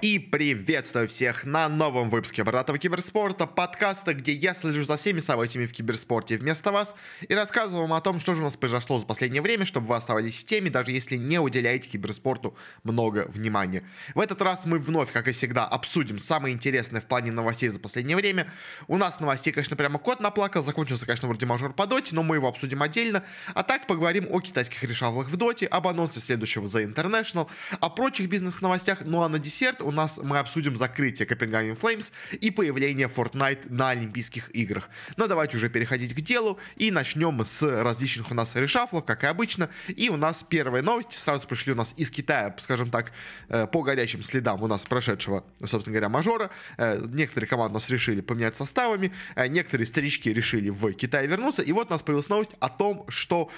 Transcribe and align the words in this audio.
И 0.00 0.20
приветствую 0.20 1.08
всех 1.08 1.44
на 1.44 1.68
новом 1.68 2.08
выпуске 2.08 2.44
Бородатого 2.44 2.78
Киберспорта, 2.78 3.48
подкаста, 3.48 4.14
где 4.14 4.32
я 4.32 4.54
слежу 4.54 4.84
за 4.84 4.96
всеми 4.96 5.18
событиями 5.18 5.66
в 5.66 5.72
киберспорте 5.72 6.38
вместо 6.38 6.70
вас 6.70 6.94
и 7.28 7.34
рассказываю 7.34 7.82
вам 7.82 7.94
о 7.94 8.00
том, 8.00 8.20
что 8.20 8.32
же 8.34 8.42
у 8.42 8.44
нас 8.44 8.56
произошло 8.56 9.00
за 9.00 9.06
последнее 9.06 9.42
время, 9.42 9.64
чтобы 9.64 9.88
вы 9.88 9.96
оставались 9.96 10.36
в 10.36 10.44
теме, 10.44 10.70
даже 10.70 10.92
если 10.92 11.16
не 11.16 11.40
уделяете 11.40 11.88
киберспорту 11.88 12.56
много 12.84 13.26
внимания. 13.28 13.82
В 14.14 14.20
этот 14.20 14.40
раз 14.40 14.66
мы 14.66 14.78
вновь, 14.78 15.10
как 15.10 15.26
и 15.26 15.32
всегда, 15.32 15.66
обсудим 15.66 16.20
самое 16.20 16.54
интересное 16.54 17.00
в 17.00 17.06
плане 17.06 17.32
новостей 17.32 17.68
за 17.68 17.80
последнее 17.80 18.16
время. 18.16 18.48
У 18.86 18.98
нас 18.98 19.18
новостей, 19.18 19.52
конечно, 19.52 19.76
прямо 19.76 19.98
кот 19.98 20.20
наплакал, 20.20 20.62
закончился, 20.62 21.06
конечно, 21.06 21.26
вроде 21.26 21.44
мажор 21.46 21.72
по 21.72 21.88
доте, 21.88 22.14
но 22.14 22.22
мы 22.22 22.36
его 22.36 22.46
обсудим 22.46 22.84
отдельно. 22.84 23.24
А 23.52 23.64
так 23.64 23.88
поговорим 23.88 24.28
о 24.30 24.40
китайских 24.40 24.80
решалах 24.84 25.26
в 25.28 25.36
доте, 25.36 25.66
об 25.66 25.88
анонсе 25.88 26.20
следующего 26.20 26.66
The 26.66 26.94
International, 26.94 27.48
о 27.80 27.90
прочих 27.90 28.28
бизнес-новостях, 28.28 29.00
ну 29.04 29.22
а 29.22 29.28
на 29.28 29.40
десерт 29.40 29.82
у 29.88 29.92
нас 29.92 30.20
мы 30.22 30.38
обсудим 30.38 30.76
закрытие 30.76 31.26
Copenhagen 31.26 31.78
Flames 31.78 32.12
и 32.32 32.50
появление 32.50 33.08
Fortnite 33.08 33.72
на 33.72 33.90
Олимпийских 33.90 34.54
играх. 34.54 34.90
Но 35.16 35.26
давайте 35.26 35.56
уже 35.56 35.70
переходить 35.70 36.14
к 36.14 36.20
делу 36.20 36.58
и 36.76 36.90
начнем 36.90 37.44
с 37.44 37.62
различных 37.62 38.30
у 38.30 38.34
нас 38.34 38.54
решафлов, 38.54 39.04
как 39.04 39.24
и 39.24 39.26
обычно. 39.26 39.70
И 39.88 40.10
у 40.10 40.16
нас 40.16 40.42
первые 40.42 40.82
новости 40.82 41.16
сразу 41.16 41.48
пришли 41.48 41.72
у 41.72 41.76
нас 41.76 41.94
из 41.96 42.10
Китая, 42.10 42.54
скажем 42.58 42.90
так, 42.90 43.12
э, 43.48 43.66
по 43.66 43.82
горячим 43.82 44.22
следам 44.22 44.62
у 44.62 44.66
нас 44.66 44.82
прошедшего, 44.82 45.44
собственно 45.64 45.94
говоря, 45.94 46.10
мажора. 46.10 46.50
Э, 46.76 47.00
некоторые 47.08 47.48
команды 47.48 47.72
у 47.72 47.74
нас 47.74 47.88
решили 47.88 48.20
поменять 48.20 48.56
составами, 48.56 49.12
э, 49.36 49.46
некоторые 49.48 49.86
старички 49.86 50.32
решили 50.32 50.68
в 50.68 50.92
Китай 50.92 51.26
вернуться. 51.26 51.62
И 51.62 51.72
вот 51.72 51.88
у 51.88 51.90
нас 51.92 52.02
появилась 52.02 52.28
новость 52.28 52.50
о 52.60 52.68
том, 52.68 53.06
что 53.08 53.50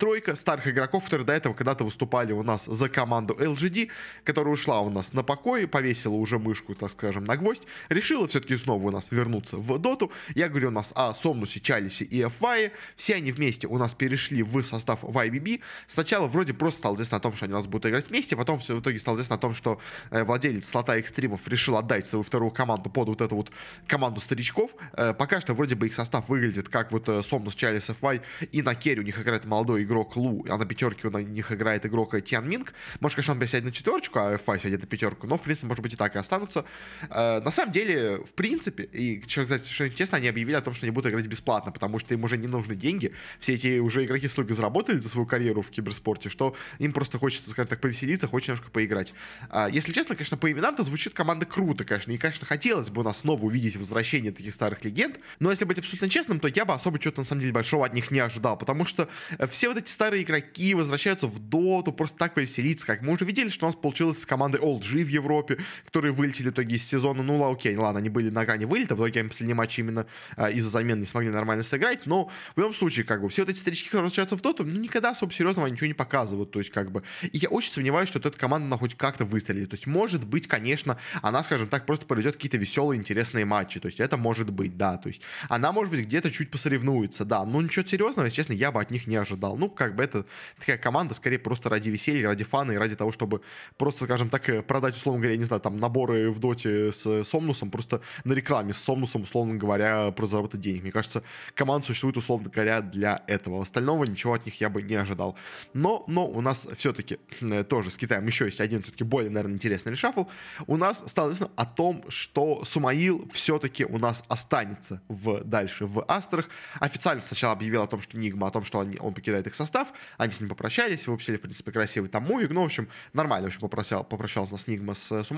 тройка 0.00 0.34
старых 0.34 0.66
игроков, 0.66 1.04
которые 1.04 1.26
до 1.26 1.32
этого 1.32 1.54
когда-то 1.54 1.84
выступали 1.84 2.32
у 2.32 2.42
нас 2.42 2.64
за 2.64 2.88
команду 2.88 3.34
LGD, 3.34 3.90
которая 4.24 4.52
ушла 4.52 4.80
у 4.80 4.90
нас 4.90 5.12
на 5.12 5.22
покой, 5.22 5.68
повесила 5.76 6.14
уже 6.14 6.38
мышку, 6.38 6.74
так 6.74 6.90
скажем, 6.90 7.24
на 7.24 7.36
гвоздь, 7.36 7.64
решила 7.90 8.26
все-таки 8.26 8.56
снова 8.56 8.88
у 8.88 8.90
нас 8.90 9.08
вернуться 9.10 9.58
в 9.58 9.78
доту. 9.78 10.10
Я 10.34 10.48
говорю 10.48 10.68
у 10.68 10.70
нас 10.70 10.90
о 10.94 11.12
Сомнусе, 11.12 11.60
Чалисе 11.60 12.06
и 12.06 12.22
FY. 12.22 12.72
Все 12.96 13.16
они 13.16 13.30
вместе 13.30 13.66
у 13.66 13.76
нас 13.76 13.92
перешли 13.92 14.42
в 14.42 14.62
состав 14.62 15.04
YBB. 15.04 15.60
Сначала 15.86 16.28
вроде 16.28 16.54
просто 16.54 16.78
стало 16.78 16.94
известно 16.94 17.18
о 17.18 17.20
том, 17.20 17.34
что 17.34 17.44
они 17.44 17.52
у 17.52 17.58
нас 17.58 17.66
будут 17.66 17.90
играть 17.90 18.08
вместе, 18.08 18.36
потом 18.36 18.58
все 18.58 18.74
в 18.74 18.80
итоге 18.80 18.98
стало 18.98 19.16
известно 19.16 19.34
о 19.34 19.38
том, 19.38 19.52
что 19.52 19.78
э, 20.10 20.24
владелец 20.24 20.66
слота 20.66 20.96
экстримов 20.96 21.46
решил 21.46 21.76
отдать 21.76 22.06
свою 22.06 22.22
вторую 22.22 22.52
команду 22.52 22.88
под 22.88 23.08
вот 23.08 23.20
эту 23.20 23.36
вот 23.36 23.50
команду 23.86 24.22
старичков. 24.22 24.70
Э, 24.94 25.12
пока 25.12 25.42
что 25.42 25.52
вроде 25.52 25.74
бы 25.74 25.88
их 25.88 25.94
состав 25.94 26.30
выглядит 26.30 26.70
как 26.70 26.90
вот 26.90 27.06
э, 27.10 27.22
Сомнус, 27.22 27.54
Чалис, 27.54 27.90
FY, 27.90 28.22
и 28.50 28.62
на 28.62 28.74
керри 28.74 29.00
у 29.00 29.04
них 29.04 29.20
играет 29.20 29.44
молодой 29.44 29.82
игрок 29.82 30.16
Лу, 30.16 30.46
а 30.48 30.56
на 30.56 30.64
пятерке 30.64 31.08
у 31.08 31.18
них 31.18 31.52
играет 31.52 31.84
игрок 31.84 32.18
Тиан 32.22 32.48
Минг. 32.48 32.72
Может, 33.00 33.16
конечно, 33.16 33.34
он 33.34 33.40
присядет 33.40 33.66
на 33.66 33.72
четверочку, 33.72 34.18
а 34.20 34.36
FY 34.36 34.58
сядет 34.62 34.80
на 34.80 34.86
пятерку, 34.86 35.26
но, 35.26 35.36
в 35.36 35.42
принципе, 35.42 35.65
может 35.66 35.82
быть 35.82 35.94
и 35.94 35.96
так 35.96 36.16
и 36.16 36.18
останутся. 36.18 36.64
Э, 37.10 37.40
на 37.40 37.50
самом 37.50 37.72
деле, 37.72 38.18
в 38.18 38.32
принципе, 38.32 38.84
и, 38.84 39.20
кстати, 39.20 39.70
что 39.70 39.88
честно, 39.90 40.18
они 40.18 40.28
объявили 40.28 40.56
о 40.56 40.60
том, 40.60 40.74
что 40.74 40.86
они 40.86 40.90
будут 40.90 41.10
играть 41.10 41.26
бесплатно, 41.26 41.72
потому 41.72 41.98
что 41.98 42.14
им 42.14 42.24
уже 42.24 42.36
не 42.36 42.46
нужны 42.46 42.74
деньги. 42.74 43.12
Все 43.40 43.54
эти 43.54 43.78
уже 43.78 44.04
игроки 44.04 44.28
столько 44.28 44.54
заработали 44.54 45.00
за 45.00 45.08
свою 45.08 45.26
карьеру 45.26 45.62
в 45.62 45.70
киберспорте, 45.70 46.28
что 46.28 46.56
им 46.78 46.92
просто 46.92 47.18
хочется, 47.18 47.50
скажем 47.50 47.68
так, 47.68 47.80
повеселиться, 47.80 48.26
хочется 48.26 48.52
немножко 48.52 48.70
поиграть. 48.70 49.14
А, 49.50 49.68
если 49.68 49.92
честно, 49.92 50.14
конечно, 50.14 50.36
по 50.36 50.50
именам-то 50.50 50.82
звучит 50.82 51.14
команда 51.14 51.46
круто, 51.46 51.84
конечно, 51.84 52.12
и, 52.12 52.18
конечно, 52.18 52.46
хотелось 52.46 52.90
бы 52.90 53.00
у 53.00 53.04
нас 53.04 53.18
снова 53.18 53.44
увидеть 53.44 53.76
возвращение 53.76 54.32
таких 54.32 54.54
старых 54.54 54.84
легенд, 54.84 55.18
но 55.40 55.50
если 55.50 55.64
быть 55.64 55.78
абсолютно 55.78 56.08
честным, 56.08 56.40
то 56.40 56.48
я 56.48 56.64
бы 56.64 56.74
особо 56.74 56.98
чего-то, 56.98 57.20
на 57.20 57.26
самом 57.26 57.42
деле, 57.42 57.52
большого 57.52 57.86
от 57.86 57.94
них 57.94 58.10
не 58.10 58.20
ожидал, 58.20 58.56
потому 58.56 58.86
что 58.86 59.08
э, 59.38 59.46
все 59.46 59.68
вот 59.68 59.78
эти 59.78 59.90
старые 59.90 60.22
игроки 60.22 60.74
возвращаются 60.74 61.26
в 61.26 61.38
доту 61.38 61.92
просто 61.92 62.18
так 62.18 62.34
повеселиться, 62.34 62.86
как 62.86 63.02
мы 63.02 63.14
уже 63.14 63.24
видели, 63.24 63.48
что 63.48 63.66
у 63.66 63.68
нас 63.68 63.76
получилось 63.76 64.20
с 64.20 64.26
командой 64.26 64.60
OLG 64.60 65.04
в 65.04 65.08
Европе, 65.08 65.55
которые 65.84 66.12
вылетели 66.12 66.48
в 66.48 66.52
итоге 66.52 66.76
из 66.76 66.86
сезона. 66.86 67.22
Ну, 67.22 67.50
окей, 67.50 67.76
ладно, 67.76 67.98
они 67.98 68.08
были 68.08 68.30
на 68.30 68.44
грани 68.44 68.64
вылета, 68.64 68.94
в 68.94 68.98
итоге 68.98 69.20
они 69.20 69.28
последний 69.28 69.54
матч 69.54 69.78
именно 69.78 70.06
а, 70.36 70.50
из-за 70.50 70.70
замен 70.70 71.00
не 71.00 71.06
смогли 71.06 71.30
нормально 71.30 71.62
сыграть, 71.62 72.06
но 72.06 72.30
в 72.54 72.58
любом 72.58 72.74
случае, 72.74 73.04
как 73.04 73.22
бы, 73.22 73.28
все 73.28 73.42
вот 73.42 73.50
эти 73.50 73.58
старички, 73.58 73.86
которые 73.86 74.04
возвращаются 74.04 74.36
в 74.36 74.42
доту, 74.42 74.64
ну, 74.64 74.78
никогда 74.78 75.10
особо 75.10 75.32
серьезного 75.32 75.66
ничего 75.66 75.86
не 75.86 75.94
показывают, 75.94 76.50
то 76.50 76.58
есть, 76.58 76.70
как 76.70 76.90
бы, 76.90 77.02
и 77.22 77.38
я 77.38 77.48
очень 77.48 77.72
сомневаюсь, 77.72 78.08
что 78.08 78.18
эта 78.18 78.30
команда, 78.38 78.66
она 78.66 78.78
хоть 78.78 78.94
как-то 78.94 79.24
выстрелит, 79.24 79.70
то 79.70 79.74
есть, 79.74 79.86
может 79.86 80.26
быть, 80.26 80.46
конечно, 80.48 80.98
она, 81.22 81.42
скажем 81.42 81.68
так, 81.68 81.86
просто 81.86 82.06
проведет 82.06 82.34
какие-то 82.34 82.56
веселые, 82.56 82.98
интересные 82.98 83.44
матчи, 83.44 83.80
то 83.80 83.86
есть, 83.86 84.00
это 84.00 84.16
может 84.16 84.50
быть, 84.50 84.76
да, 84.76 84.96
то 84.96 85.08
есть, 85.08 85.22
она, 85.48 85.72
может 85.72 85.90
быть, 85.90 86.00
где-то 86.06 86.30
чуть 86.30 86.50
посоревнуется, 86.50 87.24
да, 87.24 87.44
но 87.44 87.62
ничего 87.62 87.84
серьезного, 87.84 88.26
если 88.26 88.36
честно, 88.36 88.52
я 88.52 88.72
бы 88.72 88.80
от 88.80 88.90
них 88.90 89.06
не 89.06 89.16
ожидал, 89.16 89.56
ну, 89.56 89.68
как 89.68 89.94
бы, 89.94 90.02
это 90.02 90.26
такая 90.58 90.78
команда, 90.78 91.14
скорее, 91.14 91.38
просто 91.38 91.68
ради 91.68 91.90
веселья, 91.90 92.26
ради 92.26 92.44
фана 92.44 92.72
и 92.72 92.76
ради 92.76 92.94
того, 92.96 93.12
чтобы 93.12 93.42
просто, 93.76 94.04
скажем 94.04 94.30
так, 94.30 94.48
э, 94.48 94.62
продать, 94.62 94.96
условно 94.96 95.20
говоря, 95.20 95.36
не 95.36 95.44
знаю, 95.46 95.60
там, 95.60 95.78
наборы 95.78 96.30
в 96.30 96.38
доте 96.38 96.92
с 96.92 97.24
Сомнусом, 97.24 97.70
просто 97.70 98.00
на 98.24 98.32
рекламе 98.32 98.72
с 98.72 98.78
Сомнусом, 98.78 99.22
условно 99.22 99.54
говоря, 99.54 100.10
про 100.10 100.26
заработать 100.26 100.60
денег. 100.60 100.82
Мне 100.82 100.92
кажется, 100.92 101.22
команда 101.54 101.86
существует, 101.86 102.16
условно 102.16 102.50
говоря, 102.50 102.80
для 102.80 103.22
этого. 103.26 103.62
Остального 103.62 104.04
ничего 104.04 104.34
от 104.34 104.46
них 104.46 104.60
я 104.60 104.68
бы 104.68 104.82
не 104.82 104.94
ожидал. 104.94 105.36
Но, 105.72 106.04
но 106.06 106.26
у 106.26 106.40
нас 106.40 106.68
все-таки 106.76 107.18
э, 107.40 107.64
тоже 107.64 107.90
с 107.90 107.96
Китаем 107.96 108.26
еще 108.26 108.44
есть 108.46 108.60
один 108.60 108.82
все-таки 108.82 109.04
более, 109.04 109.30
наверное, 109.30 109.54
интересный 109.54 109.92
решафл. 109.92 110.24
У 110.66 110.76
нас 110.76 111.02
стало 111.06 111.28
известно 111.28 111.50
о 111.56 111.64
том, 111.64 112.04
что 112.08 112.64
Сумаил 112.64 113.28
все-таки 113.32 113.84
у 113.84 113.98
нас 113.98 114.24
останется 114.28 115.00
в, 115.08 115.42
дальше 115.44 115.86
в 115.86 116.04
Астрах. 116.08 116.48
Официально 116.80 117.22
сначала 117.22 117.52
объявил 117.52 117.82
о 117.82 117.86
том, 117.86 118.00
что 118.00 118.16
Нигма, 118.16 118.48
о 118.48 118.50
том, 118.50 118.64
что 118.64 118.78
он, 118.78 118.96
он 119.00 119.14
покидает 119.14 119.46
их 119.46 119.54
состав. 119.54 119.92
Они 120.18 120.32
с 120.32 120.40
ним 120.40 120.48
попрощались, 120.48 121.06
выпустили, 121.06 121.36
в 121.36 121.40
принципе, 121.40 121.72
красивый 121.72 122.08
там 122.08 122.24
мувик. 122.24 122.50
Ну, 122.50 122.62
в 122.62 122.64
общем, 122.64 122.88
нормально, 123.12 123.46
в 123.46 123.48
общем, 123.48 123.60
попросил, 123.60 124.04
попрощался 124.04 124.50
у 124.50 124.54
нас 124.54 124.66
Нигма 124.66 124.94
с 124.94 125.22
Сумаилом. 125.24 125.35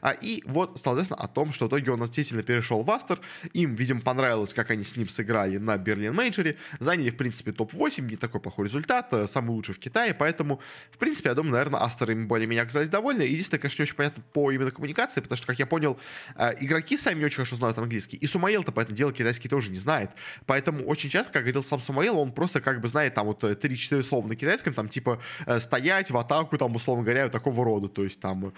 А, 0.00 0.12
и 0.12 0.42
вот 0.46 0.78
стало 0.78 0.96
известно 0.96 1.16
о 1.16 1.28
том, 1.28 1.52
что 1.52 1.66
в 1.66 1.68
итоге 1.68 1.92
он 1.92 2.00
действительно 2.00 2.42
перешел 2.42 2.82
в 2.82 2.90
Астер. 2.90 3.20
Им, 3.52 3.74
видимо, 3.74 4.00
понравилось, 4.00 4.54
как 4.54 4.70
они 4.70 4.84
с 4.84 4.96
ним 4.96 5.08
сыграли 5.08 5.58
на 5.58 5.76
Берлин 5.76 6.14
Мейджоре. 6.14 6.56
Заняли, 6.80 7.10
в 7.10 7.16
принципе, 7.16 7.52
топ-8, 7.52 8.02
не 8.02 8.16
такой 8.16 8.40
плохой 8.40 8.66
результат, 8.66 9.12
э, 9.12 9.26
самый 9.26 9.50
лучший 9.50 9.74
в 9.74 9.78
Китае, 9.78 10.14
поэтому, 10.14 10.60
в 10.90 10.98
принципе, 10.98 11.30
я 11.30 11.34
думаю, 11.34 11.52
наверное, 11.52 11.82
Астер 11.82 12.10
им 12.10 12.28
более-менее 12.28 12.62
оказались 12.62 12.88
довольны. 12.88 13.22
Единственное, 13.22 13.60
конечно, 13.60 13.82
не 13.82 13.84
очень 13.84 13.96
понятно 13.96 14.22
по 14.32 14.50
именно 14.50 14.70
коммуникации, 14.70 15.20
потому 15.20 15.36
что, 15.36 15.46
как 15.46 15.58
я 15.58 15.66
понял, 15.66 15.98
э, 16.36 16.54
игроки 16.60 16.96
сами 16.96 17.18
не 17.18 17.24
очень 17.24 17.36
хорошо 17.36 17.56
знают 17.56 17.78
английский. 17.78 18.16
И 18.16 18.26
Сумаил-то, 18.26 18.72
поэтому 18.72 18.96
дело 18.96 19.12
китайский 19.12 19.48
тоже 19.48 19.70
не 19.70 19.78
знает. 19.78 20.10
Поэтому 20.46 20.84
очень 20.84 21.10
часто, 21.10 21.32
как 21.32 21.42
говорил 21.42 21.62
сам 21.62 21.80
Сумаил, 21.80 22.18
он 22.18 22.32
просто 22.32 22.60
как 22.60 22.80
бы 22.80 22.88
знает 22.88 23.14
там 23.14 23.26
вот 23.26 23.42
3-4 23.42 23.98
э, 23.98 24.02
слова 24.02 24.26
на 24.26 24.36
китайском, 24.36 24.74
там 24.74 24.88
типа 24.88 25.20
стоять 25.58 26.10
в 26.10 26.16
атаку, 26.16 26.56
там, 26.58 26.74
условно 26.74 27.04
говоря, 27.04 27.28
такого 27.28 27.64
рода. 27.64 27.88
То 27.88 28.04
есть 28.04 28.20
там, 28.20 28.52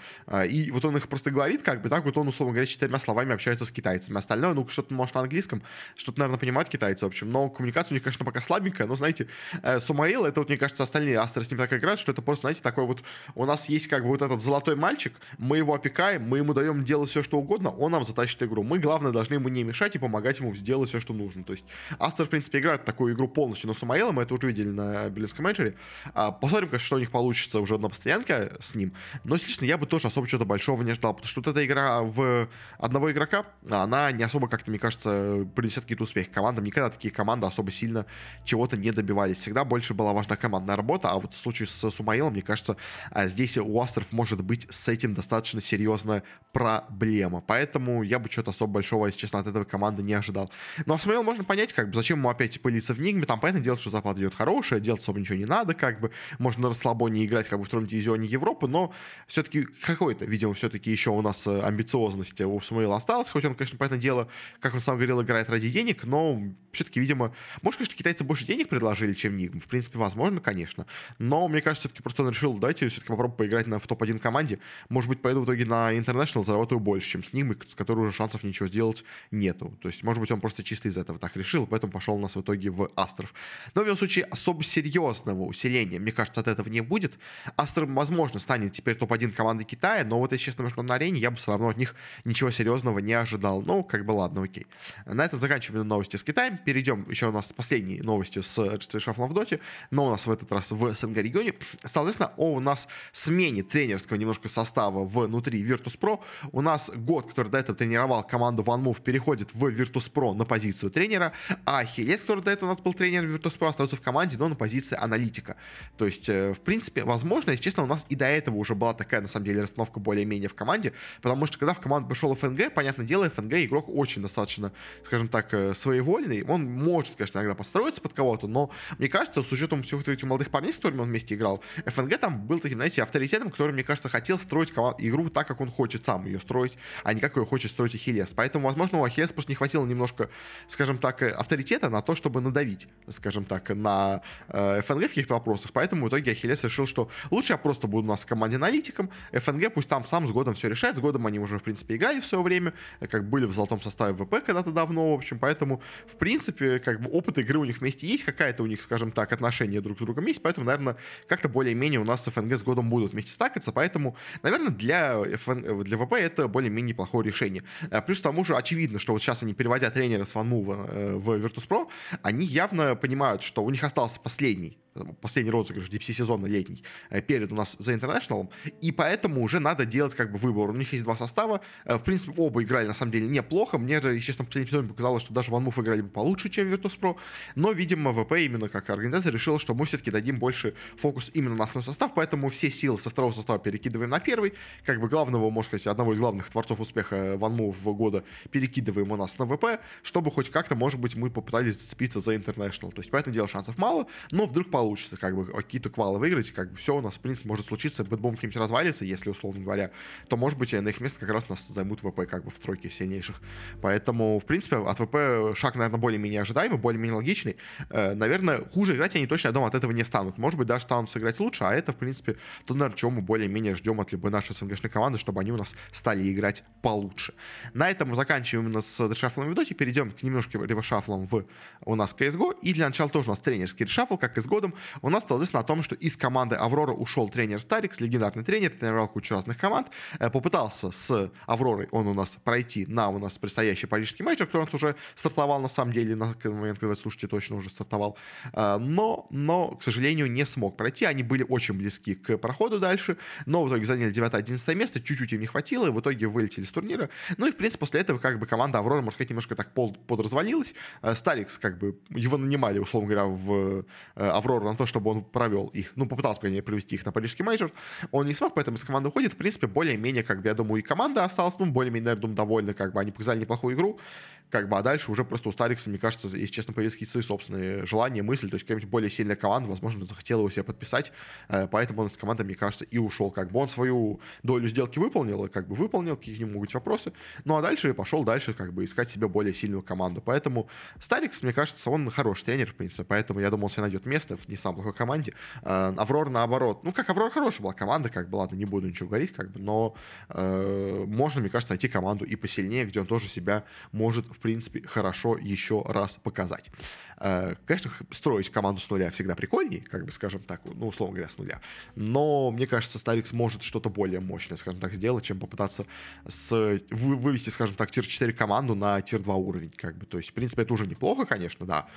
и 0.49 0.68
вот 0.71 0.85
он 0.85 0.97
их 0.97 1.07
просто 1.07 1.31
говорит, 1.31 1.61
как 1.61 1.81
бы 1.81 1.89
так 1.89 2.05
вот 2.05 2.17
он, 2.17 2.27
условно 2.27 2.53
говоря, 2.53 2.65
четырьмя 2.65 2.99
словами 2.99 3.33
общается 3.33 3.65
с 3.65 3.71
китайцами. 3.71 4.17
Остальное, 4.17 4.53
ну, 4.53 4.67
что-то, 4.67 4.93
может, 4.93 5.15
на 5.15 5.21
английском, 5.21 5.63
что-то, 5.95 6.19
наверное, 6.19 6.39
понимают 6.39 6.69
китайцы, 6.69 7.05
в 7.05 7.07
общем. 7.07 7.31
Но 7.31 7.49
коммуникация 7.49 7.91
у 7.91 7.95
них, 7.95 8.03
конечно, 8.03 8.25
пока 8.25 8.41
слабенькая. 8.41 8.87
Но, 8.87 8.95
знаете, 8.95 9.27
э, 9.61 9.79
Сумаил, 9.79 10.25
это 10.25 10.41
вот, 10.41 10.49
мне 10.49 10.57
кажется, 10.57 10.83
остальные 10.83 11.19
астеры 11.19 11.45
с 11.45 11.51
ним 11.51 11.59
так 11.59 11.73
играют, 11.73 11.99
что 11.99 12.11
это 12.11 12.21
просто, 12.21 12.43
знаете, 12.43 12.61
такой 12.61 12.85
вот, 12.85 13.03
у 13.35 13.45
нас 13.45 13.69
есть 13.69 13.87
как 13.87 14.03
бы 14.03 14.09
вот 14.09 14.21
этот 14.21 14.41
золотой 14.41 14.75
мальчик, 14.75 15.13
мы 15.37 15.57
его 15.57 15.73
опекаем, 15.73 16.23
мы 16.23 16.39
ему 16.39 16.53
даем 16.53 16.83
делать 16.83 17.09
все, 17.09 17.21
что 17.23 17.37
угодно, 17.37 17.69
он 17.69 17.91
нам 17.91 18.03
затащит 18.03 18.41
игру. 18.43 18.63
Мы, 18.63 18.79
главное, 18.79 19.11
должны 19.11 19.35
ему 19.35 19.49
не 19.49 19.63
мешать 19.63 19.95
и 19.95 19.99
помогать 19.99 20.39
ему 20.39 20.55
сделать 20.55 20.89
все, 20.89 20.99
что 20.99 21.13
нужно. 21.13 21.43
То 21.43 21.53
есть 21.53 21.65
Астер, 21.97 22.25
в 22.25 22.29
принципе, 22.29 22.59
играет 22.59 22.85
такую 22.85 23.13
игру 23.13 23.27
полностью 23.27 23.67
на 23.67 23.73
Сумаила, 23.73 24.11
мы 24.11 24.23
это 24.23 24.33
уже 24.33 24.47
видели 24.47 24.69
на 24.69 25.09
Берлинском 25.09 25.45
менеджере. 25.45 25.75
А, 26.13 26.31
посмотрим, 26.31 26.69
конечно, 26.69 26.85
что 26.85 26.95
у 26.95 26.99
них 26.99 27.11
получится 27.11 27.59
уже 27.59 27.77
на 27.77 27.89
постоянке 27.89 28.53
с 28.59 28.75
ним. 28.75 28.93
Но, 29.23 29.35
если 29.35 29.47
честно, 29.47 29.65
я 29.65 29.77
бы 29.77 29.85
тоже 29.85 30.07
особо 30.07 30.27
чего-то 30.27 30.45
большого 30.59 30.83
не 30.83 30.91
ждал, 30.91 31.13
потому 31.13 31.27
что 31.29 31.39
вот 31.39 31.47
эта 31.47 31.65
игра 31.65 32.01
в 32.01 32.49
одного 32.77 33.11
игрока, 33.11 33.45
она 33.69 34.11
не 34.11 34.23
особо 34.23 34.49
как-то, 34.49 34.71
мне 34.71 34.79
кажется, 34.79 35.47
принесет 35.55 35.83
какие-то 35.83 36.03
успехи 36.03 36.29
командам. 36.29 36.65
Никогда 36.65 36.89
такие 36.89 37.13
команды 37.13 37.47
особо 37.47 37.71
сильно 37.71 38.05
чего-то 38.43 38.75
не 38.75 38.91
добивались. 38.91 39.37
Всегда 39.37 39.63
больше 39.63 39.93
была 39.93 40.11
важна 40.11 40.35
командная 40.35 40.75
работа, 40.75 41.11
а 41.11 41.19
вот 41.19 41.33
в 41.33 41.37
случае 41.37 41.67
с 41.67 41.89
Сумаилом, 41.91 42.33
мне 42.33 42.41
кажется, 42.41 42.75
а, 43.11 43.27
здесь 43.27 43.57
у 43.57 43.79
Астеров 43.79 44.11
может 44.11 44.41
быть 44.41 44.67
с 44.69 44.89
этим 44.89 45.13
достаточно 45.13 45.61
серьезная 45.61 46.23
проблема. 46.51 47.41
Поэтому 47.41 48.03
я 48.03 48.19
бы 48.19 48.29
что-то 48.29 48.51
особо 48.51 48.73
большого, 48.73 49.05
если 49.05 49.19
честно, 49.19 49.39
от 49.39 49.47
этого 49.47 49.63
команды 49.63 50.03
не 50.03 50.13
ожидал. 50.13 50.51
Ну, 50.85 50.93
а 50.93 51.23
можно 51.23 51.45
понять, 51.45 51.71
как 51.71 51.87
бы, 51.87 51.95
зачем 51.95 52.19
ему 52.19 52.29
опять 52.29 52.61
пылиться 52.61 52.93
в 52.93 52.99
Нигме. 52.99 53.25
Там, 53.25 53.39
понятно, 53.39 53.61
дело, 53.63 53.77
что 53.77 53.89
зарплата 53.89 54.19
идет 54.19 54.35
хорошая, 54.35 54.81
делать 54.81 55.01
особо 55.01 55.21
ничего 55.21 55.37
не 55.37 55.45
надо, 55.45 55.73
как 55.73 56.01
бы. 56.01 56.11
Можно 56.37 56.63
на 56.63 56.67
расслабоне 56.69 57.25
играть, 57.25 57.47
как 57.47 57.59
бы, 57.59 57.65
в 57.65 57.67
втором 57.69 57.87
дивизионе 57.87 58.27
Европы, 58.27 58.67
но 58.67 58.93
все-таки 59.27 59.67
какой-то, 59.85 60.25
видимо, 60.25 60.48
все-таки 60.53 60.91
еще 60.91 61.11
у 61.11 61.21
нас 61.21 61.45
э, 61.47 61.61
амбициозности 61.61 62.43
у 62.43 62.59
Сумаила 62.59 62.95
осталось, 62.95 63.29
хоть 63.29 63.45
он, 63.45 63.55
конечно, 63.55 63.77
понятное 63.77 63.99
дело, 63.99 64.27
как 64.59 64.73
он 64.73 64.81
сам 64.81 64.95
говорил, 64.95 65.21
играет 65.21 65.49
ради 65.49 65.69
денег, 65.69 66.03
но 66.03 66.41
все-таки, 66.71 66.99
видимо, 66.99 67.33
может, 67.61 67.79
конечно, 67.79 67.95
китайцы 67.97 68.23
больше 68.23 68.45
денег 68.45 68.69
предложили, 68.69 69.13
чем 69.13 69.37
Нигм. 69.37 69.59
В 69.59 69.65
принципе, 69.65 69.99
возможно, 69.99 70.39
конечно. 70.39 70.85
Но 71.17 71.47
мне 71.47 71.61
кажется, 71.61 71.87
все-таки 71.87 72.03
просто 72.03 72.23
он 72.23 72.29
решил, 72.29 72.57
давайте 72.57 72.87
все-таки 72.87 73.07
попробую 73.07 73.37
поиграть 73.37 73.67
на, 73.67 73.79
в 73.79 73.87
топ-1 73.87 74.19
команде. 74.19 74.59
Может 74.89 75.09
быть, 75.09 75.21
пойду 75.21 75.41
в 75.41 75.45
итоге 75.45 75.65
на 75.65 75.93
International, 75.93 76.43
заработаю 76.43 76.79
больше, 76.79 77.09
чем 77.09 77.23
с 77.23 77.33
Нигмой, 77.33 77.57
с 77.67 77.75
которой 77.75 78.01
уже 78.01 78.11
шансов 78.11 78.43
ничего 78.43 78.67
сделать 78.67 79.03
нету. 79.31 79.77
То 79.81 79.87
есть, 79.87 80.03
может 80.03 80.21
быть, 80.21 80.31
он 80.31 80.39
просто 80.41 80.63
чисто 80.63 80.87
из 80.87 80.97
этого 80.97 81.19
так 81.19 81.35
решил, 81.35 81.65
поэтому 81.67 81.91
пошел 81.91 82.15
у 82.15 82.19
нас 82.19 82.35
в 82.35 82.41
итоге 82.41 82.69
в 82.69 82.89
Астров. 82.95 83.33
Но 83.75 83.81
в 83.81 83.85
любом 83.85 83.97
случае, 83.97 84.25
особо 84.25 84.63
серьезного 84.63 85.43
усиления, 85.43 85.99
мне 85.99 86.11
кажется, 86.11 86.41
от 86.41 86.47
этого 86.47 86.69
не 86.69 86.81
будет. 86.81 87.13
Астр, 87.55 87.85
возможно, 87.85 88.39
станет 88.39 88.73
теперь 88.73 88.95
топ-1 88.95 89.31
командой 89.31 89.63
Китая, 89.63 90.03
но 90.03 90.19
вот 90.19 90.28
вот 90.29 90.33
если 90.33 90.45
честно, 90.51 90.83
на 90.83 90.93
арене, 90.93 91.19
я 91.19 91.31
бы 91.31 91.37
все 91.37 91.51
равно 91.51 91.69
от 91.69 91.77
них 91.77 91.95
ничего 92.23 92.51
серьезного 92.51 92.99
не 92.99 93.13
ожидал. 93.13 93.61
Ну, 93.61 93.83
как 93.83 94.05
бы 94.05 94.11
ладно, 94.11 94.43
окей. 94.43 94.67
На 95.05 95.25
этом 95.25 95.39
заканчиваем 95.39 95.87
новости 95.87 96.17
с 96.17 96.23
Китаем. 96.23 96.57
Перейдем 96.57 97.09
еще 97.09 97.29
у 97.29 97.31
нас 97.31 97.51
последние 97.51 98.03
новости 98.03 98.41
с 98.41 98.57
Shuffle 98.57 99.27
в 99.27 99.59
но 99.91 100.05
у 100.05 100.09
нас 100.09 100.27
в 100.27 100.31
этот 100.31 100.51
раз 100.51 100.71
в 100.71 100.93
СНГ 100.93 101.17
регионе. 101.17 101.55
Соответственно, 101.83 102.31
о 102.37 102.53
у 102.53 102.59
нас 102.59 102.87
смене 103.11 103.63
тренерского 103.63 104.17
немножко 104.17 104.49
состава 104.49 105.03
внутри 105.03 105.63
Virtus.pro. 105.63 106.19
У 106.51 106.61
нас 106.61 106.91
год, 106.93 107.27
который 107.29 107.49
до 107.49 107.57
этого 107.57 107.75
тренировал 107.75 108.23
команду 108.23 108.63
OneMove, 108.63 109.01
переходит 109.01 109.53
в 109.53 109.65
Virtus.pro 109.65 110.35
на 110.35 110.45
позицию 110.45 110.91
тренера, 110.91 111.33
а 111.65 111.83
Хелес, 111.85 112.21
который 112.21 112.43
до 112.43 112.51
этого 112.51 112.69
у 112.69 112.73
нас 112.73 112.81
был 112.81 112.93
тренером 112.93 113.35
Virtus.pro, 113.35 113.69
остается 113.69 113.95
в 113.95 114.01
команде, 114.01 114.37
но 114.37 114.47
на 114.47 114.55
позиции 114.55 114.97
аналитика. 114.99 115.55
То 115.97 116.05
есть, 116.05 116.29
э, 116.29 116.53
в 116.53 116.59
принципе, 116.59 117.03
возможно, 117.03 117.51
если 117.51 117.63
честно, 117.63 117.83
у 117.83 117.87
нас 117.87 118.05
и 118.09 118.15
до 118.15 118.25
этого 118.25 118.55
уже 118.57 118.75
была 118.75 118.93
такая, 118.93 119.21
на 119.21 119.27
самом 119.27 119.45
деле, 119.45 119.61
расстановка 119.61 119.99
более-менее 120.19 120.49
в 120.49 120.55
команде, 120.55 120.93
потому 121.21 121.45
что 121.45 121.57
когда 121.57 121.73
в 121.73 121.79
команду 121.79 122.09
пришел 122.09 122.33
ФНГ, 122.35 122.73
понятное 122.73 123.05
дело, 123.05 123.29
ФНГ 123.29 123.53
игрок 123.53 123.85
очень 123.87 124.21
достаточно, 124.21 124.71
скажем 125.03 125.27
так, 125.27 125.53
э, 125.53 125.73
своевольный. 125.73 126.43
Он 126.43 126.63
может, 126.63 127.15
конечно, 127.15 127.39
иногда 127.39 127.55
построиться 127.55 128.01
под 128.01 128.13
кого-то, 128.13 128.47
но 128.47 128.69
мне 128.97 129.07
кажется, 129.07 129.43
с 129.43 129.51
учетом 129.51 129.83
всех 129.83 130.07
этих 130.07 130.23
молодых 130.23 130.49
парней, 130.49 130.73
с 130.73 130.77
которыми 130.77 131.01
он 131.01 131.09
вместе 131.09 131.35
играл, 131.35 131.61
ФНГ 131.85 132.17
там 132.19 132.45
был 132.45 132.59
таким, 132.59 132.77
знаете, 132.77 133.03
авторитетом, 133.03 133.49
который, 133.49 133.71
мне 133.71 133.83
кажется, 133.83 134.09
хотел 134.09 134.37
строить 134.37 134.71
игру 134.99 135.29
так, 135.29 135.47
как 135.47 135.61
он 135.61 135.71
хочет 135.71 136.05
сам 136.05 136.25
ее 136.25 136.39
строить, 136.39 136.77
а 137.03 137.13
не 137.13 137.21
как 137.21 137.37
ее 137.37 137.45
хочет 137.45 137.71
строить 137.71 137.95
Ахиллес. 137.95 138.33
Поэтому, 138.33 138.67
возможно, 138.67 138.99
у 138.99 139.03
Ахиллес 139.03 139.31
просто 139.31 139.51
не 139.51 139.55
хватило 139.55 139.85
немножко, 139.85 140.29
скажем 140.67 140.97
так, 140.97 141.21
э, 141.21 141.29
авторитета 141.29 141.89
на 141.89 142.01
то, 142.01 142.15
чтобы 142.15 142.41
надавить, 142.41 142.87
скажем 143.07 143.45
так, 143.45 143.69
на 143.69 144.21
э, 144.49 144.81
ФНГ 144.81 145.05
в 145.05 145.09
каких-то 145.09 145.33
вопросах. 145.33 145.71
Поэтому 145.71 146.05
в 146.05 146.09
итоге 146.09 146.31
Ахиллес 146.31 146.63
решил, 146.63 146.85
что 146.85 147.09
лучше 147.31 147.53
я 147.53 147.57
просто 147.57 147.87
буду 147.87 148.07
у 148.07 148.09
нас 148.09 148.23
в 148.23 148.25
команде 148.25 148.57
аналитиком, 148.57 149.09
ФНГ 149.31 149.73
пусть 149.73 149.87
там 149.87 150.03
сам 150.09 150.27
с 150.27 150.31
годом 150.31 150.55
все 150.55 150.67
решает, 150.67 150.97
с 150.97 150.99
годом 150.99 151.27
они 151.27 151.39
уже, 151.39 151.59
в 151.59 151.63
принципе, 151.63 151.95
играли 151.95 152.19
в 152.19 152.25
свое 152.25 152.43
время, 152.43 152.73
как 153.09 153.29
были 153.29 153.45
в 153.45 153.53
золотом 153.53 153.81
составе 153.81 154.13
ВП 154.13 154.43
когда-то 154.45 154.71
давно, 154.71 155.11
в 155.11 155.13
общем, 155.13 155.39
поэтому, 155.39 155.81
в 156.07 156.15
принципе, 156.17 156.79
как 156.79 157.01
бы 157.01 157.09
опыт 157.09 157.37
игры 157.37 157.59
у 157.59 157.65
них 157.65 157.79
вместе 157.79 158.07
есть, 158.07 158.23
какая-то 158.23 158.63
у 158.63 158.65
них, 158.65 158.81
скажем 158.81 159.11
так, 159.11 159.31
отношения 159.31 159.81
друг 159.81 159.97
с 159.97 160.01
другом 160.01 160.25
есть, 160.25 160.41
поэтому, 160.41 160.65
наверное, 160.65 160.97
как-то 161.27 161.47
более-менее 161.47 161.99
у 161.99 162.03
нас 162.03 162.23
с 162.23 162.31
ФНГ 162.31 162.57
с 162.57 162.63
годом 162.63 162.89
будут 162.89 163.13
вместе 163.13 163.31
стакаться, 163.31 163.71
поэтому, 163.71 164.15
наверное, 164.43 164.71
для, 164.71 165.23
ФН... 165.37 165.83
для 165.83 165.97
ВП 165.97 166.13
это 166.13 166.47
более-менее 166.47 166.89
неплохое 166.89 167.25
решение. 167.25 167.63
А 167.91 168.01
плюс 168.01 168.19
к 168.19 168.23
тому 168.23 168.43
же 168.43 168.55
очевидно, 168.55 168.99
что 168.99 169.13
вот 169.13 169.21
сейчас 169.21 169.43
они, 169.43 169.53
переводя 169.53 169.91
тренера 169.91 170.25
с 170.25 170.33
OneMove 170.35 170.89
э, 170.89 171.15
в 171.15 171.29
Virtus.pro, 171.31 171.87
они 172.21 172.45
явно 172.45 172.95
понимают, 172.95 173.43
что 173.43 173.63
у 173.63 173.69
них 173.69 173.83
остался 173.83 174.19
последний 174.19 174.77
последний 175.21 175.51
розыгрыш 175.51 175.89
DPC 175.89 176.13
сезона 176.13 176.45
летний 176.45 176.83
э, 177.09 177.21
перед 177.21 177.51
у 177.51 177.55
нас 177.55 177.75
за 177.79 177.93
International, 177.93 178.49
и 178.81 178.91
поэтому 178.91 179.41
уже 179.41 179.59
надо 179.59 179.85
делать 179.85 180.15
как 180.15 180.31
бы 180.31 180.37
выбор. 180.37 180.69
У 180.69 180.73
них 180.73 180.91
есть 180.93 181.03
два 181.03 181.15
состава, 181.15 181.61
э, 181.85 181.97
в 181.97 182.03
принципе, 182.03 182.33
оба 182.37 182.63
играли 182.63 182.87
на 182.87 182.93
самом 182.93 183.11
деле 183.11 183.27
неплохо, 183.27 183.77
мне 183.77 184.01
же, 184.01 184.19
честно, 184.19 184.45
в 184.45 184.47
последнем 184.47 184.69
сезоне 184.69 184.89
показалось, 184.89 185.23
что 185.23 185.33
даже 185.33 185.51
OneMove 185.51 185.81
играли 185.81 186.01
бы 186.01 186.09
получше, 186.09 186.49
чем 186.49 186.67
Virtus.pro, 186.67 187.15
но, 187.55 187.71
видимо, 187.71 188.13
ВП 188.13 188.33
именно 188.33 188.69
как 188.69 188.89
организация 188.89 189.31
решила, 189.31 189.59
что 189.59 189.73
мы 189.73 189.85
все-таки 189.85 190.11
дадим 190.11 190.39
больше 190.39 190.73
фокус 190.97 191.31
именно 191.33 191.55
на 191.55 191.63
основной 191.63 191.85
состав, 191.85 192.13
поэтому 192.13 192.49
все 192.49 192.69
силы 192.69 192.97
со 192.99 193.09
второго 193.09 193.31
состава 193.31 193.59
перекидываем 193.59 194.09
на 194.09 194.19
первый, 194.19 194.53
как 194.85 194.99
бы 194.99 195.07
главного, 195.07 195.49
можно 195.49 195.69
сказать, 195.69 195.87
одного 195.87 196.13
из 196.13 196.19
главных 196.19 196.49
творцов 196.49 196.79
успеха 196.79 197.33
OneMove 197.35 197.93
года 197.93 198.23
перекидываем 198.51 199.11
у 199.11 199.15
нас 199.15 199.37
на 199.37 199.45
ВП, 199.45 199.79
чтобы 200.01 200.31
хоть 200.31 200.49
как-то, 200.49 200.75
может 200.75 200.99
быть, 200.99 201.15
мы 201.15 201.29
попытались 201.29 201.79
зацепиться 201.79 202.19
за 202.19 202.35
International. 202.35 202.91
То 202.91 202.99
есть, 202.99 203.11
поэтому 203.11 203.33
дело 203.33 203.47
шансов 203.47 203.77
мало, 203.77 204.07
но 204.31 204.45
вдруг 204.45 204.69
получится, 204.79 205.17
как 205.17 205.35
бы, 205.35 205.45
какие-то 205.45 205.89
квалы 205.89 206.19
выиграть, 206.19 206.51
как 206.51 206.71
бы 206.71 206.77
все 206.77 206.95
у 206.95 207.01
нас, 207.01 207.15
в 207.15 207.19
принципе, 207.19 207.49
может 207.49 207.65
случиться, 207.65 208.05
бэтбом 208.05 208.35
каким-нибудь 208.35 208.61
развалится, 208.61 209.03
если, 209.03 209.29
условно 209.29 209.61
говоря, 209.61 209.91
то, 210.29 210.37
может 210.37 210.57
быть, 210.57 210.71
на 210.71 210.87
их 210.87 211.01
место 211.01 211.19
как 211.19 211.31
раз 211.31 211.49
нас 211.49 211.67
займут 211.67 211.99
ВП, 211.99 212.21
как 212.29 212.45
бы, 212.45 212.51
в 212.51 212.57
тройке 212.57 212.89
сильнейших. 212.89 213.41
Поэтому, 213.81 214.39
в 214.39 214.45
принципе, 214.45 214.77
от 214.77 214.97
ВП 214.97 215.53
шаг, 215.55 215.75
наверное, 215.75 215.99
более-менее 215.99 216.41
ожидаемый, 216.41 216.77
более-менее 216.77 217.17
логичный. 217.17 217.57
Э, 217.89 218.13
наверное, 218.13 218.63
хуже 218.73 218.95
играть 218.95 219.15
они 219.17 219.27
точно, 219.27 219.49
я 219.49 219.51
думаю, 219.51 219.67
от 219.67 219.75
этого 219.75 219.91
не 219.91 220.05
станут. 220.05 220.37
Может 220.37 220.57
быть, 220.57 220.67
даже 220.67 220.85
станут 220.85 221.09
сыграть 221.09 221.39
лучше, 221.41 221.65
а 221.65 221.73
это, 221.73 221.91
в 221.91 221.97
принципе, 221.97 222.37
то, 222.65 222.73
наверное, 222.73 222.97
чего 222.97 223.11
мы 223.11 223.21
более-менее 223.21 223.75
ждем 223.75 223.99
от 223.99 224.13
любой 224.13 224.31
нашей 224.31 224.53
СНГшной 224.53 224.89
команды, 224.89 225.19
чтобы 225.19 225.41
они 225.41 225.51
у 225.51 225.57
нас 225.57 225.75
стали 225.91 226.31
играть 226.31 226.63
получше. 226.81 227.33
На 227.73 227.89
этом 227.89 228.09
мы 228.09 228.15
заканчиваем 228.15 228.67
именно 228.67 228.81
с 228.81 228.99
решафлом 229.09 229.47
в 229.47 229.49
видоте, 229.49 229.75
перейдем 229.75 230.11
к 230.11 230.23
немножко 230.23 230.57
ревошафлам 230.57 231.25
в 231.25 231.45
у 231.85 231.95
нас 231.95 232.15
CSGO, 232.17 232.57
и 232.61 232.73
для 232.73 232.87
начала 232.87 233.09
тоже 233.09 233.29
у 233.29 233.31
нас 233.33 233.39
тренерский 233.39 233.85
решафл, 233.85 234.15
как 234.17 234.37
и 234.37 234.41
с 234.41 234.45
годом. 234.45 234.68
У 235.01 235.09
нас 235.09 235.25
известно 235.29 235.59
о 235.59 235.63
том, 235.63 235.83
что 235.83 235.95
из 235.95 236.17
команды 236.17 236.55
Аврора 236.55 236.93
ушел 236.93 237.29
тренер 237.29 237.59
Старикс, 237.59 237.99
легендарный 237.99 238.43
тренер, 238.43 238.71
тренировал 238.71 239.07
кучу 239.07 239.33
разных 239.33 239.57
команд, 239.57 239.87
э, 240.19 240.29
попытался 240.29 240.91
с 240.91 241.31
Авророй 241.45 241.87
он 241.91 242.07
у 242.07 242.13
нас 242.13 242.37
пройти 242.43 242.85
на 242.85 243.09
у 243.09 243.19
нас 243.19 243.37
предстоящий 243.37 243.87
парижский 243.87 244.23
матч, 244.25 244.39
который 244.39 244.61
у 244.61 244.65
нас 244.65 244.73
уже 244.73 244.95
стартовал 245.15 245.59
на 245.61 245.67
самом 245.67 245.93
деле, 245.93 246.15
на 246.15 246.35
момент, 246.43 246.79
когда 246.79 246.95
слушайте, 246.95 247.27
точно 247.27 247.55
уже 247.55 247.69
стартовал, 247.69 248.17
э, 248.53 248.77
но, 248.77 249.27
но, 249.29 249.75
к 249.75 249.83
сожалению, 249.83 250.31
не 250.31 250.45
смог 250.45 250.77
пройти, 250.77 251.05
они 251.05 251.23
были 251.23 251.45
очень 251.47 251.75
близки 251.75 252.15
к 252.15 252.37
проходу 252.37 252.79
дальше, 252.79 253.17
но 253.45 253.63
в 253.63 253.69
итоге 253.69 253.85
заняли 253.85 254.13
9-11 254.13 254.75
место, 254.75 255.01
чуть-чуть 255.01 255.33
им 255.33 255.41
не 255.41 255.47
хватило, 255.47 255.87
и 255.87 255.91
в 255.91 255.99
итоге 255.99 256.27
вылетели 256.27 256.63
с 256.63 256.69
турнира, 256.69 257.09
ну 257.37 257.47
и, 257.47 257.51
в 257.51 257.57
принципе, 257.57 257.79
после 257.79 258.01
этого 258.01 258.19
как 258.19 258.39
бы 258.39 258.45
команда 258.45 258.79
Аврора, 258.79 259.01
можно 259.01 259.11
сказать, 259.11 259.29
немножко 259.29 259.55
так 259.55 259.73
подразвалилась, 259.73 260.73
э, 261.01 261.15
Starix, 261.15 261.57
как 261.57 261.77
бы, 261.77 261.99
его 262.09 262.37
нанимали, 262.37 262.79
условно 262.79 263.09
говоря, 263.09 263.25
в 263.25 263.85
Аврору 264.15 264.58
на 264.63 264.75
то, 264.75 264.85
чтобы 264.85 265.11
он 265.11 265.23
провел 265.23 265.67
их, 265.67 265.93
ну, 265.95 266.07
попытался, 266.07 266.35
по 266.35 266.41
крайней 266.41 266.55
мере, 266.57 266.65
привести 266.65 266.95
их 266.95 267.05
на 267.05 267.11
парижский 267.11 267.45
мейджор. 267.45 267.71
Он 268.11 268.27
не 268.27 268.33
смог, 268.33 268.53
поэтому 268.53 268.77
из 268.77 268.83
команды 268.83 269.09
уходит. 269.09 269.33
В 269.33 269.37
принципе, 269.37 269.67
более-менее, 269.67 270.23
как 270.23 270.41
бы, 270.41 270.47
я 270.47 270.53
думаю, 270.53 270.81
и 270.81 270.85
команда 270.85 271.23
осталась, 271.23 271.55
ну, 271.59 271.65
более-менее, 271.65 272.05
наверное, 272.05 272.21
думаю, 272.21 272.37
довольны, 272.37 272.73
как 272.73 272.93
бы, 272.93 272.99
они 272.99 273.11
показали 273.11 273.39
неплохую 273.39 273.75
игру 273.75 273.99
как 274.49 274.67
бы, 274.67 274.77
а 274.77 274.81
дальше 274.81 275.11
уже 275.11 275.23
просто 275.23 275.49
у 275.49 275.51
Старикса, 275.51 275.89
мне 275.89 275.99
кажется, 275.99 276.27
если 276.27 276.53
честно, 276.53 276.73
появились 276.73 276.93
какие-то 276.93 277.11
свои 277.11 277.23
собственные 277.23 277.85
желания, 277.85 278.23
мысли, 278.23 278.47
то 278.47 278.55
есть 278.55 278.65
какая-нибудь 278.65 278.89
более 278.89 279.09
сильная 279.09 279.35
команда, 279.35 279.69
возможно, 279.69 280.05
захотела 280.05 280.39
его 280.39 280.49
себе 280.49 280.63
подписать, 280.63 281.11
э, 281.49 281.67
поэтому 281.67 282.01
он 282.01 282.07
из 282.07 282.17
команды, 282.17 282.43
мне 282.43 282.55
кажется, 282.55 282.85
и 282.85 282.97
ушел, 282.97 283.31
как 283.31 283.51
бы 283.51 283.59
он 283.59 283.67
свою 283.67 284.19
долю 284.43 284.67
сделки 284.67 284.99
выполнил, 284.99 285.47
как 285.49 285.67
бы 285.67 285.75
выполнил, 285.75 286.17
какие 286.17 286.35
к 286.35 286.39
нему 286.39 286.53
могут 286.53 286.69
быть 286.69 286.73
вопросы, 286.73 287.13
ну 287.45 287.57
а 287.57 287.61
дальше 287.61 287.93
пошел 287.93 288.23
дальше, 288.23 288.53
как 288.53 288.73
бы, 288.73 288.85
искать 288.85 289.09
себе 289.09 289.27
более 289.27 289.53
сильную 289.53 289.83
команду, 289.83 290.21
поэтому 290.23 290.67
Старикс, 290.99 291.43
мне 291.43 291.53
кажется, 291.53 291.89
он 291.89 292.09
хороший 292.09 292.45
тренер, 292.45 292.71
в 292.71 292.75
принципе, 292.75 293.03
поэтому 293.03 293.39
я 293.39 293.49
думал, 293.49 293.65
он 293.65 293.69
себе 293.69 293.83
найдет 293.83 294.05
место 294.05 294.35
в 294.35 294.47
не 294.47 294.55
самой 294.55 294.75
плохой 294.75 294.93
команде, 294.93 295.33
э, 295.61 295.93
Аврор 295.97 296.29
наоборот, 296.29 296.83
ну 296.83 296.91
как 296.91 297.09
Аврор 297.09 297.29
хорошая 297.29 297.61
была 297.61 297.73
команда, 297.73 298.09
как 298.09 298.29
бы, 298.29 298.37
ладно, 298.37 298.55
не 298.55 298.65
буду 298.65 298.87
ничего 298.87 299.09
говорить, 299.09 299.31
как 299.33 299.51
бы, 299.51 299.59
но 299.59 299.95
э, 300.29 301.05
можно, 301.07 301.41
мне 301.41 301.49
кажется, 301.49 301.73
найти 301.73 301.87
команду 301.87 302.25
и 302.25 302.35
посильнее, 302.35 302.85
где 302.85 302.99
он 302.99 303.05
тоже 303.05 303.27
себя 303.27 303.63
может, 303.91 304.25
в 304.25 304.38
принципе, 304.39 304.81
хорошо 304.87 305.37
еще 305.37 305.83
раз 305.85 306.19
показать. 306.21 306.71
Э, 307.19 307.55
конечно, 307.65 307.91
строить 308.11 308.49
команду 308.49 308.79
с 308.79 308.89
нуля 308.89 309.11
всегда 309.11 309.35
прикольнее, 309.35 309.81
как 309.81 310.05
бы, 310.05 310.11
скажем 310.11 310.41
так, 310.41 310.61
ну, 310.65 310.87
условно 310.87 311.15
говоря, 311.15 311.29
с 311.29 311.37
нуля. 311.37 311.59
Но, 311.95 312.51
мне 312.51 312.65
кажется, 312.65 312.97
Starix 312.97 313.27
сможет 313.27 313.61
что-то 313.61 313.89
более 313.89 314.19
мощное, 314.19 314.57
скажем 314.57 314.79
так, 314.79 314.93
сделать, 314.93 315.25
чем 315.25 315.39
попытаться 315.39 315.85
с, 316.27 316.51
вы, 316.51 317.15
вывести, 317.15 317.49
скажем 317.49 317.75
так, 317.75 317.91
tier-4 317.91 318.31
команду 318.31 318.75
на 318.75 319.01
tier-2 319.01 319.33
уровень, 319.35 319.73
как 319.75 319.97
бы. 319.97 320.05
То 320.05 320.17
есть, 320.17 320.29
в 320.29 320.33
принципе, 320.33 320.61
это 320.61 320.73
уже 320.73 320.87
неплохо, 320.87 321.25
конечно, 321.25 321.65
да, 321.65 321.87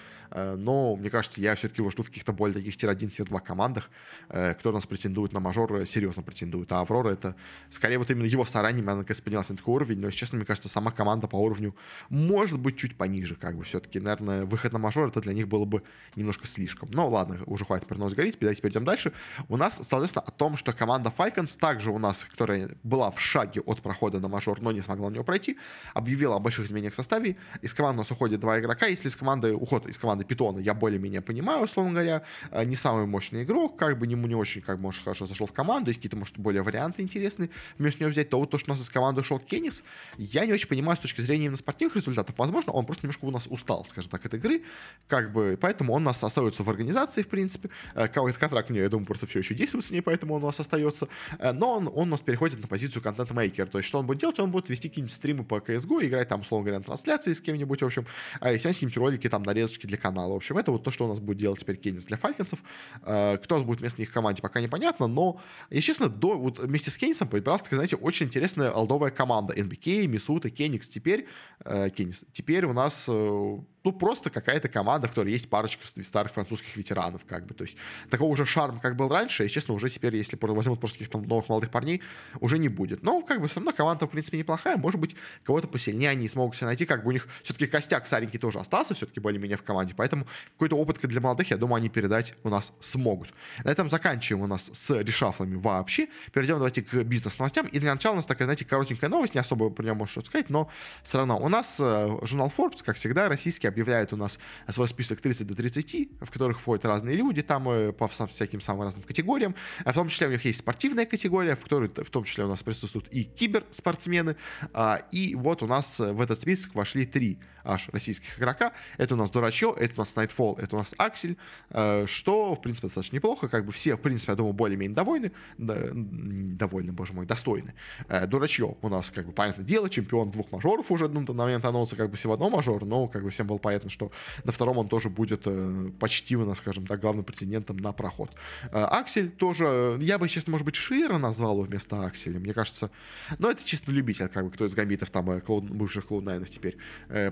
но, 0.56 0.96
мне 0.96 1.10
кажется, 1.10 1.40
я 1.40 1.54
все-таки 1.54 1.82
его 1.82 1.90
жду 1.90 2.02
в 2.02 2.08
каких-то 2.08 2.32
более 2.32 2.54
таких 2.54 2.76
tier-1, 2.76 3.10
tier-2 3.10 3.40
командах, 3.40 3.90
э, 4.28 4.54
кто 4.54 4.70
у 4.70 4.72
нас 4.72 4.86
претендует 4.86 5.32
на 5.32 5.40
мажор, 5.40 5.86
серьезно 5.86 6.22
претендует. 6.22 6.72
А 6.72 6.80
Аврора 6.80 7.10
это, 7.10 7.36
скорее, 7.70 7.98
вот 7.98 8.10
именно 8.10 8.26
его 8.26 8.44
стараниями 8.44 8.88
она, 8.88 8.98
наконец, 8.98 9.20
поднялась 9.20 9.50
на 9.50 9.56
такой 9.56 9.74
уровень, 9.74 10.00
но, 10.00 10.06
если 10.06 10.18
честно, 10.18 10.36
мне 10.36 10.46
кажется, 10.46 10.68
сама 10.68 10.90
команда 10.90 11.28
по 11.28 11.36
уровню 11.36 11.74
может 12.08 12.58
быть 12.58 12.76
чуть 12.76 12.96
пониже, 12.96 13.34
как 13.34 13.56
бы, 13.56 13.64
все-таки, 13.64 14.00
наверное, 14.00 14.44
выход 14.44 14.72
на 14.72 14.78
мажор 14.78 15.08
это 15.08 15.20
для 15.20 15.32
них 15.32 15.48
было 15.48 15.64
бы 15.64 15.82
немножко 16.16 16.46
слишком. 16.46 16.90
Но 16.92 17.08
ладно, 17.08 17.38
уже 17.46 17.64
хватит 17.64 17.86
про 17.86 17.98
нос 17.98 18.14
говорить, 18.14 18.36
давайте 18.40 18.62
перейдем 18.62 18.84
дальше. 18.84 19.12
У 19.48 19.56
нас, 19.56 19.80
соответственно, 19.82 20.24
о 20.26 20.30
том, 20.30 20.56
что 20.56 20.72
команда 20.72 21.12
Falcons, 21.16 21.58
также 21.58 21.90
у 21.90 21.98
нас, 21.98 22.24
которая 22.24 22.70
была 22.82 23.10
в 23.10 23.20
шаге 23.20 23.60
от 23.60 23.82
прохода 23.82 24.20
на 24.20 24.28
мажор, 24.28 24.60
но 24.60 24.72
не 24.72 24.80
смогла 24.80 25.10
на 25.10 25.14
него 25.14 25.24
пройти, 25.24 25.58
объявила 25.94 26.36
о 26.36 26.38
больших 26.38 26.66
изменениях 26.66 26.94
в 26.94 26.96
составе. 26.96 27.36
Из 27.60 27.74
команды 27.74 27.98
у 27.98 28.02
нас 28.02 28.10
уходит 28.10 28.40
два 28.40 28.58
игрока. 28.60 28.86
Если 28.86 29.08
из 29.08 29.16
команды, 29.16 29.54
уход 29.54 29.86
из 29.86 29.98
команды 29.98 30.21
Питона, 30.24 30.58
я 30.58 30.74
более-менее 30.74 31.20
понимаю, 31.20 31.64
условно 31.64 31.92
говоря, 31.92 32.22
э, 32.50 32.64
не 32.64 32.76
самый 32.76 33.06
мощный 33.06 33.44
игрок, 33.44 33.76
как 33.76 33.98
бы 33.98 34.06
ему 34.06 34.26
не 34.26 34.34
очень, 34.34 34.62
как 34.62 34.76
бы, 34.76 34.82
может, 34.82 35.02
хорошо 35.02 35.26
зашел 35.26 35.46
в 35.46 35.52
команду, 35.52 35.90
есть 35.90 35.98
какие-то, 35.98 36.16
может, 36.16 36.38
более 36.38 36.62
варианты 36.62 37.02
интересные 37.02 37.50
вместо 37.78 38.00
него 38.00 38.10
взять, 38.10 38.28
то 38.30 38.38
вот 38.38 38.50
то, 38.50 38.58
что 38.58 38.70
у 38.70 38.74
нас 38.74 38.82
из 38.82 38.90
команды 38.90 39.20
ушел 39.20 39.38
Кеннис, 39.38 39.82
я 40.18 40.46
не 40.46 40.52
очень 40.52 40.68
понимаю 40.68 40.96
с 40.96 41.00
точки 41.00 41.20
зрения 41.20 41.46
именно 41.46 41.56
спортивных 41.56 41.96
результатов, 41.96 42.34
возможно, 42.38 42.72
он 42.72 42.86
просто 42.86 43.06
немножко 43.06 43.24
у 43.24 43.30
нас 43.30 43.46
устал, 43.48 43.84
скажем 43.84 44.10
так, 44.10 44.24
от 44.26 44.34
игры, 44.34 44.62
как 45.08 45.32
бы, 45.32 45.58
поэтому 45.60 45.92
он 45.92 46.02
у 46.02 46.06
нас 46.06 46.22
остается 46.22 46.62
в 46.62 46.70
организации, 46.70 47.22
в 47.22 47.28
принципе, 47.28 47.70
э, 47.94 48.08
какой-то 48.08 48.38
контракт 48.38 48.70
у 48.70 48.74
него, 48.74 48.84
я 48.84 48.88
думаю, 48.88 49.06
просто 49.06 49.26
все 49.26 49.40
еще 49.40 49.54
действует 49.54 49.84
с 49.84 49.90
ней, 49.90 50.00
поэтому 50.00 50.34
он 50.34 50.42
у 50.42 50.46
нас 50.46 50.60
остается, 50.60 51.08
э, 51.38 51.52
но 51.52 51.74
он, 51.74 51.88
он 51.88 52.08
у 52.08 52.12
нас 52.12 52.20
переходит 52.20 52.60
на 52.60 52.68
позицию 52.68 53.02
контент-мейкера, 53.02 53.66
то 53.66 53.78
есть 53.78 53.88
что 53.88 53.98
он 53.98 54.06
будет 54.06 54.18
делать, 54.18 54.38
он 54.38 54.50
будет 54.50 54.68
вести 54.68 54.88
какие-нибудь 54.88 55.14
стримы 55.14 55.44
по 55.44 55.56
CSGO, 55.56 56.06
играть 56.06 56.28
там, 56.28 56.40
условно 56.40 56.64
говоря, 56.64 56.78
на 56.78 56.84
трансляции 56.84 57.32
с 57.32 57.40
кем-нибудь, 57.40 57.82
в 57.82 57.86
общем, 57.86 58.06
а 58.40 58.56
снимать 58.58 58.76
какие-нибудь 58.76 58.96
ролики, 58.96 59.28
там, 59.28 59.42
нарезочки 59.42 59.86
для 59.86 59.98
канала, 59.98 60.11
в 60.12 60.32
общем, 60.32 60.58
это 60.58 60.72
вот 60.72 60.82
то, 60.84 60.90
что 60.90 61.04
у 61.04 61.08
нас 61.08 61.20
будет 61.20 61.38
делать 61.38 61.60
теперь 61.60 61.76
Кеннис 61.76 62.04
для 62.04 62.16
Фальконсов, 62.16 62.62
э, 63.02 63.38
кто 63.38 63.56
у 63.56 63.58
нас 63.58 63.66
будет 63.66 63.80
вместо 63.80 64.00
них 64.00 64.10
в 64.10 64.12
команде, 64.12 64.42
пока 64.42 64.60
непонятно, 64.60 65.06
но, 65.06 65.40
честно, 65.70 66.08
до, 66.08 66.36
вот 66.38 66.58
вместе 66.58 66.90
с 66.90 66.96
Кеннисом 66.96 67.28
появилась, 67.28 67.62
знаете, 67.70 67.96
очень 67.96 68.26
интересная 68.26 68.70
алдовая 68.70 69.10
команда, 69.10 69.54
NBK, 69.54 70.06
Мисута, 70.06 70.50
Кеникс, 70.50 70.88
теперь, 70.88 71.26
э, 71.64 71.90
Кеннис, 71.90 72.24
теперь 72.32 72.64
у 72.66 72.72
нас 72.72 73.06
э, 73.08 73.58
ну, 73.84 73.92
просто 73.92 74.30
какая-то 74.30 74.68
команда, 74.68 75.08
в 75.08 75.10
которой 75.10 75.32
есть 75.32 75.48
парочка 75.48 75.86
старых 75.86 76.32
французских 76.32 76.76
ветеранов, 76.76 77.22
как 77.26 77.46
бы, 77.46 77.54
то 77.54 77.64
есть 77.64 77.76
такого 78.10 78.28
уже 78.30 78.46
шарма, 78.46 78.80
как 78.80 78.96
был 78.96 79.08
раньше, 79.08 79.44
и, 79.44 79.48
честно, 79.48 79.74
уже 79.74 79.90
теперь, 79.90 80.16
если 80.16 80.38
возьмут 80.40 80.80
просто 80.80 80.98
каких-то 80.98 81.18
новых 81.18 81.48
молодых 81.48 81.70
парней, 81.70 82.02
уже 82.40 82.58
не 82.58 82.68
будет. 82.68 83.02
Но, 83.02 83.22
как 83.22 83.40
бы, 83.40 83.48
все 83.48 83.60
равно 83.60 83.72
команда, 83.72 84.06
в 84.06 84.10
принципе, 84.10 84.38
неплохая, 84.38 84.76
может 84.76 85.00
быть, 85.00 85.16
кого-то 85.44 85.68
посильнее 85.68 86.10
они 86.10 86.28
смогут 86.28 86.56
себе 86.56 86.66
найти, 86.66 86.86
как 86.86 87.02
бы 87.02 87.08
у 87.08 87.12
них 87.12 87.26
все-таки 87.42 87.66
костяк 87.66 88.06
старенький 88.06 88.38
тоже 88.38 88.58
остался, 88.58 88.94
все-таки 88.94 89.20
более-менее 89.20 89.56
в 89.56 89.62
команде, 89.62 89.94
поэтому 89.96 90.26
какой-то 90.52 90.76
опыт 90.76 90.98
для 91.02 91.20
молодых, 91.20 91.50
я 91.50 91.56
думаю, 91.56 91.76
они 91.76 91.88
передать 91.88 92.34
у 92.44 92.48
нас 92.48 92.72
смогут. 92.80 93.30
На 93.64 93.70
этом 93.70 93.90
заканчиваем 93.90 94.44
у 94.44 94.46
нас 94.46 94.70
с 94.72 94.96
решафлами 95.02 95.56
вообще, 95.56 96.08
перейдем 96.32 96.56
давайте 96.56 96.82
к 96.82 96.94
бизнес-новостям, 97.02 97.66
и 97.66 97.78
для 97.78 97.92
начала 97.92 98.12
у 98.12 98.16
нас 98.16 98.26
такая, 98.26 98.46
знаете, 98.46 98.64
коротенькая 98.64 99.10
новость, 99.10 99.34
не 99.34 99.40
особо 99.40 99.70
про 99.70 99.82
нее 99.82 99.94
можно 99.94 100.12
что 100.12 100.20
сказать, 100.24 100.50
но 100.50 100.70
все 101.02 101.18
равно. 101.18 101.38
У 101.38 101.48
нас 101.48 101.78
э, 101.80 102.18
журнал 102.22 102.52
Forbes, 102.56 102.82
как 102.84 102.96
всегда, 102.96 103.28
российский, 103.28 103.66
объявляет 103.72 104.12
у 104.12 104.16
нас 104.16 104.38
свой 104.68 104.88
список 104.88 105.20
30 105.20 105.46
до 105.46 105.54
30, 105.54 106.08
в 106.20 106.30
которых 106.30 106.60
входят 106.60 106.84
разные 106.84 107.16
люди, 107.16 107.42
там 107.42 107.68
э, 107.68 107.92
по 107.92 108.08
всяким 108.08 108.60
самым 108.60 108.82
разным 108.82 109.02
категориям. 109.02 109.54
А 109.84 109.92
в 109.92 109.94
том 109.94 110.08
числе 110.08 110.28
у 110.28 110.30
них 110.30 110.44
есть 110.44 110.60
спортивная 110.60 111.06
категория, 111.06 111.56
в 111.56 111.62
которой 111.62 111.88
в 111.88 112.10
том 112.10 112.24
числе 112.24 112.44
у 112.44 112.48
нас 112.48 112.62
присутствуют 112.62 113.08
и 113.10 113.24
киберспортсмены. 113.24 114.36
А, 114.72 115.02
и 115.10 115.34
вот 115.34 115.62
у 115.62 115.66
нас 115.66 115.98
в 115.98 116.20
этот 116.20 116.40
список 116.40 116.74
вошли 116.74 117.06
три 117.06 117.38
аж 117.64 117.88
российских 117.92 118.38
игрока. 118.38 118.72
Это 118.98 119.14
у 119.14 119.18
нас 119.18 119.30
Дурачо, 119.30 119.74
это 119.78 119.94
у 119.96 120.04
нас 120.04 120.12
Nightfall, 120.14 120.60
это 120.60 120.76
у 120.76 120.78
нас 120.78 120.94
Аксель, 120.98 121.36
э, 121.70 122.06
что, 122.06 122.54
в 122.54 122.60
принципе, 122.60 122.88
достаточно 122.88 123.16
неплохо. 123.16 123.48
Как 123.48 123.64
бы 123.64 123.72
все, 123.72 123.96
в 123.96 124.00
принципе, 124.00 124.32
я 124.32 124.36
думаю, 124.36 124.52
более-менее 124.52 124.94
довольны. 124.94 125.32
Довольны, 125.58 126.92
боже 126.92 127.12
мой, 127.12 127.26
достойны. 127.26 127.74
Э, 128.08 128.26
Дурачье 128.26 128.76
у 128.80 128.88
нас, 128.88 129.10
как 129.10 129.26
бы, 129.26 129.32
понятное 129.32 129.64
дело, 129.64 129.88
чемпион 129.88 130.30
двух 130.30 130.50
мажоров 130.52 130.90
уже 130.90 131.08
ну, 131.08 131.20
на 131.20 131.32
момент 131.32 131.64
анонса, 131.64 131.96
как 131.96 132.10
бы 132.10 132.16
всего 132.16 132.34
одного 132.34 132.56
мажора, 132.56 132.84
но, 132.84 133.08
как 133.08 133.22
бы, 133.22 133.30
всем 133.30 133.46
было 133.46 133.58
понятно, 133.62 133.88
что 133.88 134.12
на 134.44 134.52
втором 134.52 134.78
он 134.78 134.88
тоже 134.88 135.08
будет 135.08 135.42
э, 135.46 135.90
почти, 135.98 136.36
у 136.36 136.44
нас, 136.44 136.58
скажем 136.58 136.86
так, 136.86 137.00
главным 137.00 137.24
претендентом 137.24 137.76
на 137.78 137.92
проход. 137.92 138.30
Аксель 138.70 139.30
тоже, 139.30 139.96
я 140.00 140.18
бы, 140.18 140.28
честно, 140.28 140.50
может 140.50 140.64
быть, 140.64 140.76
Шира 140.76 141.18
назвал 141.18 141.54
его 141.54 141.62
вместо 141.62 142.04
Акселя. 142.04 142.38
Мне 142.38 142.52
кажется, 142.52 142.90
но 143.38 143.50
это 143.50 143.64
чисто 143.64 143.90
любитель, 143.92 144.28
как 144.28 144.44
бы, 144.44 144.50
кто 144.50 144.64
из 144.64 144.74
гамбитов, 144.74 145.10
там, 145.10 145.40
клоун, 145.40 145.66
бывших 145.66 146.06
клоунайнов 146.06 146.50
теперь, 146.50 146.76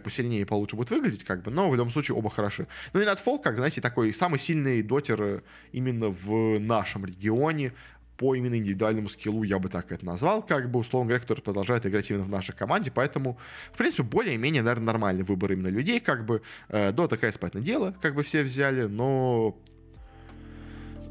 пусть 0.03 0.17
сильнее 0.17 0.43
и 0.43 0.45
получше 0.45 0.77
будет 0.77 0.91
выглядеть, 0.91 1.25
как 1.25 1.43
бы, 1.43 1.51
но 1.51 1.69
в 1.69 1.75
любом 1.75 1.91
случае 1.91 2.17
оба 2.17 2.31
хороши. 2.31 2.67
Ну 2.93 3.01
и 3.01 3.05
Nightfall, 3.05 3.43
как, 3.43 3.57
знаете, 3.57 3.81
такой 3.81 4.13
самый 4.13 4.39
сильный 4.39 4.83
дотер 4.83 5.23
э, 5.23 5.41
именно 5.73 6.09
в 6.09 6.59
нашем 6.59 7.05
регионе, 7.05 7.73
по 8.21 8.35
именно 8.35 8.57
индивидуальному 8.57 9.09
скиллу, 9.09 9.45
я 9.45 9.59
бы 9.59 9.71
так 9.71 9.91
это 9.91 10.05
назвал, 10.05 10.43
как 10.43 10.71
бы, 10.71 10.81
условно 10.81 11.09
говоря, 11.09 11.23
который 11.23 11.41
продолжает 11.41 11.87
играть 11.87 12.11
именно 12.11 12.25
в 12.25 12.29
нашей 12.29 12.55
команде, 12.55 12.91
поэтому, 12.95 13.39
в 13.73 13.79
принципе, 13.79 14.03
более-менее, 14.03 14.63
наверное, 14.63 14.85
нормальный 14.85 15.25
выбор 15.25 15.53
именно 15.53 15.69
людей, 15.69 16.01
как 16.01 16.27
бы, 16.27 16.43
э, 16.69 16.93
такая 17.09 17.33
спать 17.33 17.55
дело, 17.63 17.95
как 18.03 18.15
бы 18.15 18.23
все 18.23 18.43
взяли, 18.43 18.83
но 18.83 19.57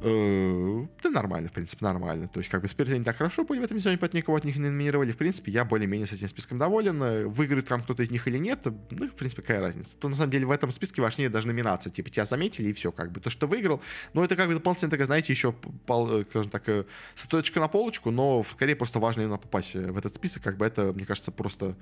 да 0.01 1.09
нормально, 1.09 1.49
в 1.49 1.51
принципе, 1.51 1.83
нормально. 1.83 2.27
То 2.27 2.39
есть, 2.39 2.49
как 2.49 2.61
бы, 2.61 2.67
Спирит 2.67 2.97
не 2.97 3.03
так 3.03 3.17
хорошо 3.17 3.43
были 3.43 3.59
в 3.59 3.63
этом 3.63 3.77
сезоне, 3.79 3.97
поэтому 3.97 4.19
никого 4.19 4.37
от 4.37 4.45
них 4.45 4.55
не 4.57 4.69
номинировали. 4.69 5.11
В 5.11 5.17
принципе, 5.17 5.51
я 5.51 5.65
более-менее 5.65 6.07
с 6.07 6.13
этим 6.13 6.29
списком 6.29 6.57
доволен. 6.57 7.01
Э, 7.03 7.25
выиграет 7.25 7.67
там 7.67 7.81
кто-то 7.81 8.03
из 8.03 8.09
них 8.09 8.27
или 8.27 8.37
нет, 8.37 8.65
ну, 8.65 9.07
в 9.07 9.13
принципе, 9.13 9.41
какая 9.41 9.59
разница. 9.59 9.97
То, 9.97 10.07
на 10.09 10.15
самом 10.15 10.31
деле, 10.31 10.45
в 10.45 10.51
этом 10.51 10.71
списке 10.71 11.01
важнее 11.01 11.29
даже 11.29 11.47
номинация. 11.47 11.91
Типа, 11.91 12.09
тебя 12.09 12.25
заметили, 12.25 12.69
и 12.69 12.73
все, 12.73 12.91
как 12.91 13.11
бы. 13.11 13.19
То, 13.19 13.29
что 13.29 13.47
выиграл, 13.47 13.81
ну, 14.13 14.23
это 14.23 14.35
как 14.35 14.47
бы 14.47 14.53
дополнительно, 14.53 14.89
такая, 14.91 15.05
знаете, 15.05 15.33
еще, 15.33 15.53
э, 15.87 16.23
скажем 16.29 16.51
так, 16.51 16.85
статуэточка 17.15 17.59
на 17.59 17.67
полочку, 17.67 18.11
но 18.11 18.43
скорее 18.43 18.75
просто 18.75 18.99
важно 18.99 19.21
именно 19.21 19.37
попасть 19.37 19.73
в 19.75 19.97
этот 19.97 20.15
список. 20.15 20.43
Как 20.43 20.57
бы 20.57 20.65
это, 20.65 20.93
мне 20.93 21.05
кажется, 21.05 21.31
просто 21.31 21.75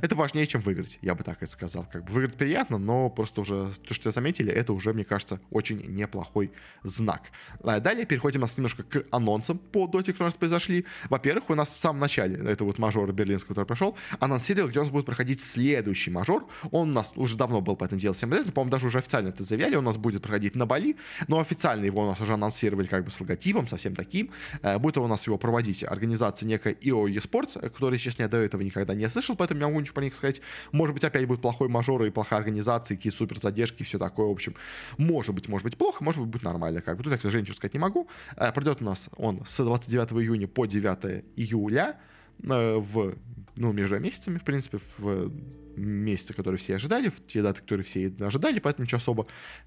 это 0.00 0.14
важнее, 0.14 0.46
чем 0.46 0.60
выиграть, 0.60 0.98
я 1.02 1.14
бы 1.14 1.22
так 1.22 1.42
это 1.42 1.50
сказал. 1.50 1.86
Как 1.90 2.04
бы 2.04 2.12
выиграть 2.12 2.36
приятно, 2.36 2.78
но 2.78 3.10
просто 3.10 3.42
уже 3.42 3.70
то, 3.86 3.94
что 3.94 4.10
заметили, 4.10 4.50
это 4.52 4.72
уже, 4.72 4.92
мне 4.92 5.04
кажется, 5.04 5.40
очень 5.50 5.82
неплохой 5.94 6.52
знак. 6.82 7.22
А 7.62 7.80
далее 7.80 8.06
переходим 8.06 8.40
у 8.40 8.42
нас 8.42 8.56
немножко 8.56 8.82
к 8.82 9.04
анонсам 9.10 9.58
по 9.58 9.86
доте, 9.86 10.12
которые 10.12 10.26
у 10.26 10.28
нас 10.28 10.36
произошли. 10.36 10.86
Во-первых, 11.08 11.50
у 11.50 11.54
нас 11.54 11.76
в 11.76 11.80
самом 11.80 12.00
начале, 12.00 12.36
это 12.36 12.64
вот 12.64 12.78
мажор 12.78 13.12
берлинский, 13.12 13.48
который 13.48 13.64
прошел, 13.64 13.96
анонсировал, 14.20 14.68
где 14.68 14.80
у 14.80 14.82
нас 14.82 14.90
будет 14.90 15.06
проходить 15.06 15.40
следующий 15.40 16.10
мажор. 16.10 16.46
Он 16.70 16.90
у 16.90 16.92
нас 16.92 17.12
уже 17.16 17.36
давно 17.36 17.60
был, 17.60 17.76
поэтому 17.76 18.00
дело 18.00 18.14
всем 18.14 18.30
известно. 18.30 18.52
По-моему, 18.52 18.70
даже 18.70 18.86
уже 18.86 18.98
официально 18.98 19.28
это 19.28 19.44
заявляли. 19.44 19.76
Он 19.76 19.84
у 19.84 19.86
нас 19.88 19.96
будет 19.96 20.22
проходить 20.22 20.54
на 20.54 20.66
Бали, 20.66 20.96
но 21.28 21.40
официально 21.40 21.84
его 21.84 22.02
у 22.02 22.06
нас 22.06 22.20
уже 22.20 22.34
анонсировали 22.34 22.86
как 22.86 23.04
бы 23.04 23.10
с 23.10 23.20
логотипом, 23.20 23.68
совсем 23.68 23.94
таким. 23.94 24.30
Э, 24.62 24.78
будет 24.78 24.98
у 24.98 25.06
нас 25.06 25.26
его 25.26 25.38
проводить 25.38 25.84
организация 25.84 26.46
некая 26.46 26.74
IO 26.74 27.06
eSports, 27.06 27.60
которая, 27.60 27.98
честно, 27.98 28.22
я 28.22 28.28
до 28.28 28.36
этого 28.36 28.62
никогда 28.62 28.94
не 28.94 29.08
слышал, 29.08 29.36
поэтому 29.36 29.60
я 29.60 29.66
могу 29.66 29.80
ничего 29.80 29.94
про 29.94 30.04
них 30.04 30.14
сказать. 30.14 30.40
Может 30.72 30.94
быть, 30.94 31.04
опять 31.04 31.26
будет 31.26 31.40
плохой 31.42 31.68
мажор 31.68 32.04
и 32.04 32.10
плохая 32.10 32.38
организация, 32.38 32.96
какие 32.96 33.12
супер 33.12 33.38
задержки 33.38 33.82
все 33.82 33.98
такое. 33.98 34.26
В 34.26 34.30
общем, 34.30 34.54
может 34.98 35.34
быть, 35.34 35.48
может 35.48 35.64
быть 35.64 35.76
плохо, 35.76 36.02
может 36.04 36.20
быть, 36.20 36.30
будет 36.30 36.42
нормально. 36.42 36.80
Как 36.80 36.96
бы 36.96 37.04
тут 37.04 37.12
я, 37.12 37.18
к 37.18 37.22
сожалению, 37.22 37.41
ничего 37.42 37.56
сказать 37.56 37.74
не 37.74 37.80
могу. 37.80 38.08
Э, 38.36 38.52
пройдет 38.52 38.80
у 38.80 38.84
нас 38.84 39.08
он 39.16 39.42
с 39.44 39.62
29 39.62 40.12
июня 40.12 40.48
по 40.48 40.66
9 40.66 41.24
июля 41.36 42.00
э, 42.42 42.76
в 42.76 43.16
ну, 43.56 43.72
между 43.72 43.98
месяцами, 44.00 44.38
в 44.38 44.44
принципе, 44.44 44.78
в 44.98 45.30
месяца, 45.76 46.34
которые 46.34 46.58
все 46.58 46.76
ожидали, 46.76 47.08
в 47.08 47.26
те 47.26 47.42
даты, 47.42 47.60
которые 47.60 47.84
все 47.84 48.12
ожидали, 48.20 48.58
поэтому 48.58 48.84
ничего 48.84 48.98
особо 48.98 49.26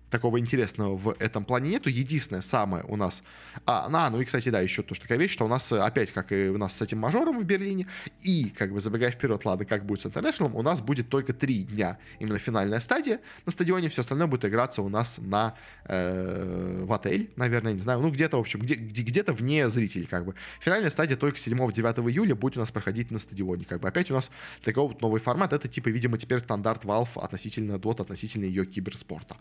такого 0.09 0.39
интересного 0.39 0.95
в 0.95 1.15
этом 1.19 1.45
плане 1.45 1.71
нету. 1.71 1.89
Единственное 1.89 2.41
самое 2.41 2.83
у 2.87 2.95
нас... 2.95 3.23
А, 3.65 3.89
на, 3.89 4.09
ну 4.09 4.21
и, 4.21 4.25
кстати, 4.25 4.49
да, 4.49 4.61
еще 4.61 4.83
тоже 4.83 5.01
такая 5.01 5.17
вещь, 5.17 5.31
что 5.31 5.45
у 5.45 5.47
нас 5.47 5.71
опять, 5.71 6.11
как 6.11 6.31
и 6.31 6.49
у 6.49 6.57
нас 6.57 6.75
с 6.75 6.81
этим 6.81 6.99
мажором 6.99 7.39
в 7.39 7.43
Берлине, 7.43 7.87
и, 8.21 8.49
как 8.49 8.71
бы 8.71 8.79
забегая 8.79 9.11
вперед, 9.11 9.43
ладно, 9.45 9.65
как 9.65 9.85
будет 9.85 10.01
с 10.01 10.05
International, 10.05 10.51
у 10.53 10.61
нас 10.61 10.81
будет 10.81 11.09
только 11.09 11.33
три 11.33 11.63
дня 11.63 11.97
именно 12.19 12.39
финальная 12.39 12.79
стадия 12.79 13.19
на 13.45 13.51
стадионе, 13.51 13.89
все 13.89 14.01
остальное 14.01 14.27
будет 14.27 14.45
играться 14.45 14.81
у 14.81 14.89
нас 14.89 15.17
на 15.17 15.55
э, 15.85 16.83
в 16.85 16.93
отель, 16.93 17.31
наверное, 17.35 17.73
не 17.73 17.79
знаю, 17.79 17.99
ну 17.99 18.11
где-то, 18.11 18.37
в 18.37 18.41
общем, 18.41 18.59
где, 18.59 18.75
где-то 18.75 19.33
вне 19.33 19.69
зрителей, 19.69 20.05
как 20.05 20.25
бы. 20.25 20.35
Финальная 20.59 20.89
стадия 20.89 21.17
только 21.17 21.37
7-9 21.37 22.09
июля 22.09 22.35
будет 22.35 22.57
у 22.57 22.59
нас 22.59 22.71
проходить 22.71 23.11
на 23.11 23.19
стадионе, 23.19 23.65
как 23.65 23.81
бы. 23.81 23.87
Опять 23.87 24.11
у 24.11 24.13
нас 24.13 24.31
такой 24.63 24.87
вот 24.87 25.01
новый 25.01 25.19
формат, 25.19 25.53
это 25.53 25.67
типа 25.67 25.89
видимо, 25.95 26.17
теперь 26.17 26.39
стандарт 26.39 26.83
Valve 26.83 27.21
относительно 27.21 27.77
Dota, 27.77 28.01
относительно 28.01 28.43
ее 28.43 28.65
киберспорта. 28.65 29.37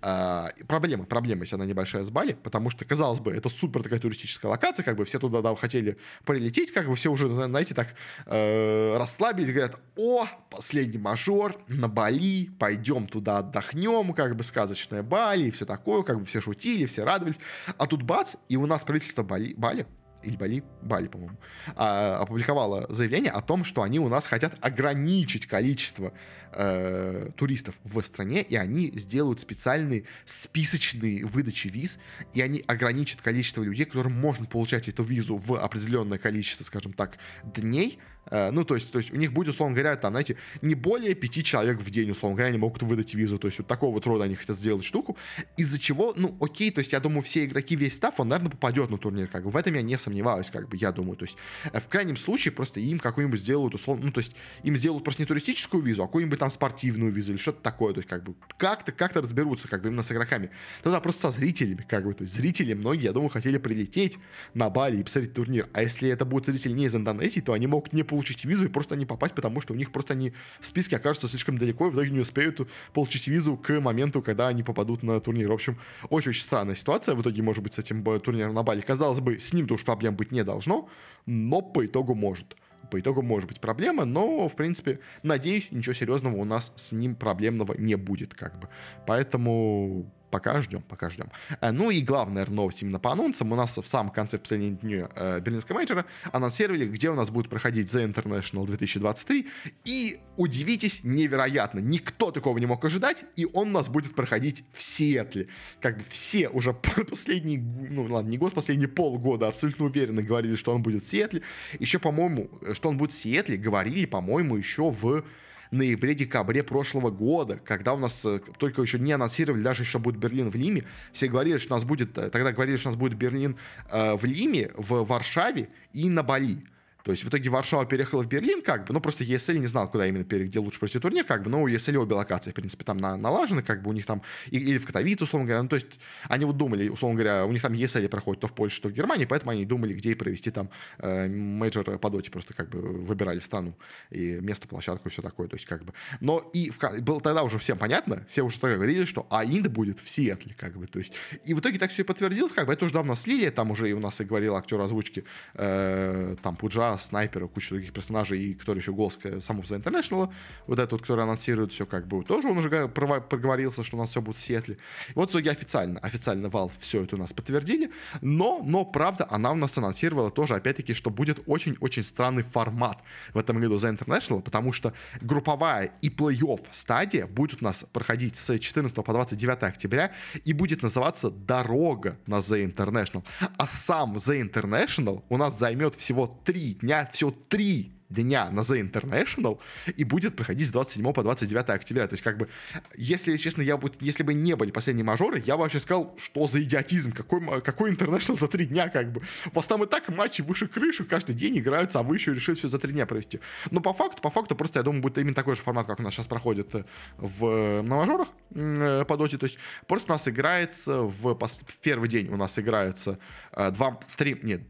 А, 0.00 0.50
проблема, 0.66 1.04
проблема, 1.04 1.42
если 1.42 1.56
она 1.56 1.66
небольшая 1.66 2.02
с 2.02 2.10
Бали, 2.10 2.32
потому 2.32 2.70
что, 2.70 2.86
казалось 2.86 3.20
бы, 3.20 3.32
это 3.32 3.50
супер 3.50 3.82
такая 3.82 4.00
туристическая 4.00 4.50
локация, 4.50 4.82
как 4.84 4.96
бы 4.96 5.04
все 5.04 5.18
туда 5.18 5.42
да, 5.42 5.54
хотели 5.54 5.98
прилететь, 6.24 6.72
как 6.72 6.88
бы 6.88 6.94
все 6.94 7.12
уже, 7.12 7.28
знаете, 7.28 7.74
так 7.74 7.94
э, 8.24 8.96
расслабились, 8.96 9.50
говорят, 9.50 9.78
о, 9.96 10.26
последний 10.50 10.98
мажор 10.98 11.60
на 11.68 11.88
Бали, 11.88 12.48
пойдем 12.58 13.06
туда 13.06 13.38
отдохнем, 13.38 14.14
как 14.14 14.34
бы 14.34 14.44
сказочная 14.44 15.02
Бали 15.02 15.44
и 15.44 15.50
все 15.50 15.66
такое, 15.66 16.02
как 16.04 16.20
бы 16.20 16.24
все 16.24 16.40
шутили, 16.40 16.86
все 16.86 17.04
радовались. 17.04 17.36
А 17.76 17.86
тут 17.86 18.02
бац, 18.02 18.36
и 18.48 18.56
у 18.56 18.64
нас 18.64 18.82
правительство 18.82 19.22
Бали, 19.22 19.52
Бали 19.52 19.86
или 20.22 20.36
Бали, 20.36 20.64
Бали, 20.82 21.08
по-моему, 21.08 21.38
а, 21.76 22.18
опубликовала 22.20 22.86
заявление 22.88 23.30
о 23.30 23.40
том, 23.40 23.64
что 23.64 23.82
они 23.82 23.98
у 23.98 24.08
нас 24.08 24.26
хотят 24.26 24.54
ограничить 24.60 25.46
количество 25.46 26.12
э, 26.52 27.30
туристов 27.36 27.74
в 27.84 28.00
стране, 28.02 28.42
и 28.42 28.56
они 28.56 28.90
сделают 28.96 29.40
специальные 29.40 30.04
списочные 30.24 31.24
выдачи 31.24 31.68
виз, 31.68 31.98
и 32.32 32.40
они 32.40 32.62
ограничат 32.66 33.20
количество 33.20 33.62
людей, 33.62 33.84
которым 33.84 34.12
можно 34.12 34.46
получать 34.46 34.88
эту 34.88 35.02
визу 35.02 35.36
в 35.36 35.54
определенное 35.54 36.18
количество, 36.18 36.64
скажем 36.64 36.92
так, 36.92 37.18
дней, 37.44 37.98
ну, 38.30 38.64
то 38.64 38.74
есть, 38.74 38.90
то 38.90 38.98
есть 38.98 39.12
у 39.12 39.16
них 39.16 39.32
будет, 39.32 39.48
условно 39.48 39.74
говоря, 39.74 39.96
там, 39.96 40.12
знаете, 40.12 40.36
не 40.62 40.74
более 40.74 41.14
пяти 41.14 41.42
человек 41.42 41.80
в 41.80 41.90
день, 41.90 42.10
условно 42.10 42.36
говоря, 42.36 42.48
они 42.48 42.58
могут 42.58 42.82
выдать 42.82 43.14
визу. 43.14 43.38
То 43.38 43.48
есть 43.48 43.58
вот 43.58 43.66
такого 43.66 43.94
вот 43.94 44.06
рода 44.06 44.24
они 44.24 44.34
хотят 44.34 44.56
сделать 44.56 44.84
штуку. 44.84 45.16
Из-за 45.56 45.78
чего, 45.78 46.12
ну, 46.16 46.36
окей, 46.40 46.70
то 46.70 46.80
есть 46.80 46.92
я 46.92 47.00
думаю, 47.00 47.22
все 47.22 47.44
игроки, 47.44 47.76
весь 47.76 47.96
став, 47.96 48.18
он, 48.20 48.28
наверное, 48.28 48.50
попадет 48.50 48.90
на 48.90 48.98
турнир. 48.98 49.28
Как 49.28 49.44
бы 49.44 49.50
в 49.50 49.56
этом 49.56 49.74
я 49.74 49.82
не 49.82 49.98
сомневаюсь, 49.98 50.50
как 50.50 50.68
бы, 50.68 50.76
я 50.76 50.92
думаю. 50.92 51.16
То 51.16 51.24
есть 51.24 51.36
э, 51.72 51.80
в 51.80 51.88
крайнем 51.88 52.16
случае 52.16 52.52
просто 52.52 52.80
им 52.80 52.98
какую-нибудь 52.98 53.40
сделают, 53.40 53.74
условно, 53.74 54.06
ну, 54.06 54.12
то 54.12 54.20
есть 54.20 54.34
им 54.62 54.76
сделают 54.76 55.04
просто 55.04 55.22
не 55.22 55.26
туристическую 55.26 55.82
визу, 55.82 56.02
а 56.02 56.06
какую-нибудь 56.06 56.38
там 56.38 56.50
спортивную 56.50 57.12
визу, 57.12 57.32
или 57.32 57.38
что-то 57.38 57.62
такое, 57.62 57.94
то 57.94 57.98
есть 57.98 58.08
как 58.08 58.24
бы 58.24 58.34
как-то 58.56 58.92
как-то 58.92 59.20
разберутся 59.20 59.68
как 59.68 59.82
бы 59.82 59.88
именно 59.88 60.02
с 60.02 60.12
игроками. 60.12 60.50
Тогда 60.82 61.00
просто 61.00 61.22
со 61.22 61.30
зрителями, 61.30 61.84
как 61.88 62.04
бы, 62.04 62.14
то 62.14 62.22
есть 62.22 62.34
зрители 62.34 62.74
многие, 62.74 63.04
я 63.04 63.12
думаю, 63.12 63.30
хотели 63.30 63.58
прилететь 63.58 64.18
на 64.54 64.70
Бали 64.70 64.98
и 64.98 65.02
посмотреть 65.02 65.34
турнир, 65.34 65.68
а 65.72 65.82
если 65.82 66.08
это 66.10 66.24
будут 66.24 66.46
зрители 66.46 66.72
не 66.72 66.86
из 66.86 66.96
Индонезии, 66.96 67.40
то 67.40 67.52
они 67.52 67.66
могут 67.66 67.92
не 67.92 68.02
получить 68.02 68.17
визу 68.44 68.66
и 68.66 68.68
просто 68.68 68.96
не 68.96 69.06
попасть, 69.06 69.34
потому 69.34 69.60
что 69.60 69.74
у 69.74 69.76
них 69.76 69.92
просто 69.92 70.14
они 70.14 70.32
в 70.60 70.66
списке 70.66 70.96
окажутся 70.96 71.28
слишком 71.28 71.58
далеко 71.58 71.86
и 71.86 71.90
в 71.90 71.94
итоге 71.94 72.10
не 72.10 72.20
успеют 72.20 72.60
получить 72.92 73.26
визу 73.28 73.56
к 73.56 73.80
моменту, 73.80 74.22
когда 74.22 74.48
они 74.48 74.62
попадут 74.62 75.02
на 75.02 75.20
турнир. 75.20 75.48
В 75.48 75.52
общем, 75.52 75.78
очень-очень 76.10 76.42
странная 76.42 76.74
ситуация 76.74 77.14
в 77.14 77.22
итоге 77.22 77.42
может 77.42 77.62
быть 77.62 77.74
с 77.74 77.78
этим 77.78 78.02
турниром 78.20 78.54
на 78.54 78.62
Бали. 78.62 78.80
Казалось 78.80 79.20
бы, 79.20 79.38
с 79.38 79.52
ним-то 79.52 79.74
уж 79.74 79.84
проблем 79.84 80.16
быть 80.16 80.32
не 80.32 80.44
должно, 80.44 80.88
но 81.26 81.62
по 81.62 81.84
итогу 81.84 82.14
может 82.14 82.56
по 82.90 82.98
итогу 82.98 83.22
может 83.22 83.48
быть 83.48 83.60
проблема, 83.60 84.04
но, 84.04 84.48
в 84.48 84.56
принципе, 84.56 85.00
надеюсь, 85.22 85.70
ничего 85.72 85.92
серьезного 85.92 86.36
у 86.36 86.44
нас 86.44 86.72
с 86.76 86.92
ним 86.92 87.16
проблемного 87.16 87.74
не 87.74 87.96
будет, 87.96 88.34
как 88.34 88.58
бы. 88.58 88.68
Поэтому 89.06 90.10
пока 90.30 90.60
ждем, 90.60 90.82
пока 90.82 91.10
ждем. 91.10 91.30
Э, 91.60 91.70
ну 91.70 91.90
и 91.90 92.00
главная 92.00 92.46
новость 92.46 92.82
именно 92.82 92.98
по 92.98 93.12
анонсам. 93.12 93.52
У 93.52 93.56
нас 93.56 93.76
в 93.76 93.86
самом 93.86 94.12
конце, 94.12 94.38
в 94.38 94.42
последние 94.42 94.72
дни 94.72 95.04
э, 95.14 95.40
Берлинского 95.40 95.76
мейджора 95.76 96.06
анонсировали, 96.32 96.86
где 96.86 97.10
у 97.10 97.14
нас 97.14 97.30
будет 97.30 97.48
проходить 97.48 97.92
The 97.92 98.12
International 98.12 98.66
2023. 98.66 99.48
И 99.84 100.20
удивитесь, 100.36 101.00
невероятно, 101.02 101.80
никто 101.80 102.30
такого 102.30 102.58
не 102.58 102.66
мог 102.66 102.84
ожидать, 102.84 103.24
и 103.36 103.46
он 103.46 103.68
у 103.68 103.72
нас 103.72 103.88
будет 103.88 104.14
проходить 104.14 104.64
в 104.72 104.82
Сиэтле. 104.82 105.48
Как 105.80 105.98
бы 105.98 106.04
все 106.08 106.48
уже 106.48 106.72
последний, 107.10 107.58
ну 107.58 108.04
ладно, 108.04 108.28
не 108.28 108.38
год, 108.38 108.54
последние 108.54 108.88
полгода 108.88 109.48
абсолютно 109.48 109.86
уверенно 109.86 110.22
говорили, 110.22 110.56
что 110.56 110.74
он 110.74 110.82
будет 110.82 111.02
в 111.02 111.08
Сиэтле. 111.08 111.42
Еще, 111.78 111.98
по-моему, 111.98 112.50
что 112.72 112.88
он 112.88 112.98
будет 112.98 113.12
в 113.12 113.14
Сиэтле, 113.14 113.56
говорили, 113.56 114.06
по-моему, 114.06 114.56
еще 114.56 114.90
в 114.90 115.24
ноябре-декабре 115.70 116.62
прошлого 116.62 117.10
года, 117.10 117.60
когда 117.64 117.94
у 117.94 117.98
нас 117.98 118.24
э, 118.24 118.40
только 118.58 118.82
еще 118.82 118.98
не 118.98 119.12
анонсировали, 119.12 119.62
даже 119.62 119.82
еще 119.82 119.98
будет 119.98 120.16
Берлин 120.16 120.50
в 120.50 120.54
Лиме, 120.54 120.84
все 121.12 121.28
говорили, 121.28 121.58
что 121.58 121.74
у 121.74 121.76
нас 121.76 121.84
будет, 121.84 122.16
э, 122.16 122.30
тогда 122.30 122.52
говорили, 122.52 122.76
что 122.76 122.88
у 122.88 122.92
нас 122.92 122.98
будет 122.98 123.18
Берлин 123.18 123.56
э, 123.90 124.16
в 124.16 124.24
Лиме, 124.24 124.70
в 124.76 125.04
Варшаве 125.04 125.68
и 125.92 126.08
на 126.08 126.22
Бали. 126.22 126.62
То 127.04 127.12
есть 127.12 127.24
в 127.24 127.28
итоге 127.28 127.48
Варшава 127.48 127.86
переехала 127.86 128.22
в 128.22 128.28
Берлин, 128.28 128.62
как 128.62 128.86
бы, 128.86 128.92
ну 128.92 129.00
просто 129.00 129.24
ESL 129.24 129.58
не 129.58 129.66
знал, 129.66 129.90
куда 129.90 130.06
именно 130.06 130.24
где 130.24 130.58
лучше 130.58 130.78
провести 130.78 130.98
турнир, 130.98 131.24
как 131.24 131.42
бы, 131.42 131.50
но 131.50 131.62
у 131.62 131.68
ESL 131.68 131.96
обе 131.96 132.14
локации, 132.14 132.50
в 132.50 132.54
принципе, 132.54 132.84
там 132.84 132.98
на, 132.98 133.16
налажены, 133.16 133.62
как 133.62 133.82
бы 133.82 133.90
у 133.90 133.92
них 133.92 134.04
там, 134.04 134.22
и, 134.50 134.58
или 134.58 134.78
в 134.78 134.86
Катовице, 134.86 135.24
условно 135.24 135.46
говоря, 135.46 135.62
ну 135.62 135.68
то 135.68 135.76
есть 135.76 135.86
они 136.24 136.44
вот 136.44 136.56
думали, 136.56 136.88
условно 136.88 137.16
говоря, 137.16 137.46
у 137.46 137.52
них 137.52 137.62
там 137.62 137.72
ESL 137.72 138.08
проходит 138.08 138.40
то 138.40 138.48
в 138.48 138.54
Польше, 138.54 138.82
то 138.82 138.88
в 138.88 138.92
Германии, 138.92 139.24
поэтому 139.24 139.52
они 139.52 139.64
думали, 139.64 139.94
где 139.94 140.10
и 140.10 140.14
провести 140.14 140.50
там 140.50 140.70
э, 140.98 141.28
мейджор 141.28 141.98
по 141.98 142.10
доте, 142.10 142.30
просто 142.30 142.54
как 142.54 142.68
бы 142.68 142.80
выбирали 142.80 143.38
страну 143.38 143.74
и 144.10 144.38
место, 144.40 144.68
площадку 144.68 145.08
и 145.08 145.12
все 145.12 145.22
такое, 145.22 145.48
то 145.48 145.56
есть 145.56 145.66
как 145.66 145.84
бы. 145.84 145.92
Но 146.20 146.50
и 146.52 146.70
в, 146.70 146.78
было 147.00 147.20
тогда 147.20 147.42
уже 147.42 147.58
всем 147.58 147.78
понятно, 147.78 148.24
все 148.28 148.42
уже 148.42 148.58
тогда 148.58 148.76
говорили, 148.76 149.04
что 149.04 149.26
Инта 149.30 149.70
будет 149.70 150.00
в 150.00 150.08
Сиэтле, 150.08 150.54
как 150.54 150.76
бы, 150.76 150.86
то 150.86 150.98
есть. 150.98 151.14
И 151.44 151.54
в 151.54 151.60
итоге 151.60 151.78
так 151.78 151.90
все 151.90 152.02
и 152.02 152.04
подтвердилось, 152.04 152.52
как 152.52 152.66
бы, 152.66 152.72
это 152.72 152.84
уже 152.84 152.94
давно 152.94 153.14
слили, 153.14 153.48
там 153.50 153.70
уже 153.70 153.88
и 153.88 153.92
у 153.92 154.00
нас 154.00 154.20
и 154.20 154.24
говорил 154.24 154.56
актер 154.56 154.80
озвучки, 154.80 155.24
э, 155.54 156.36
там 156.42 156.56
Пуджа, 156.56 156.97
Снайпера, 156.98 157.46
куча 157.46 157.70
других 157.70 157.92
персонажей, 157.92 158.40
и 158.40 158.54
который 158.54 158.78
еще 158.78 158.92
голос 158.92 159.18
самого 159.40 159.64
The 159.64 159.82
International, 159.82 160.32
вот 160.66 160.78
этот, 160.78 161.00
который 161.00 161.24
анонсирует 161.24 161.72
все 161.72 161.86
как 161.86 162.06
бы, 162.06 162.24
тоже 162.24 162.48
он 162.48 162.58
уже 162.58 162.88
проговорился, 162.88 163.82
что 163.82 163.96
у 163.96 164.00
нас 164.00 164.10
все 164.10 164.20
будет 164.20 164.36
в 164.36 164.40
Сиэтле. 164.40 164.76
И 165.08 165.12
вот 165.14 165.30
в 165.30 165.32
итоге 165.32 165.50
официально, 165.50 166.00
официально 166.00 166.46
Valve 166.46 166.72
все 166.78 167.04
это 167.04 167.16
у 167.16 167.18
нас 167.18 167.32
подтвердили, 167.32 167.90
но, 168.20 168.60
но, 168.64 168.84
правда, 168.84 169.26
она 169.30 169.52
у 169.52 169.54
нас 169.54 169.76
анонсировала 169.78 170.30
тоже, 170.30 170.54
опять-таки, 170.54 170.94
что 170.94 171.10
будет 171.10 171.40
очень-очень 171.46 172.02
странный 172.02 172.42
формат 172.42 173.02
в 173.34 173.38
этом 173.38 173.60
году 173.60 173.76
The 173.76 173.96
International, 173.96 174.42
потому 174.42 174.72
что 174.72 174.92
групповая 175.20 175.92
и 176.02 176.08
плей-офф 176.08 176.60
стадия 176.70 177.26
будет 177.26 177.62
у 177.62 177.64
нас 177.64 177.84
проходить 177.92 178.36
с 178.36 178.58
14 178.58 178.94
по 179.04 179.12
29 179.12 179.62
октября 179.62 180.12
и 180.44 180.52
будет 180.52 180.82
называться 180.82 181.30
«Дорога 181.30 182.18
на 182.26 182.36
The 182.36 182.64
International». 182.64 183.24
А 183.56 183.66
сам 183.66 184.16
The 184.16 184.40
International 184.40 185.22
у 185.28 185.36
нас 185.36 185.58
займет 185.58 185.94
всего 185.94 186.26
три 186.26 186.77
дня, 186.80 187.08
всего 187.12 187.30
три 187.30 187.92
дня 188.08 188.50
на 188.50 188.60
The 188.60 188.90
International 188.90 189.60
и 189.96 190.04
будет 190.04 190.36
проходить 190.36 190.68
с 190.68 190.72
27 190.72 191.12
по 191.12 191.22
29 191.22 191.68
октября. 191.68 192.06
То 192.06 192.14
есть, 192.14 192.24
как 192.24 192.38
бы, 192.38 192.48
если, 192.96 193.36
честно, 193.36 193.62
я 193.62 193.76
бы, 193.76 193.92
если 194.00 194.22
бы 194.22 194.34
не 194.34 194.56
были 194.56 194.70
последние 194.70 195.04
мажоры, 195.04 195.42
я 195.44 195.56
бы 195.56 195.62
вообще 195.62 195.80
сказал, 195.80 196.16
что 196.18 196.46
за 196.46 196.62
идиотизм, 196.62 197.12
какой, 197.12 197.62
какой 197.62 197.92
International 197.92 198.38
за 198.40 198.48
три 198.48 198.66
дня, 198.66 198.88
как 198.88 199.12
бы. 199.12 199.22
У 199.46 199.56
вас 199.56 199.66
там 199.66 199.82
и 199.84 199.86
так 199.86 200.08
матчи 200.08 200.42
выше 200.42 200.68
крыши 200.68 201.04
каждый 201.04 201.34
день 201.34 201.58
играются, 201.58 202.00
а 202.00 202.02
вы 202.02 202.16
еще 202.16 202.34
решили 202.34 202.56
все 202.56 202.68
за 202.68 202.78
три 202.78 202.92
дня 202.92 203.06
провести. 203.06 203.40
Но 203.70 203.80
по 203.80 203.92
факту, 203.92 204.22
по 204.22 204.30
факту, 204.30 204.56
просто, 204.56 204.80
я 204.80 204.82
думаю, 204.82 205.02
будет 205.02 205.18
именно 205.18 205.34
такой 205.34 205.56
же 205.56 205.62
формат, 205.62 205.86
как 205.86 206.00
у 206.00 206.02
нас 206.02 206.14
сейчас 206.14 206.26
проходит 206.26 206.74
э, 206.74 206.84
в, 207.16 207.82
на 207.82 207.96
мажорах 207.96 208.28
э, 208.54 209.04
по 209.06 209.16
доте. 209.16 209.38
То 209.38 209.44
есть, 209.44 209.58
просто 209.86 210.12
у 210.12 210.14
нас 210.14 210.26
играется 210.26 211.02
в, 211.02 211.34
в 211.34 211.78
первый 211.82 212.08
день 212.08 212.28
у 212.28 212.36
нас 212.36 212.58
играется 212.58 213.18
э, 213.52 213.70
два, 213.70 214.00
три, 214.16 214.38
нет, 214.42 214.62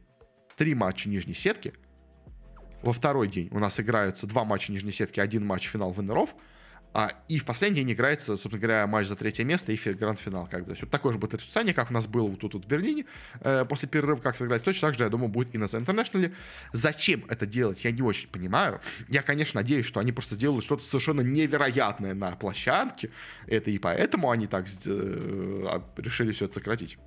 три 0.56 0.74
матча 0.74 1.08
нижней 1.08 1.34
сетки, 1.34 1.72
во 2.82 2.92
второй 2.92 3.28
день 3.28 3.48
у 3.50 3.58
нас 3.58 3.78
играются 3.80 4.26
два 4.26 4.44
матча 4.44 4.72
нижней 4.72 4.92
сетки, 4.92 5.20
один 5.20 5.44
матч 5.44 5.68
финал 5.68 5.92
виннеров, 5.92 6.34
а, 6.94 7.12
и 7.28 7.38
в 7.38 7.44
последний 7.44 7.82
день 7.82 7.92
играется, 7.92 8.36
собственно 8.36 8.58
говоря, 8.58 8.86
матч 8.86 9.06
за 9.06 9.14
третье 9.14 9.44
место 9.44 9.72
и 9.72 9.76
гранд-финал. 9.76 10.48
Как 10.50 10.60
бы. 10.60 10.66
То 10.66 10.70
есть 10.72 10.82
вот 10.82 10.90
такое 10.90 11.12
же 11.12 11.18
будет 11.18 11.34
расписание, 11.34 11.74
как 11.74 11.90
у 11.90 11.94
нас 11.94 12.06
было 12.06 12.26
вот 12.26 12.40
тут 12.40 12.54
вот 12.54 12.64
в 12.64 12.68
Берлине 12.68 13.04
э, 13.40 13.64
после 13.66 13.88
перерыва, 13.88 14.20
как 14.20 14.36
сыграть. 14.36 14.64
Точно 14.64 14.88
так 14.88 14.98
же, 14.98 15.04
я 15.04 15.10
думаю, 15.10 15.28
будет 15.28 15.54
и 15.54 15.58
на 15.58 15.64
The 15.64 15.84
International. 15.84 16.34
Зачем 16.72 17.24
это 17.28 17.46
делать, 17.46 17.84
я 17.84 17.90
не 17.90 18.02
очень 18.02 18.28
понимаю. 18.28 18.80
Я, 19.08 19.22
конечно, 19.22 19.60
надеюсь, 19.60 19.86
что 19.86 20.00
они 20.00 20.12
просто 20.12 20.34
сделают 20.34 20.64
что-то 20.64 20.82
совершенно 20.82 21.20
невероятное 21.20 22.14
на 22.14 22.32
площадке. 22.36 23.10
Это 23.46 23.70
и 23.70 23.78
поэтому 23.78 24.30
они 24.30 24.46
так 24.46 24.66
э, 24.86 25.64
а, 25.66 25.84
решили 25.98 26.32
все 26.32 26.46
это 26.46 26.54
сократить. 26.54 26.98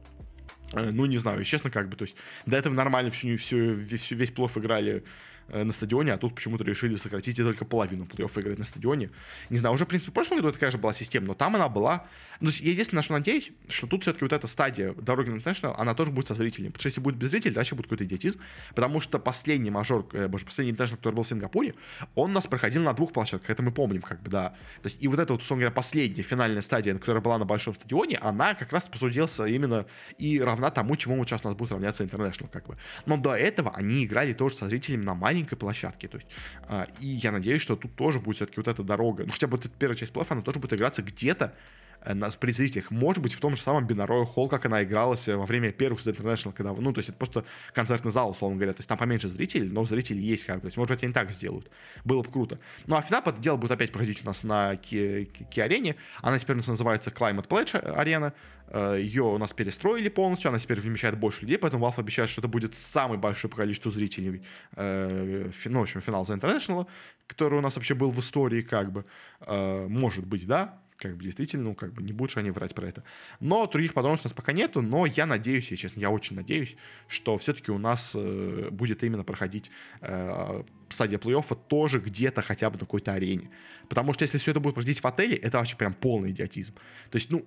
Э, 0.74 0.92
ну, 0.92 1.06
не 1.06 1.18
знаю, 1.18 1.44
честно, 1.44 1.70
как 1.72 1.90
бы, 1.90 1.96
то 1.96 2.04
есть 2.04 2.16
до 2.46 2.56
этого 2.56 2.74
нормально 2.74 3.12
всю, 3.12 3.36
всю, 3.38 3.74
весь, 3.74 4.12
весь 4.12 4.32
плов 4.32 4.58
играли 4.58 5.04
на 5.52 5.72
стадионе, 5.72 6.14
а 6.14 6.18
тут 6.18 6.36
почему-то 6.36 6.64
решили 6.64 6.96
сократить 6.96 7.40
и 7.40 7.44
только 7.44 7.66
половину 7.66 8.06
плей-офф 8.06 8.42
играть 8.42 8.60
на 8.60 8.66
стадионе. 8.66 9.10
Не 9.50 9.58
знаю, 9.58 9.76
уже, 9.76 9.86
в 9.86 9.88
принципе, 9.88 10.12
в 10.12 10.14
прошлом 10.14 10.38
году 10.38 10.52
такая 10.52 10.72
же 10.72 10.78
была 10.78 10.94
система, 10.94 11.28
но 11.28 11.34
там 11.34 11.56
она 11.56 11.70
была... 11.70 12.06
Ну, 12.40 12.50
я 12.50 12.72
единственное, 12.72 13.04
что 13.04 13.14
надеюсь, 13.14 13.52
что 13.70 13.86
тут 13.86 14.02
все-таки 14.02 14.26
вот 14.26 14.34
эта 14.34 14.48
стадия 14.48 14.94
дороги 14.94 15.30
на 15.30 15.36
International, 15.36 15.76
она 15.78 15.94
тоже 15.94 16.12
будет 16.12 16.28
со 16.28 16.34
зрителями. 16.34 16.72
Потому 16.72 16.82
что 16.82 16.90
если 16.90 17.02
будет 17.02 17.16
без 17.16 17.30
зрителей, 17.30 17.54
дальше 17.54 17.76
будет 17.76 17.86
какой-то 17.86 18.06
идиотизм. 18.06 18.40
Потому 18.70 19.00
что 19.00 19.20
последний 19.20 19.70
мажор, 19.70 20.08
э, 20.14 20.28
боже, 20.28 20.46
последний 20.46 20.74
International, 20.74 20.98
который 20.98 21.16
был 21.16 21.24
в 21.24 21.28
Сингапуре, 21.28 21.76
он 22.16 22.32
нас 22.32 22.48
проходил 22.48 22.82
на 22.82 22.94
двух 22.94 23.14
площадках, 23.14 23.50
это 23.50 23.62
мы 23.62 23.72
помним, 23.72 24.02
как 24.02 24.24
бы, 24.24 24.32
да. 24.32 24.50
То 24.82 24.90
есть, 24.90 24.98
и 25.04 25.08
вот 25.08 25.20
эта 25.20 25.34
вот, 25.34 25.42
условно 25.42 25.62
говоря, 25.62 25.76
последняя 25.76 26.24
финальная 26.24 26.62
стадия, 26.64 26.96
которая 26.96 27.22
была 27.22 27.38
на 27.38 27.46
большом 27.46 27.76
стадионе, 27.76 28.18
она 28.18 28.56
как 28.56 28.72
раз 28.72 28.90
посудился 28.90 29.46
именно 29.46 29.86
и 30.18 30.40
равна 30.40 30.72
тому, 30.72 30.96
чему 30.96 31.24
сейчас 31.26 31.42
у 31.44 31.48
нас 31.48 31.58
будет 31.58 31.72
равняться 31.72 32.04
International, 32.04 32.50
как 32.50 32.66
бы. 32.66 32.78
Но 33.06 33.18
до 33.18 33.36
этого 33.36 33.72
они 33.76 34.06
играли 34.06 34.34
тоже 34.34 34.56
со 34.56 34.68
зрителями 34.68 35.04
на 35.04 35.14
маленькой 35.42 35.56
площадке. 35.56 36.08
То 36.08 36.18
есть, 36.18 36.28
а, 36.68 36.88
и 37.00 37.08
я 37.08 37.32
надеюсь, 37.32 37.62
что 37.62 37.76
тут 37.76 37.96
тоже 37.96 38.20
будет 38.20 38.36
все-таки 38.38 38.60
вот 38.60 38.68
эта 38.68 38.84
дорога. 38.84 39.26
Ну, 39.26 39.32
хотя 39.32 39.48
бы 39.48 39.58
эта 39.58 39.70
первая 39.70 39.98
часть 39.98 40.14
плей 40.14 40.26
она 40.30 40.42
тоже 40.42 40.60
будет 40.60 40.74
играться 40.74 41.02
где-то 41.02 41.54
э, 42.04 42.14
на, 42.14 42.30
при 42.30 42.52
зрителях. 42.52 42.92
Может 42.92 43.22
быть, 43.22 43.34
в 43.34 43.40
том 43.40 43.56
же 43.56 43.62
самом 43.62 43.86
Бинарой 43.86 44.26
Холл, 44.26 44.50
как 44.50 44.66
она 44.66 44.84
игралась 44.84 45.28
э, 45.28 45.36
во 45.36 45.46
время 45.46 45.72
первых 45.72 46.02
The 46.02 46.16
International, 46.16 46.54
когда, 46.54 46.74
ну, 46.74 46.94
то 46.94 47.00
есть 47.00 47.10
это 47.10 47.18
просто 47.18 47.46
концертный 47.74 48.12
зал, 48.12 48.32
условно 48.32 48.58
говоря. 48.58 48.74
То 48.74 48.80
есть 48.80 48.90
там 48.90 48.98
поменьше 48.98 49.28
зрителей, 49.28 49.70
но 49.70 49.86
зрители 49.86 50.20
есть 50.20 50.46
как 50.46 50.58
бы. 50.58 50.62
То 50.62 50.68
есть, 50.68 50.78
может 50.78 50.92
быть, 50.92 51.04
они 51.04 51.14
так 51.14 51.32
сделают. 51.32 51.70
Было 52.04 52.24
бы 52.24 52.32
круто. 52.32 52.60
Ну, 52.88 52.96
а 52.96 53.02
финал, 53.02 53.22
это 53.22 53.40
дело 53.40 53.58
будет 53.58 53.72
опять 53.72 53.92
проходить 53.92 54.24
у 54.24 54.26
нас 54.26 54.44
на 54.44 54.76
Ки-арене. 54.76 55.96
Она 56.22 56.40
теперь 56.40 56.56
у 56.56 56.58
нас 56.58 56.68
называется 56.68 57.10
Climate 57.10 57.48
Pledge 57.48 57.78
арена. 57.78 58.34
Э, 58.74 58.98
Ее 59.00 59.24
у 59.24 59.38
нас 59.38 59.54
перестроили 59.54 60.10
полностью, 60.10 60.50
она 60.50 60.60
теперь 60.60 60.80
вмещает 60.80 61.18
больше 61.18 61.42
людей, 61.42 61.58
поэтому 61.58 61.86
Valve 61.86 62.00
обещает, 62.00 62.30
что 62.30 62.42
это 62.42 62.48
будет 62.48 62.74
самое 62.74 63.20
большое 63.20 63.54
количество 63.54 63.92
зрителей, 63.92 64.44
э, 64.76 65.52
ну, 65.66 65.80
в 65.80 65.82
общем, 65.84 66.02
финал 66.02 66.24
The 66.24 66.40
International, 66.40 66.88
который 67.28 67.60
у 67.60 67.62
нас 67.62 67.76
вообще 67.76 67.96
был 67.96 68.12
в 68.12 68.20
истории, 68.20 68.62
как 68.62 68.92
бы. 68.92 69.06
Э, 69.42 69.88
может 69.88 70.26
быть, 70.26 70.48
да, 70.48 70.81
как 71.02 71.18
бы 71.18 71.24
действительно, 71.24 71.64
ну, 71.64 71.76
как 71.76 71.94
бы 71.94 72.04
не 72.04 72.14
же 72.30 72.40
они 72.40 72.52
врать 72.52 72.76
про 72.76 72.88
это. 72.88 73.04
Но 73.40 73.66
других 73.68 73.94
подробностей 73.94 74.28
у 74.28 74.30
нас 74.30 74.36
пока 74.36 74.52
нету, 74.54 74.82
но 74.82 75.06
я 75.06 75.26
надеюсь, 75.26 75.72
я 75.72 75.78
честно, 75.78 76.00
я 76.00 76.12
очень 76.12 76.36
надеюсь, 76.36 76.76
что 77.08 77.38
все-таки 77.38 77.72
у 77.72 77.78
нас 77.78 78.14
э, 78.16 78.70
будет 78.72 79.04
именно 79.04 79.24
проходить 79.24 79.72
э, 80.02 80.64
стадия 80.90 81.18
плей-оффа 81.18 81.58
тоже 81.68 82.00
где-то 82.00 82.42
хотя 82.42 82.70
бы 82.70 82.76
на 82.76 82.82
какой-то 82.82 83.14
арене. 83.14 83.50
Потому 83.90 84.14
что 84.14 84.24
если 84.24 84.38
все 84.38 84.52
это 84.52 84.60
будет 84.60 84.76
проходить 84.76 85.00
в 85.00 85.06
отеле, 85.06 85.36
это 85.36 85.58
вообще 85.58 85.76
прям 85.76 85.94
полный 85.94 86.32
идиотизм. 86.32 86.76
То 87.10 87.16
есть, 87.16 87.32
ну, 87.32 87.46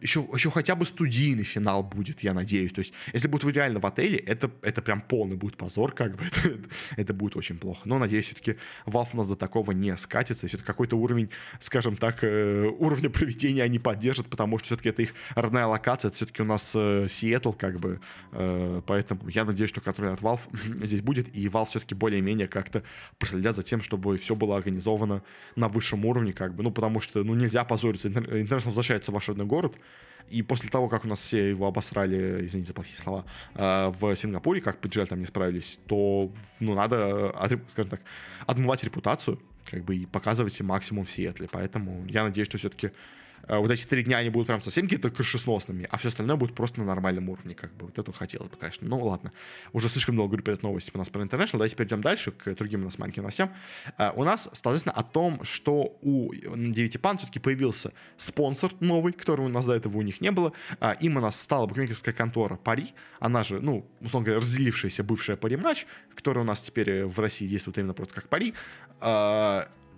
еще, 0.00 0.26
еще 0.32 0.50
хотя 0.50 0.74
бы 0.74 0.84
студийный 0.84 1.44
финал 1.44 1.82
будет, 1.82 2.22
я 2.22 2.34
надеюсь. 2.34 2.72
То 2.72 2.80
есть, 2.80 2.92
если 3.12 3.28
будет 3.28 3.54
реально 3.54 3.80
в 3.80 3.86
отеле, 3.86 4.18
это, 4.18 4.50
это 4.62 4.82
прям 4.82 5.00
полный 5.00 5.36
будет 5.36 5.56
позор, 5.56 5.92
как 5.92 6.16
бы. 6.16 6.24
Это, 6.36 6.58
это 6.96 7.14
будет 7.14 7.36
очень 7.36 7.58
плохо. 7.58 7.80
Но, 7.84 7.98
надеюсь, 7.98 8.26
все-таки 8.26 8.56
Valve 8.84 9.16
нас 9.16 9.26
до 9.26 9.36
такого 9.36 9.72
не 9.72 9.96
скатится. 9.96 10.46
Все-таки 10.46 10.66
какой-то 10.66 10.96
уровень, 10.96 11.30
скажем 11.60 11.96
так, 11.96 12.22
э, 12.22 12.66
уровня 12.78 13.10
проведения 13.10 13.62
они 13.62 13.78
поддержат, 13.78 14.26
потому 14.28 14.58
что 14.58 14.66
все-таки 14.66 14.90
это 14.90 15.02
их 15.02 15.14
родная 15.34 15.66
локация. 15.66 16.08
Это 16.08 16.16
все-таки 16.16 16.42
у 16.42 16.44
нас 16.44 16.72
э, 16.74 17.06
Сиэтл, 17.08 17.52
как 17.52 17.80
бы. 17.80 18.00
Э, 18.32 18.82
поэтому 18.86 19.28
я 19.28 19.44
надеюсь, 19.44 19.70
что 19.70 19.80
контроль 19.80 20.12
от 20.12 20.20
Valve 20.20 20.40
здесь 20.84 21.00
будет. 21.00 21.34
И 21.34 21.48
Valve 21.48 21.70
все-таки 21.70 21.94
более-менее 21.94 22.48
как-то 22.48 22.82
проследят 23.18 23.56
за 23.56 23.62
тем, 23.62 23.82
чтобы 23.82 24.16
все 24.16 24.34
было 24.34 24.56
организовано 24.56 25.22
на 25.56 25.68
высшем 25.68 26.04
уровне, 26.04 26.32
как 26.32 26.54
бы. 26.54 26.62
Ну, 26.62 26.70
потому 26.70 27.00
что, 27.00 27.24
ну, 27.24 27.34
нельзя 27.34 27.64
позориться. 27.64 28.08
Интернешнл 28.08 28.70
возвращается 28.70 29.10
в 29.10 29.14
ваш 29.14 29.28
родной 29.28 29.46
город. 29.46 29.65
И 30.28 30.42
после 30.42 30.68
того, 30.68 30.88
как 30.88 31.04
у 31.04 31.08
нас 31.08 31.20
все 31.20 31.50
его 31.50 31.66
обосрали, 31.66 32.46
извините 32.46 32.68
за 32.68 32.74
плохие 32.74 32.96
слова, 32.96 33.24
э, 33.54 33.92
в 33.98 34.16
Сингапуре, 34.16 34.60
как 34.60 34.80
PGL 34.80 35.06
там 35.06 35.20
не 35.20 35.26
справились, 35.26 35.78
то, 35.86 36.32
ну, 36.58 36.74
надо, 36.74 37.32
скажем 37.68 37.90
так, 37.90 38.00
отмывать 38.46 38.82
репутацию, 38.82 39.38
как 39.70 39.84
бы, 39.84 39.96
и 39.96 40.06
показывать 40.06 40.60
максимум 40.62 41.04
в 41.04 41.10
Сиэтле. 41.10 41.48
Поэтому 41.50 42.04
я 42.08 42.24
надеюсь, 42.24 42.48
что 42.48 42.58
все-таки 42.58 42.88
Э, 42.88 42.92
вот 43.48 43.70
эти 43.70 43.84
три 43.84 44.02
дня 44.02 44.18
они 44.18 44.30
будут 44.30 44.48
прям 44.48 44.62
совсем 44.62 44.84
какие-то 44.86 45.10
крышесносными, 45.10 45.86
а 45.90 45.98
все 45.98 46.08
остальное 46.08 46.36
будет 46.36 46.54
просто 46.54 46.80
на 46.80 46.86
нормальном 46.86 47.28
уровне, 47.28 47.54
как 47.54 47.72
бы. 47.74 47.86
Вот 47.86 47.98
это 47.98 48.12
хотелось 48.12 48.48
бы, 48.48 48.56
конечно. 48.56 48.86
Ну, 48.88 48.98
ладно. 49.04 49.32
Уже 49.72 49.88
слишком 49.88 50.14
много 50.14 50.30
говорю 50.30 50.44
перед 50.44 50.62
новостями 50.62 50.96
у 50.96 50.98
нас 50.98 51.08
про 51.08 51.22
International. 51.22 51.58
Давайте 51.58 51.76
перейдем 51.76 52.00
дальше 52.00 52.32
к 52.32 52.54
другим 52.54 52.82
у 52.82 52.84
нас 52.84 52.98
маленьким 52.98 53.22
новостям. 53.22 53.52
Uh, 53.98 54.12
у 54.16 54.24
нас, 54.24 54.48
соответственно, 54.52 54.94
о 54.94 55.02
том, 55.02 55.44
что 55.44 55.96
у 56.02 56.32
9 56.34 57.00
пан 57.00 57.18
все-таки 57.18 57.38
появился 57.38 57.92
спонсор 58.16 58.72
новый, 58.80 59.12
которого 59.12 59.46
у 59.46 59.50
нас 59.50 59.66
до 59.66 59.74
этого 59.74 59.98
у 59.98 60.02
них 60.02 60.20
не 60.20 60.30
было. 60.30 60.52
Uh, 60.80 60.96
им 61.00 61.16
у 61.16 61.20
нас 61.20 61.40
стала 61.40 61.66
букмекерская 61.66 62.14
контора 62.14 62.56
Пари. 62.56 62.94
Она 63.20 63.42
же, 63.42 63.60
ну, 63.60 63.86
условно 64.00 64.26
говоря, 64.26 64.40
разделившаяся 64.40 65.04
бывшая 65.04 65.36
Пари 65.36 65.56
матч, 65.56 65.86
которая 66.14 66.44
у 66.44 66.46
нас 66.46 66.62
теперь 66.62 67.04
в 67.04 67.18
России 67.20 67.46
действует 67.46 67.78
именно 67.78 67.94
просто 67.94 68.14
как 68.14 68.28
Пари. 68.28 68.54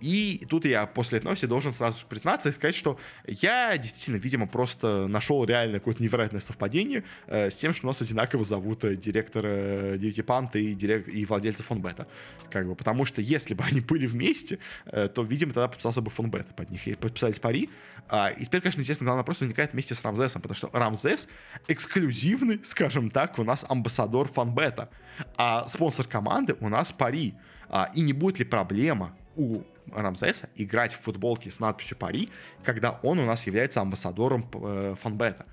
И 0.01 0.45
тут 0.49 0.65
я 0.65 0.85
после 0.85 1.17
этой 1.17 1.25
новости 1.25 1.45
должен 1.45 1.73
сразу 1.73 2.05
признаться 2.07 2.49
и 2.49 2.51
сказать, 2.51 2.75
что 2.75 2.97
я 3.27 3.77
действительно, 3.77 4.17
видимо, 4.17 4.47
просто 4.47 5.07
нашел 5.07 5.43
реально 5.45 5.79
какое-то 5.79 6.01
невероятное 6.01 6.39
совпадение 6.39 7.03
э, 7.27 7.49
с 7.49 7.55
тем, 7.55 7.73
что 7.73 7.87
у 7.87 7.89
нас 7.89 8.01
одинаково 8.01 8.45
зовут 8.45 8.83
э, 8.83 8.95
директора 8.95 9.97
Девяти 9.97 10.21
Панта 10.21 10.59
и, 10.59 10.73
дирек... 10.73 11.07
и 11.07 11.25
владельца 11.25 11.63
Фонбета. 11.63 12.07
Как 12.49 12.67
бы, 12.67 12.75
потому 12.75 13.05
что 13.05 13.21
если 13.21 13.53
бы 13.53 13.63
они 13.69 13.81
были 13.81 14.07
вместе, 14.07 14.59
э, 14.85 15.07
то, 15.07 15.23
видимо, 15.23 15.53
тогда 15.53 15.67
подписался 15.67 16.01
бы 16.01 16.09
Фонбет 16.09 16.47
под 16.55 16.69
них. 16.69 16.87
И 16.87 16.95
подписались 16.95 17.39
пари. 17.39 17.69
А, 18.07 18.29
и 18.29 18.45
теперь, 18.45 18.61
конечно, 18.61 18.79
естественно, 18.79 19.07
главный 19.07 19.21
вопрос 19.21 19.41
возникает 19.41 19.73
вместе 19.73 19.93
с 19.93 20.03
Рамзесом, 20.03 20.41
потому 20.41 20.55
что 20.55 20.69
Рамзес 20.73 21.27
эксклюзивный, 21.67 22.59
скажем 22.63 23.09
так, 23.09 23.37
у 23.37 23.43
нас 23.43 23.65
амбассадор 23.67 24.27
Фонбета. 24.27 24.89
А 25.37 25.67
спонсор 25.67 26.07
команды 26.07 26.55
у 26.59 26.69
нас 26.69 26.91
пари. 26.91 27.35
А, 27.69 27.91
и 27.93 28.01
не 28.01 28.13
будет 28.13 28.39
ли 28.39 28.45
проблема 28.45 29.15
у 29.35 29.61
Рамзеса 29.95 30.49
играть 30.55 30.93
в 30.93 30.99
футболке 30.99 31.49
с 31.49 31.59
надписью 31.59 31.97
«Пари», 31.97 32.29
когда 32.63 32.99
он 33.03 33.19
у 33.19 33.25
нас 33.25 33.45
является 33.47 33.81
амбассадором 33.81 34.49
э, 34.53 34.95
фанбета. 34.99 35.45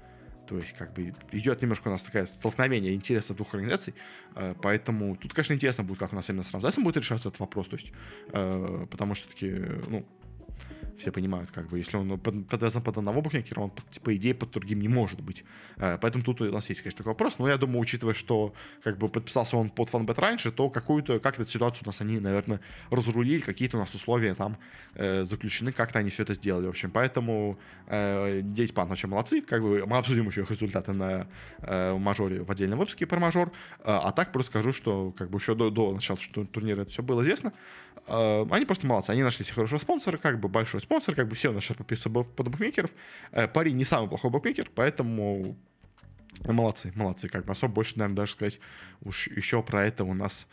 То 0.46 0.56
есть, 0.58 0.74
как 0.74 0.92
бы, 0.92 1.12
идет 1.32 1.60
немножко 1.60 1.88
у 1.88 1.90
нас 1.90 2.02
такое 2.02 2.24
столкновение 2.24 2.94
интересов 2.94 3.36
двух 3.36 3.52
организаций, 3.54 3.94
э, 4.36 4.54
поэтому 4.62 5.16
тут, 5.16 5.34
конечно, 5.34 5.54
интересно 5.54 5.84
будет, 5.84 5.98
как 5.98 6.12
у 6.12 6.16
нас 6.16 6.28
именно 6.30 6.44
с 6.44 6.52
Рамзесом 6.52 6.84
будет 6.84 6.98
решаться 6.98 7.28
этот 7.28 7.40
вопрос, 7.40 7.68
то 7.68 7.76
есть, 7.76 7.92
э, 8.32 8.86
потому 8.90 9.14
что 9.14 9.28
таки, 9.28 9.50
ну, 9.88 10.06
все 10.98 11.12
понимают, 11.12 11.50
как 11.50 11.68
бы, 11.68 11.78
если 11.78 11.96
он 11.96 12.18
подвязан 12.18 12.82
под 12.82 12.98
одного 12.98 13.20
букмекера, 13.22 13.60
он, 13.60 13.72
по 14.02 14.14
идее, 14.16 14.34
под 14.34 14.50
другим 14.50 14.80
не 14.80 14.88
может 14.88 15.20
быть. 15.20 15.44
Э, 15.76 15.98
поэтому 16.00 16.24
тут 16.24 16.40
у 16.40 16.50
нас 16.50 16.68
есть, 16.68 16.82
конечно, 16.82 16.98
такой 16.98 17.10
вопрос. 17.12 17.38
Но 17.38 17.48
я 17.48 17.56
думаю, 17.56 17.80
учитывая, 17.80 18.14
что 18.14 18.54
как 18.82 18.98
бы 18.98 19.08
подписался 19.08 19.56
он 19.56 19.70
под 19.70 19.90
фанбет 19.90 20.18
раньше, 20.18 20.52
то 20.52 20.70
какую-то, 20.70 21.20
как-то 21.20 21.44
ситуацию 21.44 21.84
у 21.84 21.88
нас 21.88 22.00
они, 22.00 22.18
наверное, 22.18 22.60
разрулили, 22.90 23.40
какие-то 23.40 23.76
у 23.76 23.80
нас 23.80 23.94
условия 23.94 24.34
там 24.34 24.58
э, 24.94 25.24
заключены, 25.24 25.72
как-то 25.72 25.98
они 25.98 26.10
все 26.10 26.22
это 26.22 26.34
сделали. 26.34 26.66
В 26.66 26.70
общем, 26.70 26.90
поэтому 26.90 27.58
э, 27.86 28.40
9 28.42 28.74
пан 28.74 28.88
вообще 28.88 29.06
молодцы. 29.06 29.40
Как 29.42 29.62
бы 29.62 29.84
мы 29.86 29.98
обсудим 29.98 30.26
еще 30.26 30.42
их 30.42 30.50
результаты 30.50 30.92
на 30.92 31.28
э, 31.58 31.94
мажоре 31.96 32.42
в 32.42 32.50
отдельном 32.50 32.78
выпуске 32.78 33.06
про 33.06 33.18
мажор. 33.18 33.52
Э, 33.80 33.98
а 34.02 34.12
так 34.12 34.32
просто 34.32 34.50
скажу, 34.50 34.72
что 34.72 35.12
как 35.12 35.30
бы 35.30 35.38
еще 35.38 35.54
до, 35.54 35.70
до 35.70 35.92
начала 35.92 36.18
турнира 36.52 36.82
это 36.82 36.90
все 36.90 37.02
было 37.02 37.22
известно. 37.22 37.52
Э, 38.08 38.46
они 38.50 38.64
просто 38.64 38.86
молодцы. 38.86 39.10
Они 39.10 39.22
нашли 39.22 39.44
себе 39.44 39.54
хорошего 39.54 39.78
спонсора, 39.78 40.16
как 40.16 40.40
бы 40.40 40.48
большой 40.48 40.80
спонсор, 40.80 41.14
как 41.14 41.28
бы 41.28 41.34
все 41.34 41.52
сейчас 41.60 41.76
подписываются 41.76 42.30
под 42.32 42.48
букмекеров. 42.48 42.90
Э, 43.32 43.48
Пари 43.48 43.72
не 43.72 43.84
самый 43.84 44.08
плохой 44.08 44.30
букмекер, 44.30 44.70
поэтому 44.74 45.56
молодцы, 46.44 46.92
молодцы. 46.94 47.28
Как 47.28 47.44
бы 47.44 47.52
особо 47.52 47.74
больше, 47.74 47.98
наверное, 47.98 48.16
даже 48.16 48.32
сказать 48.32 48.60
уж 49.02 49.28
еще 49.28 49.62
про 49.62 49.86
это 49.86 50.04
у 50.04 50.14
нас 50.14 50.46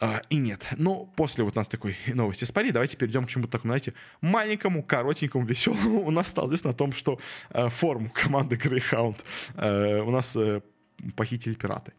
а, 0.00 0.22
и 0.28 0.36
нет. 0.36 0.66
Но 0.76 1.06
после 1.16 1.44
вот 1.44 1.54
нас 1.54 1.68
такой 1.68 1.96
новости 2.06 2.44
с 2.44 2.52
Пари, 2.52 2.72
давайте 2.72 2.96
перейдем 2.96 3.26
к 3.26 3.28
чему-то 3.28 3.52
такому, 3.52 3.70
знаете, 3.70 3.94
маленькому, 4.20 4.82
коротенькому, 4.82 5.46
веселому. 5.46 6.00
У 6.06 6.10
нас 6.10 6.28
стало 6.28 6.48
здесь 6.48 6.64
на 6.64 6.74
том, 6.74 6.92
что 6.92 7.18
э, 7.50 7.68
форму 7.68 8.10
команды 8.10 8.56
Greyhound 8.56 9.16
э, 9.54 10.00
у 10.00 10.10
нас 10.10 10.34
э, 10.36 10.60
похитили 11.16 11.54
пираты. 11.54 11.92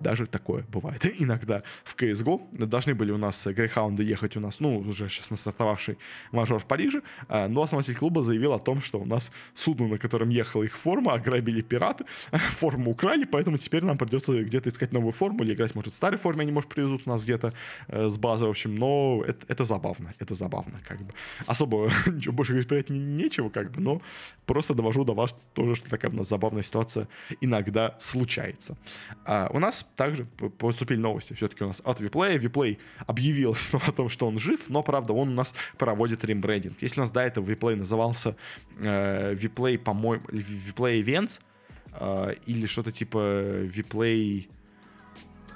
Даже 0.00 0.26
такое 0.26 0.64
бывает 0.68 1.04
иногда 1.18 1.62
в 1.84 1.94
CSGO. 1.96 2.66
Должны 2.66 2.94
были 2.94 3.12
у 3.12 3.18
нас 3.18 3.46
грейхаунды 3.46 4.02
ехать 4.02 4.36
у 4.36 4.40
нас, 4.40 4.60
ну, 4.60 4.78
уже 4.78 5.08
сейчас 5.08 5.30
настартовавший 5.30 5.98
мажор 6.32 6.58
в 6.58 6.66
Париже, 6.66 7.02
а, 7.28 7.48
но 7.48 7.62
основатель 7.62 7.94
клуба 7.94 8.22
заявил 8.22 8.52
о 8.52 8.58
том, 8.58 8.80
что 8.80 9.00
у 9.00 9.06
нас 9.06 9.30
судно, 9.54 9.88
на 9.88 9.98
котором 9.98 10.28
ехала 10.28 10.64
их 10.64 10.76
форма, 10.76 11.14
ограбили 11.14 11.62
пираты, 11.62 12.04
форму 12.32 12.90
украли, 12.90 13.24
поэтому 13.24 13.58
теперь 13.58 13.84
нам 13.84 13.98
придется 13.98 14.42
где-то 14.42 14.68
искать 14.68 14.92
новую 14.92 15.12
форму 15.12 15.44
или 15.44 15.54
играть, 15.54 15.74
может, 15.74 15.92
в 15.92 15.96
старой 15.96 16.18
форме 16.18 16.42
они, 16.42 16.52
может, 16.52 16.70
привезут 16.70 17.02
у 17.06 17.10
нас 17.10 17.22
где-то 17.22 17.52
э, 17.88 18.08
с 18.08 18.18
базы, 18.18 18.46
в 18.46 18.50
общем, 18.50 18.74
но 18.74 19.22
это, 19.26 19.46
это 19.48 19.64
забавно, 19.64 20.14
это 20.18 20.34
забавно, 20.34 20.80
как 20.86 21.02
бы. 21.02 21.12
Особо 21.46 21.90
ничего 22.06 22.34
больше 22.34 22.52
говорить 22.52 22.68
про 22.68 22.78
это 22.78 22.92
нечего, 22.92 23.48
как 23.48 23.70
бы, 23.70 23.80
но 23.80 24.02
просто 24.46 24.74
довожу 24.74 25.04
до 25.04 25.14
вас 25.14 25.34
тоже, 25.54 25.74
что 25.74 25.88
такая 25.88 26.10
у 26.10 26.14
нас 26.14 26.28
забавная 26.28 26.62
ситуация 26.62 27.08
иногда 27.40 27.94
случается. 27.98 28.76
А 29.24 29.48
у 29.52 29.58
нас 29.58 29.83
также 29.96 30.24
поступили 30.58 30.98
новости 30.98 31.32
все-таки 31.34 31.64
у 31.64 31.68
нас 31.68 31.82
от 31.84 32.00
Виплея. 32.00 32.38
Виплей 32.38 32.78
объявил 33.06 33.54
снова 33.54 33.84
о 33.88 33.92
том, 33.92 34.08
что 34.08 34.26
он 34.26 34.38
жив, 34.38 34.68
но, 34.68 34.82
правда, 34.82 35.12
он 35.12 35.28
у 35.28 35.34
нас 35.34 35.54
проводит 35.78 36.24
рембрендинг. 36.24 36.82
Если 36.82 37.00
у 37.00 37.02
нас 37.02 37.10
до 37.10 37.20
этого 37.20 37.44
Виплей 37.44 37.76
назывался 37.76 38.36
э, 38.78 39.34
Виплей, 39.34 39.78
по-моему, 39.78 40.24
Виплей 40.30 41.02
Events, 41.02 41.40
э, 41.92 42.34
или 42.46 42.66
что-то 42.66 42.92
типа 42.92 43.62
Виплей 43.62 44.48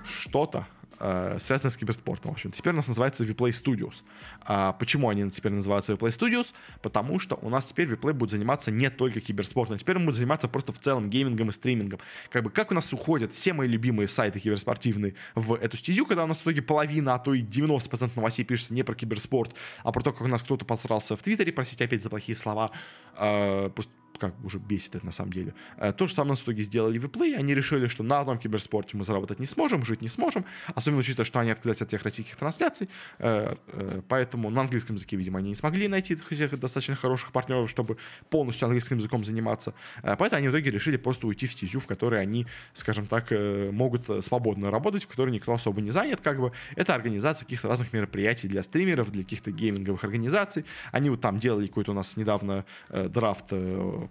что-то, 0.05 0.67
э, 1.01 1.39
связанное 1.41 1.71
с 1.71 1.77
киберспортом. 1.77 2.31
В 2.31 2.35
общем, 2.35 2.51
теперь 2.51 2.73
у 2.73 2.77
нас 2.77 2.89
называется 2.89 3.25
Vplay 3.25 3.51
Studios. 3.51 4.03
А 4.43 4.73
почему 4.73 5.09
они 5.09 5.31
теперь 5.31 5.53
называются 5.53 5.93
Vplay 5.93 6.11
Studios? 6.11 6.49
Потому 6.83 7.19
что 7.19 7.39
у 7.43 7.49
нас 7.49 7.67
теперь 7.67 7.89
Vplay 7.89 8.13
будет 8.13 8.31
заниматься 8.31 8.71
не 8.71 8.91
только 8.91 9.21
киберспортом, 9.21 9.79
теперь 9.79 9.97
он 9.97 10.05
будет 10.05 10.17
заниматься 10.17 10.49
просто 10.49 10.73
в 10.73 10.79
целом 10.79 11.11
геймингом 11.11 11.51
и 11.51 11.53
стримингом. 11.53 12.01
Как 12.31 12.43
бы 12.45 12.51
как 12.51 12.71
у 12.71 12.75
нас 12.75 12.93
уходят 12.93 13.33
все 13.33 13.53
мои 13.53 13.69
любимые 13.69 14.09
сайты 14.09 14.41
киберспортивные 14.41 15.15
в 15.35 15.55
эту 15.55 15.77
стезю, 15.77 16.07
когда 16.07 16.25
у 16.25 16.27
нас 16.27 16.39
в 16.39 16.43
итоге 16.43 16.63
половина, 16.63 17.15
а 17.15 17.19
то 17.19 17.35
и 17.35 17.43
90% 17.43 18.11
новостей 18.17 18.45
пишется 18.45 18.75
не 18.75 18.83
про 18.83 18.95
киберспорт, 18.95 19.55
а 19.83 19.93
про 19.93 20.03
то, 20.03 20.13
как 20.13 20.23
у 20.23 20.27
нас 20.29 20.43
кто-то 20.43 20.65
посрался 20.65 21.17
в 21.17 21.23
Твиттере, 21.23 21.53
простите 21.53 21.85
опять 21.85 22.03
за 22.03 22.11
плохие 22.11 22.37
слова, 22.37 22.71
э, 23.17 23.71
просто 23.75 23.93
как 24.19 24.35
уже 24.45 24.59
бесит 24.59 24.95
это 24.95 25.07
на 25.07 25.13
самом 25.13 25.33
деле. 25.33 25.55
Э, 25.77 25.93
то 25.93 26.07
же 26.07 26.15
самое 26.15 26.37
в 26.37 26.43
итоге 26.43 26.63
сделали 26.63 26.99
в 26.99 27.07
Play. 27.07 27.35
Они 27.35 27.55
решили, 27.55 27.87
что 27.87 28.03
на 28.03 28.21
одном 28.21 28.39
киберспорте 28.39 28.97
мы 28.97 29.05
заработать 29.05 29.39
не 29.39 29.47
сможем, 29.47 29.85
жить 29.85 30.03
не 30.03 30.09
сможем. 30.09 30.45
Особенно 30.75 31.01
учитывая, 31.01 31.25
что 31.25 31.39
они 31.41 31.51
отказались 31.51 31.83
от 31.83 31.89
тех 31.89 32.03
российских 32.03 32.37
трансляций. 32.37 32.89
Э, 33.19 33.55
э, 33.69 34.03
поэтому 34.09 34.51
на 34.51 34.63
английском 34.63 34.97
языке, 34.97 35.17
видимо, 35.17 35.39
они 35.39 35.51
не 35.51 35.55
смогли 35.55 35.89
найти 35.89 36.17
всех 36.17 36.59
достаточно 36.59 36.97
хороших 36.97 37.33
партнеров, 37.33 37.71
чтобы 37.71 37.97
полностью 38.31 38.67
английским 38.67 38.99
языком 38.99 39.25
заниматься. 39.25 39.75
Поэтому 40.03 40.39
они 40.39 40.49
в 40.49 40.51
итоге 40.53 40.71
решили 40.71 40.97
просто 40.97 41.27
уйти 41.27 41.47
в 41.47 41.53
стезю, 41.53 41.81
в 41.81 41.87
которой 41.87 42.21
они, 42.21 42.47
скажем 42.73 43.07
так, 43.07 43.31
могут 43.73 44.25
свободно 44.25 44.71
работать, 44.71 45.05
в 45.05 45.09
которой 45.09 45.31
никто 45.31 45.53
особо 45.53 45.81
не 45.81 45.91
занят. 45.91 46.21
Как 46.21 46.41
бы 46.41 46.53
это 46.77 46.95
организация 46.95 47.45
каких-то 47.45 47.69
разных 47.69 47.93
мероприятий 47.93 48.49
для 48.49 48.63
стримеров, 48.63 49.11
для 49.11 49.23
каких-то 49.23 49.51
гейминговых 49.51 50.05
организаций. 50.05 50.65
Они 50.93 51.11
вот 51.11 51.21
там 51.21 51.39
делали 51.39 51.67
какой-то 51.67 51.93
у 51.93 51.95
нас 51.95 52.17
недавно 52.17 52.65
драфт 52.91 53.53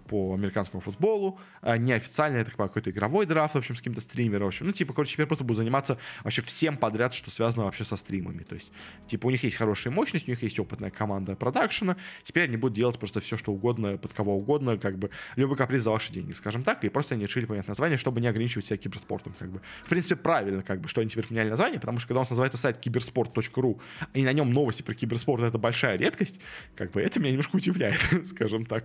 по 0.06 0.34
американскому 0.34 0.80
футболу, 0.80 1.38
а 1.60 1.76
неофициально 1.76 2.38
это 2.38 2.50
какой-то 2.50 2.90
игровой 2.90 3.26
драфт, 3.26 3.54
в 3.54 3.58
общем, 3.58 3.74
с 3.74 3.78
каким-то 3.78 4.00
стримером, 4.00 4.44
в 4.44 4.48
общем, 4.48 4.66
ну, 4.66 4.72
типа, 4.72 4.92
короче, 4.92 5.14
теперь 5.14 5.26
просто 5.26 5.44
будут 5.44 5.58
заниматься 5.58 5.98
вообще 6.24 6.42
всем 6.42 6.76
подряд, 6.76 7.14
что 7.14 7.30
связано 7.30 7.64
вообще 7.64 7.84
со 7.84 7.96
стримами, 7.96 8.42
то 8.42 8.54
есть, 8.54 8.70
типа, 9.06 9.26
у 9.26 9.30
них 9.30 9.42
есть 9.44 9.56
хорошая 9.56 9.92
мощность, 9.92 10.28
у 10.28 10.30
них 10.30 10.42
есть 10.42 10.58
опытная 10.58 10.90
команда 10.90 11.36
продакшена, 11.36 11.96
теперь 12.22 12.44
они 12.44 12.56
будут 12.56 12.76
делать 12.76 12.98
просто 12.98 13.20
все, 13.20 13.36
что 13.36 13.52
угодно, 13.52 13.98
под 13.98 14.12
кого 14.12 14.36
угодно, 14.36 14.78
как 14.78 14.98
бы, 14.98 15.10
любой 15.36 15.56
каприз 15.56 15.82
за 15.82 15.90
ваши 15.90 16.12
деньги, 16.12 16.32
скажем 16.32 16.62
так, 16.62 16.84
и 16.84 16.88
просто 16.88 17.14
они 17.14 17.24
решили 17.24 17.46
поменять 17.46 17.68
название, 17.68 17.98
чтобы 17.98 18.20
не 18.20 18.28
ограничивать 18.28 18.66
себя 18.66 18.76
киберспортом, 18.76 19.34
как 19.38 19.50
бы. 19.50 19.60
В 19.84 19.88
принципе, 19.88 20.16
правильно, 20.16 20.62
как 20.62 20.80
бы, 20.80 20.88
что 20.88 21.00
они 21.00 21.10
теперь 21.10 21.26
поменяли 21.26 21.50
название, 21.50 21.80
потому 21.80 21.98
что 21.98 22.08
когда 22.08 22.20
у 22.20 22.22
нас 22.22 22.30
называется 22.30 22.58
сайт 22.58 22.78
киберспорт.ру, 22.78 23.80
и 24.14 24.24
на 24.24 24.32
нем 24.32 24.50
новости 24.52 24.82
про 24.82 24.94
киберспорт, 24.94 25.42
это 25.42 25.58
большая 25.58 25.96
редкость, 25.96 26.40
как 26.76 26.92
бы, 26.92 27.00
это 27.00 27.20
меня 27.20 27.30
немножко 27.30 27.56
удивляет, 27.56 28.00
скажем 28.26 28.64
так. 28.64 28.84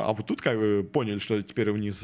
А, 0.00 0.12
вот 0.12 0.26
тут 0.26 0.42
как 0.42 0.58
бы 0.58 0.88
поняли, 0.90 1.18
что 1.18 1.40
теперь 1.42 1.70
у 1.70 1.76
них 1.76 1.94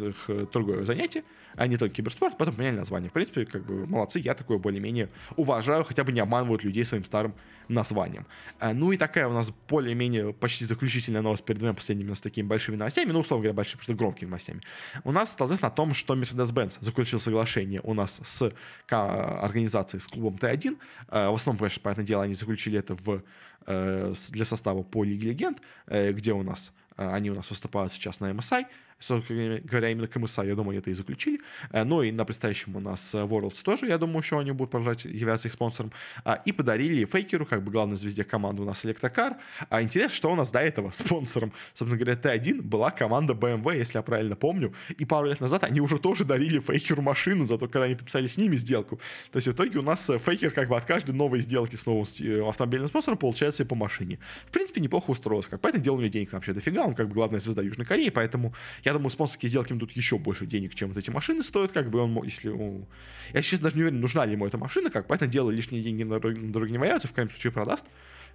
другое 0.53 0.85
занятие, 0.85 1.25
а 1.57 1.67
не 1.67 1.77
только 1.77 1.97
киберспорт, 1.97 2.39
потом 2.39 2.55
поменяли 2.55 2.77
название. 2.77 3.11
В 3.11 3.13
принципе, 3.13 3.45
как 3.45 3.65
бы 3.65 3.87
молодцы, 3.87 4.19
я 4.19 4.35
такое 4.35 4.59
более-менее 4.59 5.09
уважаю, 5.37 5.85
хотя 5.85 6.05
бы 6.05 6.13
не 6.13 6.21
обманывают 6.21 6.65
людей 6.65 6.85
своим 6.85 7.05
старым 7.05 7.35
названием. 7.71 8.27
А, 8.59 8.73
ну 8.73 8.93
и 8.93 8.97
такая 8.97 9.29
у 9.29 9.33
нас 9.33 9.53
более-менее 9.69 10.33
почти 10.33 10.65
заключительная 10.65 11.23
новость 11.23 11.45
перед 11.45 11.59
двумя 11.59 11.75
последними 11.75 12.13
с 12.15 12.21
такими 12.21 12.47
большими 12.47 12.77
новостями, 12.77 13.13
ну, 13.13 13.21
условно 13.21 13.45
говоря, 13.45 13.57
большими, 13.57 13.81
что 13.81 13.95
громкими 13.95 14.29
новостями. 14.29 14.61
У 15.05 15.13
нас 15.13 15.33
стало 15.33 15.49
известно 15.49 15.69
о 15.69 15.71
том, 15.71 15.95
что 15.95 16.15
Mercedes-Benz 16.15 16.79
заключил 16.81 17.21
соглашение 17.21 17.81
у 17.83 17.95
нас 17.95 18.21
с 18.23 18.53
организацией, 18.89 20.01
с 20.01 20.09
клубом 20.09 20.37
Т1. 20.37 20.77
А, 21.09 21.31
в 21.31 21.35
основном, 21.35 21.59
конечно, 21.59 21.81
понятное 21.83 22.07
дело, 22.07 22.25
они 22.25 22.35
заключили 22.35 22.79
это 22.79 22.95
в, 22.95 23.23
э, 23.67 24.15
для 24.31 24.45
состава 24.45 24.83
по 24.83 25.05
Лиге 25.05 25.31
Легенд, 25.31 25.59
э, 25.87 26.13
где 26.13 26.33
у 26.33 26.43
нас 26.43 26.73
э, 26.73 26.80
они 27.01 27.31
у 27.31 27.35
нас 27.35 27.49
выступают 27.51 27.93
сейчас 27.93 28.21
на 28.21 28.31
MSI 28.31 28.67
собственно 29.01 29.61
говоря, 29.61 29.91
именно 29.91 30.07
КМСА, 30.07 30.43
я 30.43 30.55
думаю, 30.55 30.79
это 30.79 30.91
и 30.91 30.93
заключили. 30.93 31.41
Э, 31.73 31.85
ну 31.85 32.03
и 32.03 32.13
на 32.13 32.25
предстоящем 32.25 32.77
у 32.77 32.81
нас 32.81 33.15
э, 33.15 33.19
Worlds 33.19 33.63
тоже, 33.65 33.87
я 33.87 33.99
думаю, 33.99 34.23
что 34.23 34.39
они 34.39 34.53
будут 34.53 34.71
продолжать 34.71 35.07
являться 35.07 35.49
их 35.49 35.55
спонсором. 35.55 35.91
А, 36.25 36.41
и 36.45 36.53
подарили 36.53 37.05
Фейкеру, 37.05 37.47
как 37.47 37.65
бы 37.65 37.73
главной 37.73 37.97
звезде 37.97 38.25
команды 38.25 38.63
у 38.63 38.65
нас 38.65 38.85
Электрокар. 38.85 39.37
А 39.69 39.83
интересно, 39.83 40.15
что 40.15 40.33
у 40.33 40.37
нас 40.37 40.53
до 40.53 40.61
этого 40.61 40.91
спонсором, 40.93 41.53
собственно 41.75 41.99
говоря, 42.03 42.21
Т1 42.21 42.63
была 42.63 42.91
команда 42.91 43.33
BMW, 43.33 43.79
если 43.79 43.99
я 43.99 44.03
правильно 44.03 44.37
помню. 44.37 44.75
И 44.99 45.05
пару 45.05 45.29
лет 45.29 45.41
назад 45.41 45.65
они 45.65 45.81
уже 45.81 45.99
тоже 45.99 46.25
дарили 46.25 46.61
Фейкеру 46.61 47.03
машину, 47.03 47.47
зато 47.47 47.67
когда 47.67 47.85
они 47.85 47.95
подписали 47.95 48.27
с 48.27 48.37
ними 48.37 48.57
сделку. 48.57 49.01
То 49.33 49.37
есть 49.37 49.49
в 49.49 49.53
итоге 49.53 49.79
у 49.79 49.83
нас 49.83 50.09
э, 50.11 50.19
Фейкер 50.19 50.51
как 50.51 50.69
бы 50.69 50.77
от 50.77 50.85
каждой 50.85 51.15
новой 51.15 51.41
сделки 51.41 51.77
с 51.77 51.87
новым 51.87 52.07
автомобильным 52.49 52.89
спонсором 52.89 53.19
получается 53.19 53.63
и 53.63 53.67
по 53.67 53.75
машине. 53.75 54.19
В 54.47 54.51
принципе, 54.51 54.81
неплохо 54.81 55.11
устроился. 55.11 55.51
Как 55.51 55.61
по 55.61 55.69
этому 55.69 55.83
делу 55.83 55.99
у 55.99 56.01
него 56.01 56.11
денег 56.11 56.33
вообще 56.33 56.53
дофига, 56.53 56.85
он 56.85 56.95
как 56.95 57.09
бы 57.09 57.15
главная 57.15 57.41
звезда 57.41 57.63
Южной 57.63 57.87
Кореи, 57.87 58.11
поэтому 58.11 58.55
я 58.85 58.90
я 58.91 58.95
думаю, 58.95 59.11
спонсорские 59.11 59.49
сделки 59.49 59.73
им 59.73 59.81
тут 59.81 59.93
еще 59.93 60.19
больше 60.19 60.47
денег, 60.47 60.75
чем 60.75 60.89
вот 60.89 60.99
эти 60.99 61.11
машины 61.11 61.43
стоят, 61.43 61.73
как 61.73 61.91
бы 61.91 62.01
он, 62.01 62.23
если... 62.25 62.49
Ну, 62.49 62.87
я 63.33 63.43
сейчас 63.43 63.61
даже 63.61 63.77
не 63.77 63.83
уверен, 63.83 64.01
нужна 64.01 64.27
ли 64.27 64.33
ему 64.33 64.47
эта 64.47 64.59
машина, 64.59 64.91
как, 64.91 65.07
поэтому 65.07 65.31
дело 65.31 65.51
лишние 65.51 65.83
деньги 65.83 66.03
на 66.03 66.19
дороге 66.21 66.73
не 66.73 66.79
валяются, 66.79 67.09
в 67.09 67.13
крайнем 67.13 67.31
случае 67.31 67.53
продаст. 67.53 67.87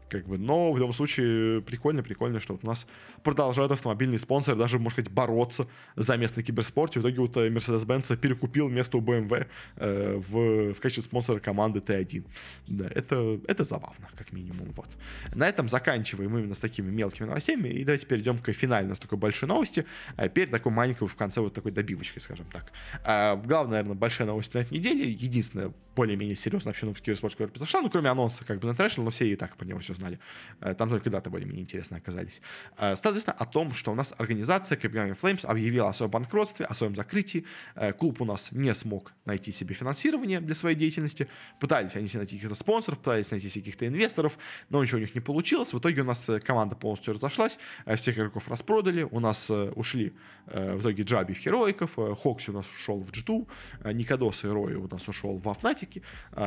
Как 0.10 0.28
бы, 0.28 0.38
но 0.38 0.72
в 0.72 0.78
любом 0.78 0.94
случае 0.94 1.62
прикольно, 1.62 2.04
прикольно, 2.04 2.40
что 2.40 2.54
вот 2.54 2.64
у 2.64 2.68
нас 2.68 2.86
продолжают 3.24 3.72
автомобильные 3.72 4.20
спонсоры 4.20 4.58
даже, 4.58 4.78
можно 4.78 4.92
сказать, 4.92 5.12
бороться 5.12 5.68
за 5.96 6.16
место 6.18 6.40
на 6.40 6.44
киберспорте. 6.44 7.00
В 7.00 7.04
итоге 7.04 7.22
вот 7.22 7.36
э, 7.38 7.50
Mercedes-Benz 7.50 8.16
перекупил 8.18 8.70
место 8.70 8.98
у 8.98 9.02
BMW 9.02 9.48
э, 9.78 10.16
в, 10.16 10.74
в 10.74 10.80
качестве 10.80 11.04
спонсора 11.04 11.40
команды 11.40 11.80
Т1. 11.80 12.24
Да, 12.68 12.88
это, 12.94 13.40
это 13.48 13.64
забавно, 13.64 14.10
как 14.16 14.32
минимум. 14.32 14.72
Вот. 14.76 14.90
На 15.34 15.50
этом 15.50 15.70
заканчиваем 15.70 16.38
именно 16.38 16.54
с 16.54 16.60
такими 16.60 16.92
мелкими 16.92 17.26
новостями. 17.26 17.70
И 17.70 17.84
давайте 17.84 18.06
перейдем 18.06 18.38
к 18.38 18.54
финальной, 18.54 18.96
такой 18.96 19.18
большой 19.18 19.50
новости. 19.50 19.86
А 20.16 20.30
перед 20.30 20.52
такой 20.52 20.72
маленькой 20.72 21.08
в 21.08 21.16
конце 21.16 21.42
вот 21.42 21.54
такой 21.54 21.72
добивочкой, 21.72 22.22
скажем 22.22 22.46
так. 22.52 22.72
А, 23.04 23.36
главная, 23.36 23.80
наверное, 23.80 23.96
большая 23.96 24.28
новость 24.28 24.54
на 24.54 24.60
этой 24.60 24.74
неделе, 24.78 25.10
единственная 25.10 25.74
более-менее 25.96 26.36
серьезная 26.36 26.72
вообще 26.72 26.86
новость 26.86 27.04
киберспорта, 27.04 27.36
которая 27.36 27.52
произошла, 27.52 27.82
ну, 27.82 27.90
кроме 27.90 28.10
анонса 28.10 28.44
как 28.46 28.60
бы 28.60 28.68
на 28.68 28.76
но 28.98 29.10
все 29.10 29.28
и 29.28 29.36
так 29.36 29.56
по 29.56 29.64
нему 29.64 29.80
все 29.80 29.95
знали. 29.96 30.20
Э, 30.62 30.74
там 30.74 30.90
только 30.90 31.10
даты 31.10 31.30
более-менее 31.30 31.64
интересные 31.64 31.98
оказались. 32.00 32.42
Э, 32.78 32.96
соответственно, 32.96 33.36
о 33.38 33.46
том, 33.46 33.74
что 33.74 33.92
у 33.92 33.96
нас 33.96 34.14
организация 34.18 34.78
Capital 34.78 35.18
Flames 35.20 35.46
объявила 35.46 35.90
о 35.90 35.94
своем 35.94 36.12
банкротстве, 36.12 36.66
о 36.66 36.74
своем 36.74 36.96
закрытии. 36.96 37.46
Э, 37.76 37.94
клуб 37.94 38.22
у 38.22 38.26
нас 38.26 38.52
не 38.52 38.74
смог 38.74 39.14
найти 39.26 39.52
себе 39.52 39.74
финансирование 39.74 40.40
для 40.40 40.56
своей 40.56 40.76
деятельности. 40.76 41.28
Пытались 41.60 41.96
они 41.96 42.10
найти 42.14 42.36
каких-то 42.36 42.56
спонсоров, 42.56 43.00
пытались 43.00 43.32
найти 43.32 43.50
каких-то 43.50 43.88
инвесторов, 43.88 44.38
но 44.70 44.84
ничего 44.84 44.98
у 44.98 45.02
них 45.02 45.16
не 45.16 45.22
получилось. 45.22 45.74
В 45.74 45.80
итоге 45.80 46.02
у 46.02 46.06
нас 46.06 46.30
команда 46.44 46.76
полностью 46.76 47.14
разошлась, 47.14 47.58
всех 47.96 48.18
игроков 48.18 48.48
распродали, 48.48 49.04
у 49.04 49.20
нас 49.20 49.50
ушли 49.50 50.16
в 50.46 50.82
итоге 50.82 51.04
Джаби 51.04 51.34
в 51.34 51.38
Хероиков, 51.38 51.96
Хокси 51.96 52.52
у 52.52 52.54
нас 52.54 52.68
ушел 52.70 53.00
в 53.00 53.12
Джиту, 53.12 53.48
Никодос 53.84 54.44
и 54.44 54.48
Рой 54.48 54.76
у 54.76 54.88
нас 54.88 55.08
ушел 55.08 55.38
в 55.38 55.50
Афнатики, 55.50 56.04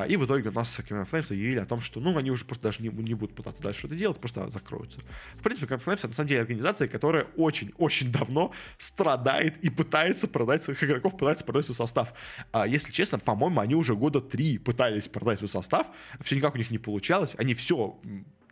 и 0.09 0.17
в 0.17 0.25
итоге 0.25 0.51
у 0.51 0.53
нас 0.53 0.79
Capital 0.79 1.09
Flames 1.09 1.33
объявили 1.33 1.59
о 1.59 1.67
том, 1.67 1.81
что 1.81 2.01
ну, 2.01 2.17
они 2.17 2.31
уже 2.31 2.45
просто 2.45 2.65
даже 2.65 2.83
не, 2.83 2.89
не 2.89 3.15
будут 3.15 3.35
пытаться 3.39 3.63
дальше 3.63 3.81
что-то 3.81 3.95
делать, 3.95 4.19
просто 4.19 4.51
закроются. 4.51 4.99
В 5.35 5.43
принципе, 5.43 5.67
Labs 5.67 5.95
это 5.95 6.09
на 6.09 6.15
самом 6.15 6.29
деле 6.29 6.41
организация, 6.43 6.89
которая 6.89 7.27
очень-очень 7.37 8.13
давно 8.13 8.53
страдает 8.77 9.59
и 9.59 9.71
пытается 9.71 10.29
продать 10.29 10.65
своих 10.65 10.83
игроков, 10.85 11.17
пытается 11.17 11.45
продать 11.45 11.65
свой 11.65 11.77
состав. 11.77 12.13
А, 12.53 12.67
если 12.67 12.93
честно, 12.93 13.19
по-моему, 13.19 13.61
они 13.61 13.75
уже 13.75 13.95
года 13.95 14.21
три 14.21 14.59
пытались 14.59 15.09
продать 15.09 15.39
свой 15.39 15.49
состав, 15.49 15.87
все 16.21 16.37
никак 16.37 16.55
у 16.55 16.59
них 16.59 16.71
не 16.71 16.79
получалось, 16.79 17.35
они 17.39 17.55
все 17.55 17.99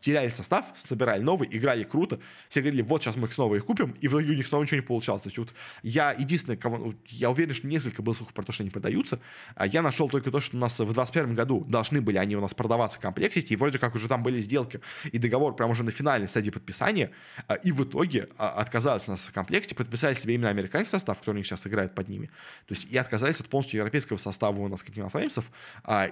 теряли 0.00 0.30
состав, 0.30 0.64
собирали 0.74 1.22
новый, 1.22 1.48
играли 1.50 1.84
круто, 1.84 2.20
все 2.48 2.60
говорили, 2.60 2.82
вот 2.82 3.02
сейчас 3.02 3.16
мы 3.16 3.28
снова 3.30 3.56
их 3.56 3.64
купим, 3.64 3.96
и 4.00 4.08
в 4.08 4.12
итоге 4.12 4.32
у 4.32 4.34
них 4.34 4.46
снова 4.46 4.62
ничего 4.62 4.76
не 4.76 4.86
получалось. 4.86 5.22
То 5.22 5.28
есть 5.28 5.38
вот 5.38 5.52
я 5.82 6.12
единственное, 6.12 6.56
кого, 6.56 6.94
я 7.06 7.30
уверен, 7.30 7.54
что 7.54 7.66
несколько 7.66 8.02
было 8.02 8.14
слухов 8.14 8.34
про 8.34 8.44
то, 8.44 8.52
что 8.52 8.62
они 8.62 8.70
продаются, 8.70 9.20
а 9.54 9.66
я 9.66 9.82
нашел 9.82 10.08
только 10.08 10.30
то, 10.30 10.40
что 10.40 10.56
у 10.56 10.60
нас 10.60 10.72
в 10.72 10.84
2021 10.84 11.34
году 11.34 11.64
должны 11.64 12.00
были 12.00 12.18
они 12.18 12.36
у 12.36 12.40
нас 12.40 12.54
продаваться 12.54 12.98
в 12.98 13.02
комплексити, 13.02 13.52
и 13.52 13.56
вроде 13.56 13.78
как 13.78 13.94
уже 13.94 14.08
там 14.08 14.22
были 14.22 14.40
сделки 14.40 14.80
и 15.10 15.18
договор 15.18 15.54
прямо 15.56 15.72
уже 15.72 15.82
на 15.82 15.90
финальной 15.90 16.28
стадии 16.28 16.50
подписания, 16.50 17.10
а, 17.48 17.54
и 17.54 17.72
в 17.72 17.84
итоге 17.84 18.28
а, 18.38 18.50
отказались 18.50 19.02
у 19.06 19.12
нас 19.12 19.26
в 19.26 19.32
комплекте, 19.32 19.74
подписали 19.74 20.14
себе 20.14 20.34
именно 20.34 20.50
американский 20.50 20.90
состав, 20.90 21.18
который 21.18 21.36
у 21.36 21.38
них 21.38 21.46
сейчас 21.46 21.66
играет 21.66 21.94
под 21.94 22.08
ними, 22.08 22.26
то 22.66 22.74
есть 22.74 22.86
и 22.90 22.96
отказались 22.96 23.40
от 23.40 23.48
полностью 23.48 23.78
европейского 23.78 24.16
состава 24.16 24.58
у 24.60 24.68
нас 24.68 24.82
Капитана 24.82 25.10
Флеймсов, 25.10 25.50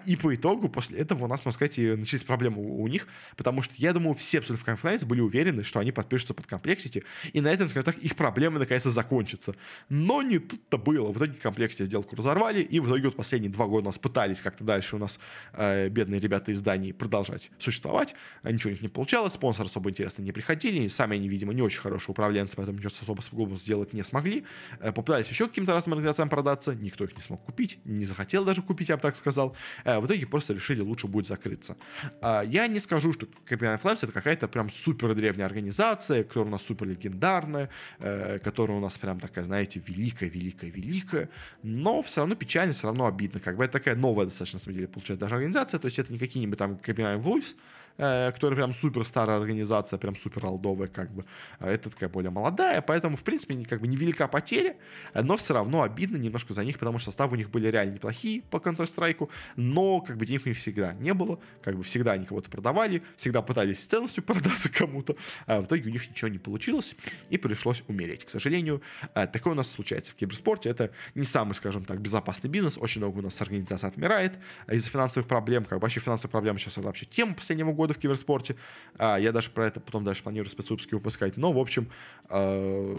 и 0.07 0.17
по 0.17 0.35
итогу 0.35 0.69
после 0.69 0.99
этого 0.99 1.25
у 1.25 1.29
нас, 1.29 1.45
можно 1.45 1.53
сказать, 1.53 1.79
начались 1.79 2.25
проблемы 2.25 2.63
у 2.63 2.87
них, 2.89 3.07
потому 3.37 3.63
что 3.63 3.75
я 3.85 3.93
думаю, 3.93 4.15
все 4.15 4.39
абсолютно 4.39 4.65
в 4.65 4.69
Confluence 4.69 5.05
были 5.05 5.21
уверены, 5.21 5.63
что 5.63 5.79
они 5.79 5.93
подпишутся 5.93 6.35
под 6.35 6.47
Complexity, 6.47 7.05
и 7.33 7.41
на 7.41 7.49
этом, 7.49 7.69
скажем 7.69 7.93
так, 7.93 7.99
их 7.99 8.17
проблемы 8.17 8.59
наконец-то 8.59 8.91
закончатся. 8.91 9.55
Но 9.89 10.23
не 10.23 10.39
тут-то 10.39 10.79
было. 10.79 11.13
В 11.13 11.19
итоге 11.19 11.35
Complexity 11.43 11.85
сделку 11.85 12.17
разорвали, 12.17 12.63
и 12.63 12.81
в 12.81 12.87
итоге 12.87 13.07
вот 13.07 13.17
последние 13.17 13.53
два 13.53 13.67
года 13.67 13.83
у 13.83 13.87
нас 13.87 13.99
пытались 13.99 14.41
как-то 14.41 14.65
дальше 14.65 14.97
у 14.97 14.99
нас 14.99 15.21
э, 15.53 15.89
бедные 15.89 16.21
ребята 16.21 16.53
из 16.53 16.61
Дании 16.61 16.93
продолжать 16.93 17.51
существовать. 17.59 18.15
А 18.43 18.51
ничего 18.51 18.71
у 18.71 18.73
них 18.73 18.83
не 18.83 18.89
получалось, 18.89 19.35
спонсоры 19.35 19.69
особо 19.69 19.91
интересно 19.91 20.23
не 20.23 20.33
приходили, 20.33 20.89
сами 20.89 21.17
они, 21.17 21.29
видимо, 21.29 21.53
не 21.53 21.63
очень 21.63 21.81
хорошие 21.81 22.13
управленцы, 22.13 22.57
поэтому 22.57 22.79
ничего 22.79 22.93
особо 23.01 23.21
с 23.21 23.29
клубом 23.29 23.57
сделать 23.57 23.93
не 23.93 24.03
смогли. 24.03 24.45
Э, 24.81 24.93
попытались 24.93 25.29
еще 25.29 25.47
каким-то 25.47 25.73
разным 25.73 25.95
организациям 25.95 26.29
продаться, 26.29 26.75
никто 26.75 27.05
их 27.05 27.15
не 27.17 27.23
смог 27.23 27.45
купить, 27.45 27.79
не 27.85 28.05
захотел 28.05 28.45
даже 28.45 28.63
купить, 28.63 28.89
я 28.89 28.97
бы 28.97 29.03
так 29.03 29.17
сказал. 29.17 29.57
Э, 29.85 29.99
в 30.01 30.07
итоге 30.07 30.27
просто 30.27 30.55
решили, 30.55 30.81
лучше 30.81 31.07
будет 31.07 31.27
закрыться. 31.27 31.77
Э, 32.23 32.43
я 32.47 32.67
не 32.67 32.81
скажу, 32.81 33.13
что 33.13 33.27
Capital 33.65 33.83
Flames 33.83 33.99
это 34.03 34.13
какая-то 34.13 34.49
прям 34.49 34.71
супер 34.71 35.15
древняя 35.15 35.47
организация, 35.47 36.25
которая 36.25 36.49
у 36.49 36.53
нас 36.53 36.63
супер 36.63 36.87
легендарная, 36.87 37.71
э, 37.99 38.39
которая 38.39 38.77
у 38.77 38.81
нас 38.81 38.99
прям 38.99 39.21
такая, 39.21 39.45
знаете, 39.45 39.83
великая, 39.87 40.29
великая, 40.29 40.71
великая, 40.71 41.29
но 41.63 42.03
все 42.03 42.21
равно 42.21 42.35
печально, 42.35 42.73
все 42.73 42.87
равно 42.87 43.07
обидно, 43.07 43.41
как 43.41 43.57
бы 43.57 43.65
это 43.65 43.75
такая 43.75 43.97
новая 43.97 44.27
достаточно, 44.27 44.59
на 44.59 44.63
самом 44.63 44.77
деле, 44.77 44.89
получается, 44.89 45.25
даже 45.25 45.35
организация, 45.35 45.81
то 45.81 45.87
есть 45.87 45.99
это 45.99 46.13
не 46.13 46.19
какие-нибудь 46.19 46.59
там 46.59 46.77
Кабинайн 46.77 47.21
Вульфс, 47.21 47.57
э, 47.99 48.33
которая 48.33 48.57
прям 48.57 48.73
супер 48.73 49.05
старая 49.05 49.39
организация, 49.39 49.99
прям 49.99 50.17
супер 50.17 50.45
алдовая, 50.47 50.89
как 50.89 51.13
бы. 51.13 51.25
А 51.59 51.69
это 51.69 51.91
такая 51.91 52.09
более 52.09 52.31
молодая, 52.31 52.81
поэтому, 52.83 53.17
в 53.17 53.23
принципе, 53.23 53.55
как 53.65 53.81
бы 53.81 53.87
невелика 53.87 54.29
потеря, 54.29 54.77
но 55.15 55.37
все 55.37 55.55
равно 55.55 55.83
обидно 55.83 56.17
немножко 56.17 56.55
за 56.55 56.65
них, 56.65 56.79
потому 56.79 56.99
что 56.99 57.11
составы 57.11 57.35
у 57.35 57.37
них 57.37 57.51
были 57.51 57.69
реально 57.69 57.95
неплохие 57.95 58.43
по 58.43 58.57
Counter-Strike, 58.57 59.29
но 59.57 60.01
как 60.01 60.17
бы 60.17 60.27
денег 60.27 60.43
у 60.47 60.49
них 60.49 60.59
всегда 60.59 60.93
не 60.95 61.15
было, 61.15 61.39
как 61.63 61.77
бы 61.77 61.83
всегда 61.83 62.13
они 62.13 62.27
кого-то 62.27 62.51
продавали, 62.51 63.03
всегда 63.17 63.43
пытались 63.43 63.83
с 63.83 63.87
ценностью 63.87 64.23
продаться 64.25 64.71
кому-то, 64.71 65.17
а 65.47 65.61
в 65.61 65.67
итоге 65.67 65.89
у 65.89 65.93
них 65.93 66.09
ничего 66.09 66.29
не 66.29 66.39
получилось, 66.39 66.97
и 67.31 67.39
пришлось 67.39 67.85
умереть. 67.89 68.25
К 68.25 68.31
сожалению, 68.31 68.83
э, 69.15 69.27
такое 69.27 69.53
у 69.53 69.57
нас 69.57 69.71
случается 69.71 70.13
в 70.13 70.15
киберспорте, 70.15 70.71
это 70.71 70.91
не 71.15 71.25
самый, 71.25 71.55
скажем 71.55 71.85
так, 71.85 72.01
безопасный 72.01 72.51
бизнес, 72.51 72.79
очень 72.79 73.01
много 73.01 73.19
у 73.19 73.23
нас 73.23 73.41
организаций 73.41 73.89
отмирает 73.89 74.39
из-за 74.69 74.89
финансовых 74.89 75.29
проблем, 75.29 75.65
как 75.65 75.79
бы 75.79 75.83
вообще 75.83 76.01
финансовые 76.01 76.31
проблемы 76.31 76.59
сейчас 76.59 76.79
это 76.79 76.87
вообще 76.87 77.07
тема 77.07 77.35
последнего 77.35 77.73
года 77.73 77.84
года 77.85 77.95
в 77.95 77.99
киберспорте. 77.99 78.57
А, 78.97 79.19
я 79.19 79.33
даже 79.33 79.51
про 79.51 79.67
это 79.67 79.81
потом 79.81 80.05
дальше 80.05 80.23
планирую 80.23 80.51
спецвыпуски 80.51 80.95
выпускать. 80.95 81.37
Но, 81.37 81.53
в 81.53 81.59
общем, 81.59 81.91
э, 82.31 82.99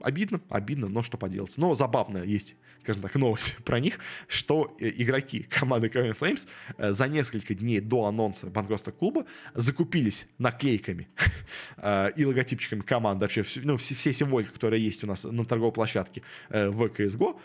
обидно, 0.00 0.40
обидно, 0.48 0.88
но 0.88 1.02
что 1.02 1.16
поделать. 1.16 1.54
Но 1.56 1.74
забавно 1.74 2.18
есть 2.18 2.56
скажем 2.88 3.02
так, 3.02 3.14
новость 3.16 3.56
про 3.64 3.80
них, 3.80 3.98
что 4.28 4.74
э, 4.80 4.90
игроки 4.96 5.42
команды 5.42 5.88
Cavern 5.88 6.16
Flames 6.18 6.48
э, 6.78 6.92
за 6.92 7.06
несколько 7.06 7.54
дней 7.54 7.80
до 7.80 8.06
анонса 8.06 8.46
банкротства 8.46 8.92
клуба 8.92 9.26
закупились 9.54 10.26
наклейками 10.38 11.08
э, 11.76 12.12
и 12.16 12.24
логотипчиками 12.24 12.80
команды, 12.80 13.24
вообще 13.24 13.44
ну, 13.62 13.76
все, 13.76 13.94
все 13.94 14.12
символики, 14.12 14.50
которые 14.50 14.82
есть 14.82 15.04
у 15.04 15.06
нас 15.06 15.24
на 15.24 15.44
торговой 15.44 15.72
площадке 15.72 16.22
в 16.48 16.84
CSGO, 16.84 17.38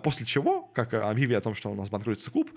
после 0.00 0.26
чего, 0.26 0.62
как 0.74 0.94
объявили 0.94 1.34
о 1.34 1.40
том, 1.40 1.54
что 1.54 1.70
у 1.70 1.74
нас 1.74 1.88
банкротится 1.88 2.30
клуб, 2.30 2.50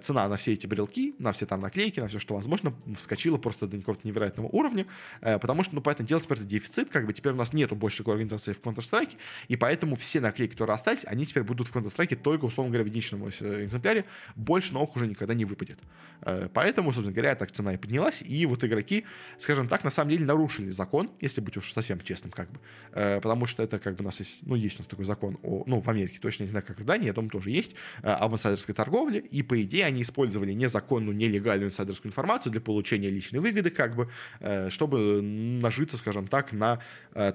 цена 0.00 0.28
на 0.28 0.36
все 0.36 0.52
эти 0.52 0.66
брелки, 0.66 1.14
на 1.18 1.32
все 1.32 1.46
там 1.46 1.60
наклейки, 1.60 2.00
на 2.00 2.08
все, 2.08 2.18
что 2.18 2.34
возможно, 2.34 2.74
вскочила 2.96 3.38
просто 3.38 3.66
до 3.66 3.78
какого-то 3.78 4.06
невероятного 4.06 4.48
уровня, 4.48 4.86
потому 5.20 5.62
что, 5.62 5.74
ну, 5.74 5.80
поэтому 5.80 6.06
делать 6.06 6.24
теперь 6.24 6.38
это 6.38 6.46
дефицит, 6.46 6.90
как 6.90 7.06
бы 7.06 7.12
теперь 7.12 7.32
у 7.32 7.36
нас 7.36 7.52
нету 7.52 7.76
больше 7.76 7.98
такой 7.98 8.14
организации 8.14 8.52
в 8.52 8.60
Counter-Strike, 8.60 8.91
Counter-Strike, 8.92 9.16
и 9.48 9.56
поэтому 9.56 9.96
все 9.96 10.20
наклейки, 10.20 10.52
которые 10.52 10.74
остались, 10.74 11.04
они 11.06 11.26
теперь 11.26 11.42
будут 11.42 11.68
в 11.68 11.74
Counter-Strike 11.74 12.16
только, 12.16 12.44
условно 12.44 12.70
говоря, 12.70 12.84
в 12.84 12.88
единичном 12.88 13.26
э, 13.26 13.64
экземпляре, 13.64 14.04
больше 14.36 14.72
новых 14.72 14.96
уже 14.96 15.06
никогда 15.06 15.34
не 15.34 15.44
выпадет. 15.44 15.78
Э, 16.22 16.48
поэтому, 16.52 16.92
собственно 16.92 17.14
говоря, 17.14 17.34
так 17.34 17.50
цена 17.50 17.74
и 17.74 17.76
поднялась, 17.76 18.22
и 18.22 18.46
вот 18.46 18.64
игроки, 18.64 19.04
скажем 19.38 19.68
так, 19.68 19.84
на 19.84 19.90
самом 19.90 20.10
деле 20.10 20.24
нарушили 20.24 20.70
закон, 20.70 21.10
если 21.20 21.40
быть 21.40 21.56
уж 21.56 21.72
совсем 21.72 22.00
честным, 22.00 22.32
как 22.32 22.50
бы, 22.50 22.60
э, 22.92 23.20
потому 23.20 23.46
что 23.46 23.62
это 23.62 23.78
как 23.78 23.96
бы 23.96 24.02
у 24.02 24.06
нас 24.06 24.18
есть, 24.20 24.40
ну, 24.42 24.54
есть 24.54 24.76
у 24.76 24.78
нас 24.80 24.86
такой 24.86 25.04
закон, 25.04 25.38
о, 25.42 25.64
ну, 25.66 25.80
в 25.80 25.88
Америке, 25.88 26.18
точно 26.20 26.44
не 26.44 26.50
знаю, 26.50 26.64
как 26.66 26.78
в 26.78 26.84
Дании, 26.84 27.06
я 27.06 27.12
думаю, 27.12 27.30
тоже 27.30 27.50
есть, 27.50 27.74
об 28.02 28.32
инсайдерской 28.32 28.74
торговле, 28.74 29.20
и, 29.20 29.42
по 29.42 29.60
идее, 29.62 29.86
они 29.86 30.02
использовали 30.02 30.52
незаконную, 30.52 31.16
нелегальную 31.16 31.70
инсайдерскую 31.70 32.10
информацию 32.10 32.52
для 32.52 32.60
получения 32.60 33.10
личной 33.10 33.40
выгоды, 33.40 33.70
как 33.70 33.94
бы, 33.94 34.10
чтобы 34.68 35.22
нажиться, 35.22 35.96
скажем 35.96 36.26
так, 36.26 36.52
на 36.52 36.80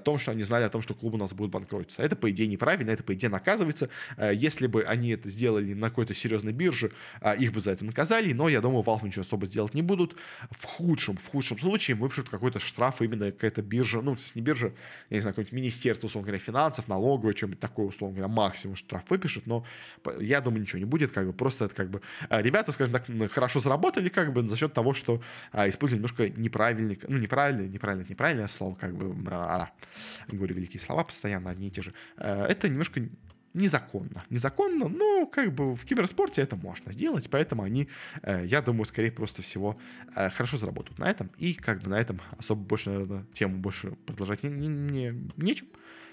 том, 0.04 0.18
что 0.18 0.32
они 0.32 0.42
знали 0.42 0.64
о 0.64 0.70
том, 0.70 0.82
что 0.82 0.94
клуб 0.94 1.14
у 1.14 1.16
нас 1.16 1.32
будет 1.32 1.47
банкротиться. 1.48 2.02
Это, 2.02 2.16
по 2.16 2.30
идее, 2.30 2.46
неправильно, 2.46 2.90
это, 2.90 3.02
по 3.02 3.14
идее, 3.14 3.28
наказывается. 3.28 3.88
Если 4.32 4.66
бы 4.66 4.84
они 4.84 5.10
это 5.10 5.28
сделали 5.28 5.74
на 5.74 5.88
какой-то 5.88 6.14
серьезной 6.14 6.52
бирже, 6.52 6.92
их 7.38 7.52
бы 7.52 7.60
за 7.60 7.72
это 7.72 7.84
наказали, 7.84 8.32
но 8.32 8.48
я 8.48 8.60
думаю, 8.60 8.82
Valve 8.84 9.04
ничего 9.06 9.22
особо 9.22 9.46
сделать 9.46 9.74
не 9.74 9.82
будут. 9.82 10.16
В 10.50 10.64
худшем, 10.64 11.16
в 11.16 11.26
худшем 11.28 11.58
случае 11.58 11.96
выпишут 11.96 12.28
какой-то 12.28 12.58
штраф 12.58 13.02
именно 13.02 13.32
какая-то 13.32 13.62
биржа, 13.62 14.00
ну, 14.00 14.16
не 14.34 14.42
биржа, 14.42 14.72
я 15.10 15.16
не 15.16 15.20
знаю, 15.20 15.34
какое-нибудь 15.34 15.52
министерство, 15.52 16.06
условно 16.06 16.26
говоря, 16.26 16.38
финансов, 16.38 16.88
налоговое, 16.88 17.34
что-нибудь 17.34 17.60
такое, 17.60 17.86
условно 17.86 18.16
говоря, 18.16 18.32
максимум 18.32 18.76
штраф 18.76 19.04
выпишут, 19.08 19.46
но 19.46 19.64
я 20.20 20.40
думаю, 20.40 20.62
ничего 20.62 20.78
не 20.78 20.84
будет, 20.84 21.12
как 21.12 21.26
бы 21.26 21.32
просто 21.32 21.66
это 21.66 21.74
как 21.74 21.90
бы 21.90 22.02
ребята, 22.30 22.72
скажем 22.72 22.92
так, 22.92 23.32
хорошо 23.32 23.60
заработали, 23.60 24.08
как 24.08 24.32
бы 24.32 24.46
за 24.48 24.56
счет 24.56 24.72
того, 24.72 24.94
что 24.94 25.22
а, 25.52 25.68
использовали 25.68 25.98
немножко 25.98 26.28
неправильный, 26.28 26.98
ну, 27.06 27.18
неправильный, 27.18 27.68
неправильно, 27.68 28.06
неправильное 28.08 28.48
слово, 28.48 28.74
как 28.74 28.94
бы, 28.94 29.14
а, 29.30 29.70
говорю 30.28 30.54
великие 30.54 30.80
слова 30.80 31.04
постоянно, 31.04 31.37
одни 31.46 31.68
и 31.68 31.70
те 31.70 31.82
же. 31.82 31.92
Это 32.16 32.68
немножко 32.68 33.00
незаконно. 33.54 34.24
Незаконно, 34.30 34.88
но 34.88 35.26
как 35.26 35.54
бы 35.54 35.74
в 35.74 35.84
киберспорте 35.84 36.42
это 36.42 36.56
можно 36.56 36.92
сделать, 36.92 37.28
поэтому 37.30 37.62
они, 37.62 37.88
э, 38.22 38.44
я 38.46 38.62
думаю, 38.62 38.84
скорее 38.84 39.10
просто 39.10 39.42
всего 39.42 39.78
э, 40.14 40.30
хорошо 40.30 40.56
заработают 40.56 40.98
на 40.98 41.10
этом, 41.10 41.30
и 41.38 41.54
как 41.54 41.82
бы 41.82 41.90
на 41.90 42.00
этом 42.00 42.20
особо 42.36 42.62
больше, 42.62 42.90
наверное, 42.90 43.26
тему 43.32 43.58
больше 43.58 43.92
продолжать 44.06 44.42
не, 44.42 44.50
не, 44.50 44.68
не, 44.68 45.30
нечем. 45.36 45.66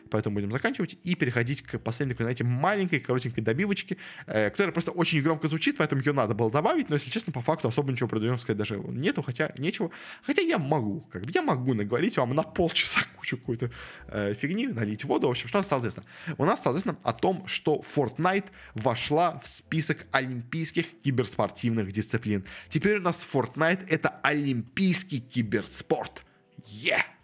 Поэтому 0.10 0.36
будем 0.36 0.52
заканчивать 0.52 0.98
и 1.04 1.15
переходить 1.15 1.62
к 1.62 1.80
последней, 1.80 2.15
знаете, 2.15 2.44
маленькой, 2.44 3.00
коротенькой 3.00 3.44
добивочке, 3.44 3.98
э, 4.28 4.50
которая 4.50 4.72
просто 4.72 4.91
очень 4.91 5.22
громко 5.22 5.48
звучит, 5.48 5.78
поэтому 5.78 6.02
ее 6.02 6.13
надо 6.13 6.34
было 6.34 6.52
добавить, 6.52 6.89
но, 6.89 6.96
если 6.96 7.10
честно, 7.10 7.34
по 7.34 7.41
факту 7.41 7.68
особо 7.68 7.91
ничего 7.91 8.08
продаем 8.10 8.38
сказать 8.38 8.58
даже 8.58 8.78
нету, 8.78 9.22
хотя 9.22 9.54
нечего. 9.58 9.91
Хотя 10.24 10.41
я 10.41 10.58
могу, 10.58 11.02
как 11.12 11.24
бы, 11.24 11.32
я 11.34 11.41
могу 11.41 11.74
наговорить 11.74 12.18
вам 12.18 12.32
на 12.32 12.44
полчаса 12.44 13.02
кучу 13.18 13.38
какой-то 13.38 13.72
э, 14.08 14.34
фигни, 14.34 14.68
налить 14.68 15.04
воду. 15.04 15.28
В 15.28 15.32
общем, 15.32 15.48
что 15.48 15.62
стало 15.62 15.80
известно? 15.82 16.04
У 16.38 16.46
нас 16.46 16.60
стало 16.60 16.74
известно 16.74 16.98
о 17.04 17.13
том, 17.13 17.48
что 17.48 17.82
Fortnite 17.96 18.46
вошла 18.74 19.39
в 19.39 19.48
список 19.48 20.06
олимпийских 20.12 20.86
киберспортивных 21.02 21.91
дисциплин. 21.91 22.46
Теперь 22.70 22.98
у 22.98 23.02
нас 23.02 23.26
Fortnite— 23.34 23.88
это 23.89 24.10
олимпийский 24.24 25.20
киберспорт. 25.20 26.24
Yeah! 26.65 27.14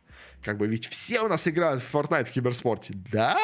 Как 0.43 0.57
бы 0.57 0.67
ведь 0.67 0.87
все 0.87 1.21
у 1.21 1.27
нас 1.27 1.47
играют 1.47 1.83
в 1.83 1.95
Fortnite 1.95 2.25
в 2.25 2.31
киберспорте. 2.31 2.93
Да? 3.11 3.37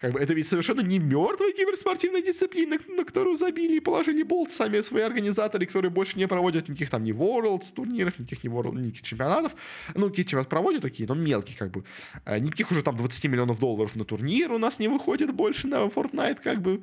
Как 0.00 0.12
бы 0.12 0.20
это 0.20 0.34
ведь 0.34 0.48
совершенно 0.48 0.80
не 0.80 0.98
мертвая 0.98 1.52
киберспортивная 1.52 2.22
дисциплина, 2.22 2.76
на 2.88 3.04
которую 3.04 3.36
забили 3.36 3.76
и 3.76 3.80
положили 3.80 4.22
болт 4.22 4.50
сами 4.50 4.80
свои 4.80 5.02
организаторы, 5.02 5.66
которые 5.66 5.90
больше 5.90 6.18
не 6.18 6.26
проводят 6.26 6.68
никаких 6.68 6.90
там 6.90 7.04
ни 7.04 7.12
Worlds 7.12 7.72
турниров, 7.72 8.18
никаких 8.18 8.44
ни 8.44 8.50
World, 8.50 8.74
никаких 8.74 9.02
чемпионатов. 9.02 9.54
Ну, 9.94 10.08
какие 10.08 10.24
чемпионаты 10.24 10.50
проводят 10.50 10.82
такие, 10.82 11.08
но 11.08 11.14
мелкие 11.14 11.56
как 11.56 11.70
бы. 11.70 11.84
А, 12.24 12.38
никаких 12.38 12.70
уже 12.70 12.82
там 12.82 12.96
20 12.96 13.24
миллионов 13.26 13.58
долларов 13.60 13.94
на 13.94 14.04
турнир 14.04 14.50
у 14.52 14.58
нас 14.58 14.78
не 14.78 14.88
выходит 14.88 15.32
больше 15.32 15.68
на 15.68 15.86
Fortnite, 15.86 16.40
как 16.42 16.60
бы 16.60 16.82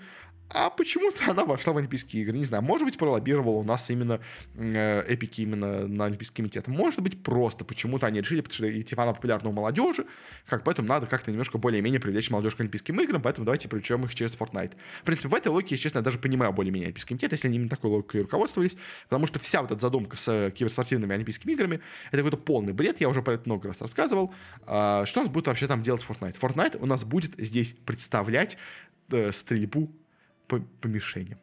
а 0.54 0.70
почему-то 0.70 1.32
она 1.32 1.46
вошла 1.46 1.74
в 1.74 1.78
Олимпийские 1.78 2.24
игры. 2.24 2.38
Не 2.38 2.46
знаю, 2.46 2.64
может 2.64 2.86
быть, 2.86 2.98
пролоббировала 2.98 3.58
у 3.58 3.64
нас 3.64 3.90
именно 3.90 4.20
э, 4.56 5.04
эпики 5.08 5.42
именно 5.42 5.88
на 5.88 6.06
Олимпийский 6.06 6.38
комитет. 6.38 6.68
Может 6.68 7.02
быть, 7.02 7.24
просто 7.24 7.64
почему-то 7.64 8.08
они 8.08 8.20
решили, 8.20 8.42
потому 8.42 8.56
что 8.56 8.84
типа 8.84 9.04
она 9.04 9.14
популярна 9.14 9.41
у 9.50 9.52
молодежи, 9.52 10.06
как 10.48 10.64
поэтому 10.64 10.88
надо 10.88 11.08
как-то 11.08 11.32
немножко 11.32 11.58
более-менее 11.58 12.00
привлечь 12.00 12.30
молодежь 12.30 12.56
к 12.56 12.60
Олимпийским 12.60 13.00
играм, 13.02 13.22
поэтому 13.22 13.46
давайте 13.46 13.68
привлечем 13.68 14.04
их 14.06 14.16
через 14.16 14.34
Fortnite. 14.34 14.74
В 15.02 15.04
принципе, 15.04 15.30
в 15.30 15.34
этой 15.34 15.50
логике, 15.50 15.78
честно, 15.78 16.00
я 16.00 16.04
даже 16.04 16.20
понимаю 16.20 16.54
более-менее 16.54 16.88
Олимпийский 16.88 17.10
комитет, 17.10 17.32
если 17.32 17.48
они 17.48 17.58
именно 17.58 17.70
такой 17.70 17.90
логикой 17.90 18.22
руководствовались, 18.22 18.76
потому 19.10 19.28
что 19.28 19.40
вся 19.40 19.62
вот 19.62 19.72
эта 19.72 19.80
задумка 19.80 20.18
с 20.18 20.28
э, 20.28 20.52
киберспортивными 20.52 21.14
Олимпийскими 21.14 21.54
играми, 21.54 21.82
это 22.08 22.18
какой-то 22.18 22.38
полный 22.38 22.74
бред, 22.74 23.02
я 23.02 23.10
уже 23.10 23.22
про 23.22 23.34
это 23.34 23.44
много 23.46 23.68
раз 23.68 23.82
рассказывал. 23.82 24.34
А, 24.66 25.06
что 25.06 25.22
у 25.22 25.24
нас 25.24 25.32
будет 25.32 25.48
вообще 25.48 25.68
там 25.68 25.84
делать 25.84 26.04
Fortnite? 26.08 26.38
Fortnite 26.40 26.78
у 26.80 26.86
нас 26.86 27.04
будет 27.04 27.34
здесь 27.38 27.76
представлять 27.86 28.58
э, 29.10 29.32
стрельбу 29.32 29.92
по, 30.48 30.60
по 30.60 30.88
мишеням. 30.88 31.40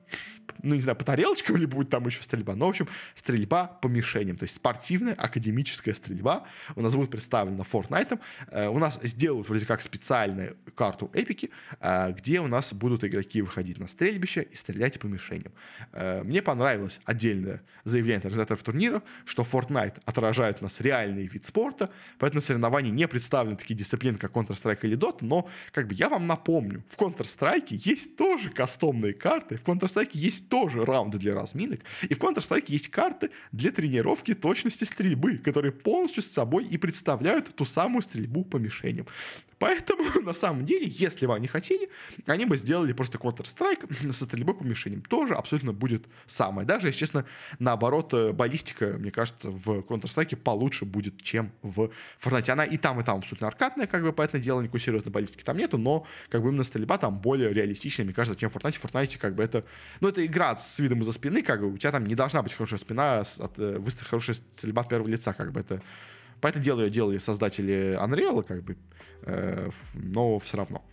Ну, 0.63 0.75
не 0.75 0.81
знаю, 0.81 0.97
по 0.97 1.05
тарелочкам 1.05 1.57
или 1.57 1.67
будет 1.67 1.91
там 1.91 2.07
еще 2.07 2.23
стрельба. 2.23 2.55
Но, 2.55 2.67
в 2.67 2.71
общем, 2.71 2.89
стрельба 3.15 3.67
по 3.67 3.87
мишеням. 3.87 4.37
То 4.37 4.45
есть 4.45 4.57
спортивная, 4.57 5.15
академическая 5.15 5.95
стрельба 5.95 6.45
у 6.75 6.83
нас 6.83 6.95
будет 6.95 7.11
представлена 7.11 7.65
Fortnite. 7.71 8.19
Э, 8.51 8.69
у 8.69 8.79
нас 8.79 8.99
сделают 9.03 9.49
вроде 9.49 9.67
как 9.67 9.83
специальную 9.83 10.57
карту 10.75 11.11
эпики, 11.15 11.51
э, 11.81 12.13
где 12.13 12.41
у 12.41 12.49
нас 12.49 12.73
будут 12.73 13.05
игроки 13.05 13.41
выходить 13.43 13.79
на 13.79 13.87
стрельбище 13.87 14.43
и 14.43 14.57
стрелять 14.57 14.99
по 14.99 15.07
мишеням. 15.07 15.53
Э, 15.93 16.23
мне 16.23 16.43
понравилось 16.43 17.01
отдельное 17.05 17.63
заявление 17.85 18.19
организаторов 18.19 18.63
турнира, 18.63 19.03
что 19.25 19.43
Fortnite 19.43 20.03
отражает 20.05 20.59
у 20.61 20.65
нас 20.65 20.81
реальный 20.81 21.27
вид 21.27 21.45
спорта, 21.45 21.91
поэтому 22.19 22.43
соревнования 22.43 22.91
не 22.91 23.07
представлены 23.07 23.57
такие 23.57 23.77
дисциплины, 23.77 24.19
как 24.19 24.33
Counter-Strike 24.33 24.81
или 24.83 24.99
Dota, 24.99 25.19
но, 25.21 25.49
как 25.73 25.87
бы, 25.87 25.95
я 25.95 26.09
вам 26.09 26.27
напомню, 26.27 26.83
в 26.89 26.97
Counter-Strike 26.97 27.69
есть 27.71 28.17
тоже 28.17 28.51
кастом 28.51 28.98
рандомные 28.99 29.15
карты. 29.15 29.57
В 29.57 29.63
Counter-Strike 29.63 30.11
есть 30.13 30.49
тоже 30.49 30.85
раунды 30.85 31.19
для 31.19 31.35
разминок. 31.35 31.81
И 32.03 32.15
в 32.15 32.19
Counter-Strike 32.19 32.65
есть 32.69 32.89
карты 32.89 33.31
для 33.53 33.71
тренировки 33.71 34.35
точности 34.35 34.85
стрельбы, 34.85 35.39
которые 35.39 35.73
полностью 35.73 36.23
с 36.23 36.27
собой 36.27 36.65
и 36.65 36.79
представляют 36.79 37.55
ту 37.55 37.65
самую 37.65 38.03
стрельбу 38.03 38.45
по 38.45 38.57
мишеням. 38.57 39.07
Поэтому, 39.59 40.05
на 40.23 40.33
самом 40.33 40.65
деле, 40.65 40.87
если 40.87 41.27
бы 41.27 41.35
они 41.35 41.47
хотели, 41.47 41.89
они 42.27 42.45
бы 42.45 42.57
сделали 42.57 42.93
просто 42.93 43.19
Counter-Strike 43.19 44.13
со 44.13 44.25
стрельбой 44.25 44.55
по 44.55 44.65
мишеням. 44.65 45.03
Тоже 45.03 45.35
абсолютно 45.35 45.73
будет 45.73 46.07
самое. 46.27 46.67
Даже, 46.67 46.89
если 46.89 47.01
честно, 47.01 47.25
наоборот, 47.59 48.15
э, 48.15 48.33
баллистика, 48.33 48.97
мне 48.99 49.11
кажется, 49.11 49.51
в 49.51 49.81
Counter-Strike 49.81 50.37
получше 50.37 50.85
будет, 50.85 51.23
чем 51.23 51.51
в 51.63 51.91
Fortnite. 52.21 52.51
Она 52.51 52.65
и 52.65 52.77
там, 52.77 53.01
и 53.01 53.05
там 53.05 53.19
абсолютно 53.19 53.49
аркадная, 53.49 53.87
как 53.87 54.03
бы, 54.03 54.13
поэтому 54.13 54.43
дело 54.43 54.61
никакой 54.61 54.81
серьезной 54.81 55.13
баллистики 55.13 55.43
там 55.43 55.57
нету, 55.57 55.79
но 55.79 56.07
как 56.29 56.43
бы 56.43 56.49
именно 56.49 56.65
стрельба 56.65 56.99
там 56.99 57.19
более 57.19 57.53
реалистичная, 57.53 58.05
мне 58.05 58.15
кажется, 58.15 58.39
чем 58.39 58.51
в 58.51 58.57
Fortnite. 58.57 58.78
В 58.79 58.85
Fortnite 58.85 59.19
как 59.19 59.35
бы 59.35 59.43
это... 59.43 59.65
Ну, 60.01 60.09
это 60.09 60.25
игра 60.25 60.57
с 60.57 60.79
видом 60.79 61.03
из-за 61.03 61.13
спины, 61.13 61.43
как 61.43 61.61
бы 61.61 61.73
у 61.73 61.79
тебя 61.79 61.93
там 61.93 62.05
не 62.05 62.15
должна 62.15 62.43
быть 62.43 62.53
хорошая 62.53 62.79
спина, 62.79 63.21
от, 63.21 63.59
э, 63.59 63.81
хорошая 64.09 64.37
стрельба 64.37 64.83
от 64.83 64.89
первого 64.89 65.09
лица, 65.09 65.33
как 65.33 65.53
бы 65.53 65.61
это... 65.61 65.83
Поэтому 66.41 66.65
дело 66.65 66.89
делали 66.89 67.19
создатели 67.19 67.99
Unreal, 68.01 68.45
как 68.45 68.63
бы, 68.63 68.77
э, 69.23 69.71
но 69.95 70.39
все 70.39 70.57
равно. 70.57 70.85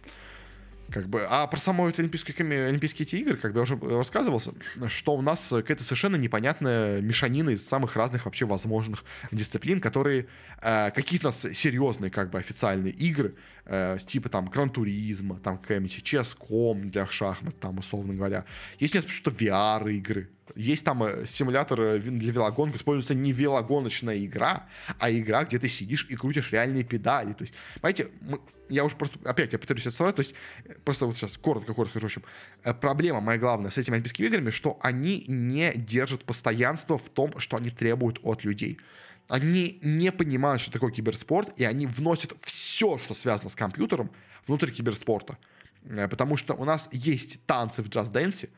Как 0.91 1.07
бы, 1.07 1.25
а 1.27 1.47
про 1.47 1.57
саму 1.57 1.87
эту 1.89 2.01
олимпийские, 2.01 2.67
олимпийские 2.67 3.07
эти 3.07 3.15
игры, 3.15 3.37
как 3.37 3.53
бы 3.53 3.59
я 3.59 3.63
уже 3.63 3.75
рассказывался, 3.75 4.53
что 4.87 5.15
у 5.15 5.21
нас 5.21 5.47
какая-то 5.49 5.83
совершенно 5.83 6.15
непонятная 6.15 7.01
мешанина 7.01 7.49
из 7.49 7.67
самых 7.67 7.95
разных 7.95 8.25
вообще 8.25 8.45
возможных 8.45 9.03
дисциплин, 9.31 9.81
которые 9.81 10.27
э, 10.61 10.91
какие-то 10.91 11.27
у 11.27 11.29
нас 11.31 11.41
серьезные 11.57 12.11
как 12.11 12.29
бы 12.29 12.37
официальные 12.37 12.93
игры, 12.93 13.35
э, 13.65 13.97
типа 14.05 14.29
там 14.29 14.45
Гран-туризма, 14.45 15.39
там 15.39 15.57
какая-нибудь 15.57 16.03
Ческом 16.03 16.89
для 16.91 17.07
шахмат, 17.07 17.59
там 17.59 17.79
условно 17.79 18.13
говоря. 18.13 18.45
Есть 18.79 18.93
несколько 18.93 19.13
что 19.13 19.31
VR-игры, 19.31 20.29
есть 20.55 20.85
там 20.85 21.03
э, 21.03 21.25
симулятор 21.25 21.81
э, 21.81 21.99
для 21.99 22.31
велогонок, 22.31 22.75
используется 22.75 23.15
не 23.15 23.31
велогоночная 23.31 24.23
игра, 24.23 24.67
а 24.99 25.11
игра, 25.11 25.43
где 25.43 25.57
ты 25.57 25.67
сидишь 25.67 26.05
и 26.09 26.15
крутишь 26.15 26.51
реальные 26.51 26.83
педали. 26.83 27.33
То 27.33 27.43
есть, 27.43 27.53
понимаете, 27.75 28.09
мы, 28.21 28.39
я 28.69 28.85
уже 28.85 28.95
просто, 28.95 29.17
опять, 29.27 29.53
я 29.53 29.59
повторюсь 29.59 29.85
это 29.87 29.95
соврать, 29.95 30.15
то 30.15 30.21
есть, 30.21 30.35
э, 30.65 30.73
просто 30.83 31.07
вот 31.07 31.15
сейчас 31.15 31.37
коротко-коротко 31.37 31.99
скажу, 31.99 32.07
в 32.07 32.17
общем, 32.63 32.79
проблема 32.79 33.21
моя 33.21 33.39
главная 33.39 33.71
с 33.71 33.77
этими 33.77 33.95
олимпийскими 33.95 34.27
играми, 34.27 34.51
что 34.51 34.77
они 34.81 35.25
не 35.27 35.73
держат 35.73 36.23
постоянство 36.23 36.97
в 36.97 37.09
том, 37.09 37.39
что 37.39 37.57
они 37.57 37.71
требуют 37.71 38.19
от 38.23 38.43
людей. 38.43 38.79
Они 39.27 39.79
не 39.81 40.11
понимают, 40.11 40.61
что 40.61 40.71
такое 40.71 40.91
киберспорт, 40.91 41.59
и 41.59 41.63
они 41.63 41.87
вносят 41.87 42.35
все, 42.43 42.99
что 42.99 43.15
связано 43.15 43.49
с 43.49 43.55
компьютером, 43.55 44.11
внутрь 44.45 44.69
киберспорта. 44.69 45.39
Потому 45.83 46.37
что 46.37 46.53
у 46.53 46.63
нас 46.63 46.89
есть 46.91 47.39
танцы 47.47 47.81
в 47.81 47.89
джаз-дэнсе, 47.89 48.49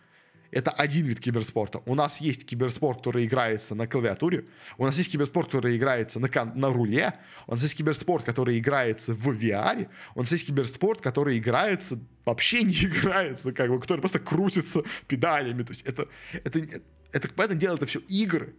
это 0.52 0.72
один 0.72 1.06
вид 1.06 1.20
киберспорта. 1.20 1.82
У 1.86 1.96
нас 1.96 2.22
есть 2.22 2.46
киберспорт, 2.46 3.00
который 3.00 3.26
играется 3.26 3.76
на 3.76 3.88
клавиатуре. 3.88 4.46
У 4.78 4.86
нас 4.86 4.98
есть 4.98 5.12
киберспорт, 5.12 5.50
который 5.50 5.78
играется 5.78 6.20
на, 6.20 6.30
на 6.56 6.70
руле. 6.70 7.14
У 7.48 7.54
нас 7.54 7.62
есть 7.62 7.76
киберспорт, 7.76 8.26
который 8.26 8.58
играется 8.58 9.14
в 9.14 9.30
VR. 9.30 9.88
У 10.16 10.22
нас 10.22 10.32
есть 10.32 10.48
киберспорт, 10.48 11.02
который 11.02 11.38
играется 11.38 12.00
вообще 12.26 12.64
не 12.64 12.74
играется, 12.86 13.52
как 13.52 13.70
бы, 13.70 13.80
который 13.80 14.00
просто 14.00 14.20
крутится 14.20 14.84
педалями. 15.08 15.64
То 15.64 15.72
есть 15.72 15.84
это, 15.84 16.08
это, 16.44 16.60
это, 16.60 16.82
это 17.12 17.30
понятное 17.30 17.58
дело, 17.58 17.76
это 17.76 17.86
все 17.86 18.00
игры 18.08 18.56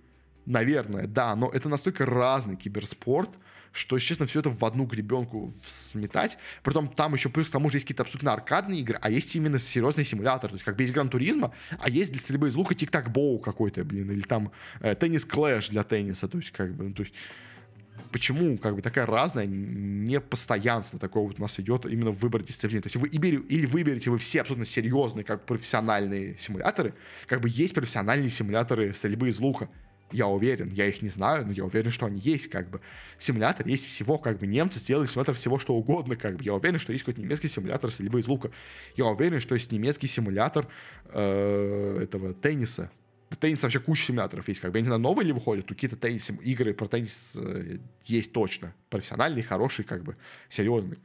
наверное, 0.49 1.07
да, 1.07 1.37
но 1.37 1.51
это 1.51 1.69
настолько 1.69 2.07
разный 2.07 2.57
киберспорт, 2.57 3.31
что, 3.73 3.99
честно, 3.99 4.27
все 4.27 4.41
это 4.41 4.51
в 4.51 4.65
одну 4.65 4.85
гребенку 4.85 5.53
сметать. 5.67 6.39
Притом 6.63 6.89
там 6.89 7.15
еще 7.15 7.29
плюс 7.29 7.49
к 7.49 7.53
тому 7.53 7.71
же 7.71 7.77
есть 7.77 7.85
какие-то 7.85 8.03
абсолютно 8.03 8.33
аркадные 8.33 8.81
игры, 8.81 8.99
а 9.01 9.11
есть 9.11 9.35
именно 9.37 9.59
серьезный 9.59 10.05
симулятор. 10.05 10.51
То 10.51 10.55
есть 10.55 10.65
как 10.65 10.77
бы 10.77 10.83
есть 10.83 10.95
Гран 10.95 11.09
Туризма, 11.09 11.53
а 11.81 11.89
есть 11.89 12.13
для 12.13 12.21
стрельбы 12.21 12.49
из 12.49 12.55
лука 12.55 12.75
тик-так-боу 12.75 13.39
какой-то, 13.39 13.85
блин, 13.85 14.11
или 14.11 14.23
там 14.23 14.53
э, 14.81 14.95
теннис-клэш 14.95 15.69
для 15.71 15.85
тенниса. 15.85 16.29
То 16.29 16.39
есть 16.39 16.51
как 16.51 16.75
бы, 16.75 16.85
ну, 16.85 16.95
то 16.95 17.03
есть 17.03 17.15
почему 18.13 18.59
как 18.59 18.75
бы 18.77 18.83
такая 18.83 19.07
разная 19.07 19.47
непостоянство 19.47 20.99
такое 20.99 21.25
вот 21.25 21.39
у 21.39 21.43
нас 21.43 21.59
идет 21.61 21.87
именно 21.87 22.11
в 22.11 22.19
выборе 22.19 22.45
дисциплины. 22.45 22.83
То 22.83 22.87
есть 22.87 22.97
вы 22.97 23.09
или 23.09 23.67
выберете 23.67 24.11
вы 24.11 24.19
все 24.19 24.41
абсолютно 24.41 24.65
серьезные, 24.65 25.25
как 25.25 25.45
профессиональные 25.45 26.37
симуляторы, 26.39 26.95
как 27.27 27.41
бы 27.41 27.49
есть 27.51 27.75
профессиональные 27.75 28.31
симуляторы 28.31 28.95
стрельбы 28.95 29.29
из 29.29 29.39
лука. 29.39 29.69
Я 30.11 30.27
уверен, 30.27 30.71
я 30.71 30.87
их 30.87 31.03
не 31.03 31.11
знаю, 31.11 31.47
но 31.47 31.53
я 31.53 31.65
уверен, 31.65 31.91
что 31.91 32.07
они 32.07 32.19
есть, 32.21 32.49
как 32.49 32.71
бы. 32.71 32.81
Симулятор 33.19 33.67
есть 33.67 33.87
всего, 33.87 34.17
как 34.17 34.39
бы 34.39 34.47
немцы 34.47 34.79
сделали 34.79 35.07
симулятор 35.07 35.35
всего, 35.35 35.59
что 35.59 35.75
угодно, 35.75 36.17
как 36.17 36.37
бы. 36.37 36.45
Я 36.45 36.55
уверен, 36.55 36.79
что 36.79 36.93
есть 36.93 37.05
какой-то 37.05 37.21
немецкий 37.21 37.49
симулятор 37.49 37.91
стрельбы 37.91 38.21
из 38.21 38.27
лука. 38.27 38.51
Я 38.97 39.07
уверен, 39.07 39.41
что 39.41 39.55
есть 39.55 39.71
немецкий 39.71 40.07
симулятор 40.07 40.67
э, 41.07 42.01
этого 42.03 42.33
тенниса. 42.33 42.91
Теннис 43.41 43.63
вообще 43.63 43.81
куча 43.81 44.07
симуляторов 44.07 44.49
есть, 44.49 44.61
как 44.61 44.73
бы. 44.73 44.79
Я 44.79 44.83
не 44.83 44.87
знаю, 44.87 45.01
новые 45.01 45.27
ли 45.27 45.33
выходят, 45.33 45.67
какие-то 45.67 45.97
теннис, 45.97 46.31
игры 46.43 46.73
про 46.73 46.87
теннис 46.87 47.33
э, 47.35 47.79
есть 48.05 48.33
точно. 48.33 48.75
Профессиональные, 48.89 49.45
хорошие, 49.45 49.85
как 49.85 50.05
бы, 50.05 50.17
серьезные. 50.49 50.99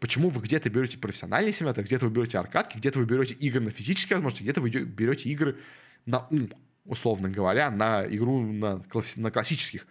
Почему 0.00 0.30
вы 0.30 0.42
где-то 0.42 0.68
берете 0.68 0.98
профессиональный 0.98 1.52
симулятор, 1.52 1.84
где-то 1.84 2.06
вы 2.06 2.12
берете 2.12 2.38
аркадки, 2.38 2.76
где-то 2.76 2.98
вы 2.98 3.04
берете 3.04 3.34
игры 3.34 3.60
на 3.60 3.70
физические 3.70 4.16
возможности, 4.16 4.42
где-то 4.42 4.60
вы 4.60 4.70
берете 4.70 5.30
игры 5.30 5.58
на 6.06 6.26
ум 6.30 6.50
условно 6.84 7.28
говоря, 7.28 7.70
на 7.70 8.04
игру 8.06 8.40
на, 8.40 8.82
на 9.16 9.30
классических 9.30 9.86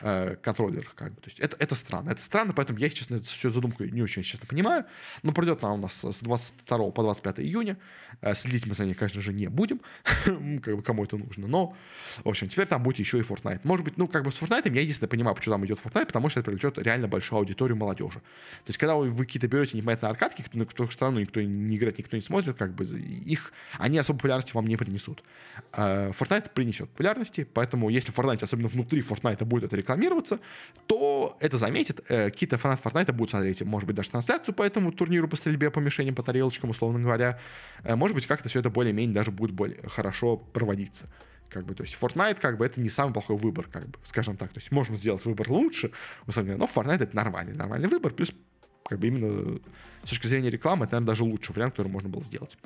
э, 0.00 0.36
контроллерах, 0.42 0.94
как 0.94 1.14
бы. 1.14 1.20
То 1.20 1.28
есть 1.28 1.40
это, 1.40 1.56
это 1.58 1.74
странно. 1.74 2.10
Это 2.10 2.20
странно, 2.20 2.52
поэтому 2.52 2.78
я, 2.78 2.90
честно, 2.90 3.16
эту 3.16 3.24
всю 3.24 3.50
задумку 3.50 3.84
не 3.84 4.02
очень, 4.02 4.22
честно, 4.22 4.46
понимаю. 4.46 4.84
Но 5.22 5.32
пройдет 5.32 5.62
она 5.62 5.74
у 5.74 5.78
нас 5.78 6.04
с 6.04 6.20
22 6.22 6.90
по 6.90 7.02
25 7.02 7.40
июня. 7.40 7.78
Э, 8.20 8.34
следить 8.34 8.66
мы 8.66 8.74
за 8.74 8.84
ней, 8.84 8.94
конечно 8.94 9.20
же, 9.20 9.32
не 9.32 9.48
будем, 9.48 9.80
как 10.62 10.76
бы 10.76 10.82
кому 10.82 11.04
это 11.04 11.16
нужно. 11.16 11.46
Но, 11.46 11.76
в 12.24 12.28
общем, 12.28 12.48
теперь 12.48 12.66
там 12.66 12.82
будет 12.82 12.98
еще 12.98 13.18
и 13.18 13.22
Fortnite. 13.22 13.60
Может 13.64 13.84
быть, 13.84 13.96
ну, 13.96 14.08
как 14.08 14.24
бы 14.24 14.32
с 14.32 14.36
Fortnite 14.40 14.72
я 14.72 14.80
единственное 14.80 15.08
понимаю, 15.08 15.34
почему 15.36 15.54
там 15.54 15.66
идет 15.66 15.78
Fortnite, 15.82 16.06
потому 16.06 16.28
что 16.28 16.40
это 16.40 16.50
привлечет 16.50 16.78
реально 16.78 17.08
большую 17.08 17.38
аудиторию 17.38 17.76
молодежи. 17.76 18.18
То 18.18 18.68
есть, 18.68 18.78
когда 18.78 18.96
вы, 18.96 19.08
какие-то 19.16 19.48
берете 19.48 19.76
непонятные 19.76 20.10
аркадки, 20.10 20.44
на 20.52 20.66
которых 20.66 20.92
страну 20.92 21.20
никто 21.20 21.40
не 21.40 21.76
играет, 21.76 21.98
никто 21.98 22.16
не 22.16 22.22
смотрит, 22.22 22.56
как 22.56 22.74
бы 22.74 22.84
их, 22.84 23.52
они 23.78 23.98
особо 23.98 24.18
популярности 24.18 24.52
вам 24.54 24.66
не 24.66 24.76
принесут. 24.76 25.22
Э, 25.72 26.10
Fortnite 26.10 26.50
принесет 26.52 26.88
популярности, 26.90 27.46
поэтому 27.52 27.88
если 27.88 28.12
Fortnite, 28.12 28.44
особенно 28.44 28.68
внутри 28.68 29.00
Fortnite, 29.00 29.44
будет 29.44 29.64
это 29.64 29.76
рекламироваться, 29.86 30.40
то 30.86 31.36
это 31.40 31.56
заметит. 31.56 32.00
Э, 32.08 32.30
какие-то 32.30 32.58
фанаты 32.58 32.82
Fortnite 32.82 33.12
будут 33.12 33.30
смотреть, 33.30 33.62
может 33.62 33.86
быть, 33.86 33.96
даже 33.96 34.10
трансляцию 34.10 34.54
по 34.54 34.62
этому 34.62 34.92
турниру 34.92 35.28
по 35.28 35.36
стрельбе 35.36 35.70
по 35.70 35.78
мишеням, 35.78 36.14
по 36.14 36.22
тарелочкам, 36.22 36.70
условно 36.70 37.00
говоря. 37.00 37.38
Э, 37.84 37.96
может 37.96 38.14
быть, 38.14 38.26
как-то 38.26 38.48
все 38.48 38.60
это 38.60 38.70
более-менее 38.70 39.14
даже 39.14 39.30
будет 39.30 39.52
более 39.52 39.80
хорошо 39.88 40.36
проводиться. 40.36 41.08
Как 41.48 41.64
бы, 41.64 41.74
то 41.74 41.84
есть 41.84 41.96
Fortnite, 42.00 42.38
как 42.40 42.58
бы, 42.58 42.66
это 42.66 42.80
не 42.80 42.90
самый 42.90 43.12
плохой 43.12 43.36
выбор, 43.36 43.68
как 43.70 43.88
бы, 43.88 43.98
скажем 44.04 44.36
так. 44.36 44.52
То 44.52 44.58
есть 44.58 44.72
можно 44.72 44.96
сделать 44.96 45.24
выбор 45.24 45.48
лучше, 45.48 45.92
но 46.26 46.32
Fortnite 46.32 47.04
это 47.04 47.14
нормальный, 47.14 47.54
нормальный 47.54 47.88
выбор, 47.88 48.12
плюс 48.12 48.32
как 48.88 48.98
бы 48.98 49.08
именно 49.08 49.58
с 50.06 50.10
точки 50.10 50.28
зрения 50.28 50.50
рекламы, 50.50 50.84
это, 50.84 50.94
наверное, 50.94 51.08
даже 51.08 51.24
лучший 51.24 51.52
вариант, 51.54 51.74
который 51.74 51.88
можно 51.88 52.08
было 52.08 52.22
сделать. 52.22 52.56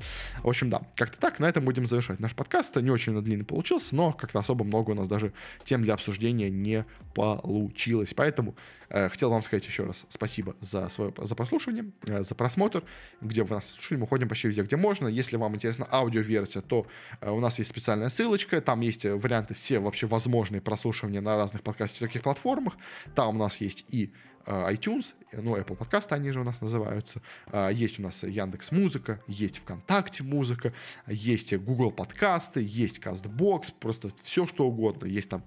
В 0.42 0.48
общем, 0.48 0.68
да, 0.68 0.82
как-то 0.94 1.18
так, 1.18 1.38
на 1.38 1.48
этом 1.48 1.64
будем 1.64 1.86
завершать 1.86 2.20
наш 2.20 2.34
подкаст. 2.34 2.76
Не 2.76 2.90
очень 2.90 3.20
длинный 3.22 3.46
получился, 3.46 3.96
но 3.96 4.12
как-то 4.12 4.38
особо 4.38 4.64
много 4.64 4.90
у 4.90 4.94
нас 4.94 5.08
даже 5.08 5.32
тем 5.64 5.82
для 5.82 5.94
обсуждения 5.94 6.50
не 6.50 6.84
получилось. 7.14 8.12
Поэтому 8.14 8.54
э, 8.90 9.08
хотел 9.08 9.30
вам 9.30 9.42
сказать 9.42 9.66
еще 9.66 9.84
раз 9.84 10.04
спасибо 10.10 10.54
за 10.60 10.90
свое 10.90 11.14
за 11.16 11.34
прослушивание, 11.34 11.86
э, 12.06 12.22
за 12.22 12.34
просмотр, 12.34 12.82
где 13.22 13.42
вы 13.42 13.54
нас 13.54 13.70
слушали. 13.70 13.98
Мы 13.98 14.06
ходим 14.06 14.28
почти 14.28 14.48
везде, 14.48 14.62
где 14.62 14.76
можно. 14.76 15.08
Если 15.08 15.36
вам 15.36 15.54
интересна 15.54 15.88
аудиоверсия, 15.90 16.60
то 16.60 16.86
э, 17.22 17.30
у 17.30 17.40
нас 17.40 17.58
есть 17.58 17.70
специальная 17.70 18.10
ссылочка. 18.10 18.60
Там 18.60 18.82
есть 18.82 19.06
варианты 19.06 19.54
все 19.54 19.78
вообще 19.78 20.06
возможные 20.06 20.60
прослушивания 20.60 21.22
на 21.22 21.36
разных 21.36 21.62
подкастерских 21.62 22.20
платформах. 22.20 22.74
Там 23.14 23.36
у 23.36 23.38
нас 23.38 23.62
есть 23.62 23.86
и 23.88 24.12
Э, 24.12 24.29
iTunes, 24.46 25.06
ну, 25.32 25.56
Apple 25.56 25.76
подкасты 25.76 26.14
они 26.14 26.30
же 26.30 26.40
у 26.40 26.44
нас 26.44 26.60
называются, 26.60 27.22
э, 27.52 27.70
есть 27.72 27.98
у 27.98 28.02
нас 28.02 28.22
Яндекс 28.22 28.72
Музыка, 28.72 29.20
есть 29.26 29.58
ВКонтакте 29.58 30.22
музыка, 30.22 30.72
есть 31.06 31.54
Google 31.56 31.90
подкасты, 31.90 32.62
есть 32.62 32.98
CastBox, 32.98 33.74
просто 33.78 34.10
все 34.22 34.46
что 34.46 34.66
угодно, 34.66 35.06
есть 35.06 35.28
там 35.28 35.44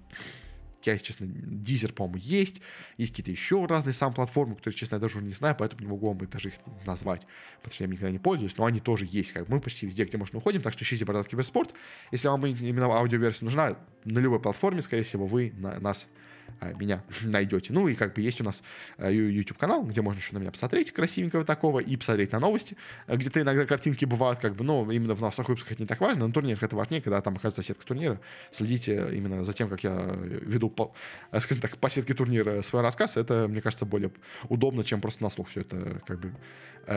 я, 0.86 0.98
честно, 0.98 1.26
Дизер, 1.28 1.94
по-моему, 1.94 2.18
есть. 2.18 2.62
Есть 2.98 3.12
какие-то 3.12 3.32
еще 3.32 3.66
разные 3.66 3.94
сам 3.94 4.14
платформы, 4.14 4.56
которые, 4.56 4.78
честно, 4.78 4.96
я 4.96 5.00
даже 5.00 5.18
уже 5.18 5.26
не 5.26 5.32
знаю, 5.32 5.56
поэтому 5.58 5.82
не 5.82 5.88
могу 5.88 6.08
вам 6.08 6.18
даже 6.28 6.50
их 6.50 6.56
назвать, 6.86 7.26
потому 7.62 7.74
что 7.74 7.84
я 7.84 7.90
никогда 7.90 8.12
не 8.12 8.20
пользуюсь, 8.20 8.58
но 8.58 8.66
они 8.66 8.80
тоже 8.80 9.08
есть. 9.10 9.32
Как 9.32 9.48
мы 9.48 9.62
почти 9.62 9.86
везде, 9.86 10.04
где 10.06 10.18
можно 10.18 10.40
уходим, 10.40 10.62
так 10.62 10.74
что 10.74 10.84
ищите 10.84 11.06
Бородат 11.06 11.28
Киберспорт. 11.28 11.74
Если 12.12 12.28
вам 12.28 12.46
именно 12.46 12.88
аудиоверсия 12.88 13.46
нужна, 13.46 13.78
на 14.04 14.20
любой 14.20 14.42
платформе, 14.42 14.82
скорее 14.82 15.04
всего, 15.04 15.26
вы 15.26 15.54
на 15.56 15.80
нас 15.80 16.08
а, 16.08 16.33
меня 16.62 17.04
найдете. 17.22 17.74
Ну 17.74 17.88
и 17.88 17.96
как 17.96 18.14
бы 18.14 18.22
есть 18.22 18.42
у 18.42 18.44
нас 18.44 18.64
а, 18.98 19.10
YouTube-канал, 19.10 19.84
где 19.84 20.02
можно 20.02 20.20
еще 20.20 20.34
на 20.34 20.40
меня 20.40 20.52
посмотреть 20.52 20.92
красивенького 20.92 21.44
такого 21.44 21.80
и 21.80 21.96
посмотреть 21.96 22.32
на 22.32 22.40
новости. 22.40 22.78
А, 23.08 23.16
где-то 23.16 23.42
иногда 23.42 23.66
картинки 23.66 24.06
бывают, 24.06 24.40
как 24.40 24.56
бы, 24.56 24.64
но 24.64 24.92
именно 24.92 25.16
в 25.16 25.22
новостных 25.22 25.50
выпусках 25.50 25.74
это 25.74 25.82
не 25.82 25.88
так 25.88 26.00
важно, 26.02 26.28
на 26.28 26.34
турнирах 26.34 26.64
это 26.64 26.76
важнее, 26.76 27.02
когда 27.02 27.22
там 27.22 27.36
оказывается 27.36 27.64
сетка 27.64 27.86
турнира. 27.86 28.20
Следите 28.52 29.10
именно 29.14 29.44
за 29.44 29.54
тем, 29.54 29.70
как 29.70 29.84
я 29.84 30.16
веду, 30.16 30.70
по, 30.70 30.94
скажем 31.40 31.62
так, 31.62 31.78
по 31.78 31.90
сетке 31.90 32.14
турнира 32.14 32.62
свой 32.62 32.82
рассказ. 32.82 33.18
Это, 33.18 33.48
мне 33.48 33.62
кажется, 33.62 33.86
более 33.86 34.12
удобно, 34.50 34.84
чем 34.84 35.02
просто 35.02 35.24
на 35.24 35.30
слух 35.30 35.50
все 35.50 35.62
это 35.62 36.02
как 36.06 36.20
бы 36.20 36.34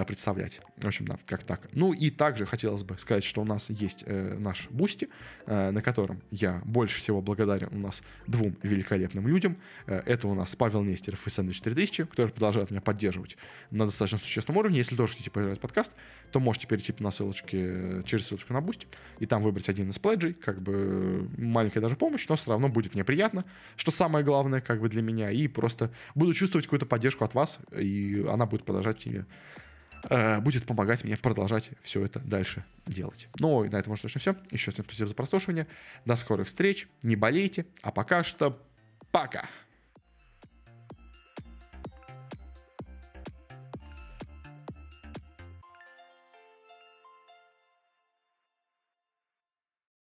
представлять. 0.07 0.61
В 0.79 0.87
общем, 0.87 1.07
да, 1.07 1.17
как 1.27 1.45
так. 1.45 1.69
Ну 1.73 1.93
и 1.93 2.11
также 2.11 2.45
хотелось 2.45 2.83
бы 2.83 2.99
сказать, 2.99 3.23
что 3.23 3.41
у 3.41 3.45
нас 3.45 3.71
есть 3.71 4.03
э, 4.05 4.37
наш 4.37 4.69
Бусти, 4.71 5.09
э, 5.47 5.71
на 5.71 5.81
котором 5.81 6.21
я 6.33 6.61
больше 6.65 6.99
всего 6.99 7.23
благодарен 7.23 7.69
у 7.71 7.79
нас 7.79 8.03
двум 8.27 8.57
великолепным 8.63 9.29
людям 9.29 9.46
людям. 9.47 9.61
Э, 9.87 10.03
это 10.07 10.29
у 10.29 10.35
нас 10.35 10.55
Павел 10.57 10.83
Нестеров 10.83 11.27
и 11.27 11.31
Сэндвич 11.31 11.61
3000, 11.61 12.05
которые 12.05 12.33
продолжают 12.33 12.71
меня 12.71 12.81
поддерживать 12.81 13.37
на 13.71 13.85
достаточно 13.85 14.19
существенном 14.19 14.59
уровне. 14.59 14.79
Если 14.79 14.97
тоже 14.97 15.13
хотите 15.13 15.31
поддержать 15.31 15.61
подкаст, 15.61 15.93
то 16.33 16.41
можете 16.41 16.67
перейти 16.67 16.95
на 16.99 17.11
ссылочки, 17.11 18.03
через 18.05 18.27
ссылочку 18.27 18.53
на 18.53 18.59
Boost 18.59 18.87
и 19.21 19.27
там 19.27 19.43
выбрать 19.43 19.69
один 19.69 19.91
из 19.91 19.99
пледжей, 19.99 20.35
как 20.35 20.61
бы 20.61 21.29
маленькая 21.37 21.81
даже 21.81 21.97
помощь, 21.97 22.27
но 22.29 22.37
все 22.37 22.51
равно 22.51 22.69
будет 22.69 22.95
мне 22.95 23.05
приятно, 23.05 23.45
что 23.77 23.93
самое 23.93 24.25
главное 24.25 24.61
как 24.61 24.81
бы 24.81 24.89
для 24.89 25.03
меня, 25.03 25.31
и 25.31 25.49
просто 25.49 25.91
буду 26.15 26.35
чувствовать 26.35 26.67
какую-то 26.67 26.87
поддержку 26.87 27.25
от 27.25 27.35
вас, 27.35 27.59
и 27.77 28.25
она 28.29 28.47
будет 28.47 28.65
продолжать 28.65 29.07
э, 30.09 30.41
будет 30.41 30.65
помогать 30.67 31.05
мне 31.05 31.17
продолжать 31.17 31.71
все 31.83 32.05
это 32.05 32.21
дальше 32.21 32.65
делать. 32.87 33.29
Ну 33.39 33.65
и 33.65 33.69
на 33.69 33.77
этом 33.77 33.93
уже 33.93 34.03
точно 34.03 34.21
все. 34.21 34.37
Еще 34.51 34.71
раз 34.71 34.81
спасибо 34.85 35.09
за 35.09 35.15
прослушивание. 35.15 35.67
До 36.05 36.17
скорых 36.17 36.47
встреч. 36.47 36.89
Не 37.03 37.17
болейте. 37.17 37.67
А 37.83 37.93
пока 37.93 38.25
что 38.25 38.66
Пока! 39.17 39.49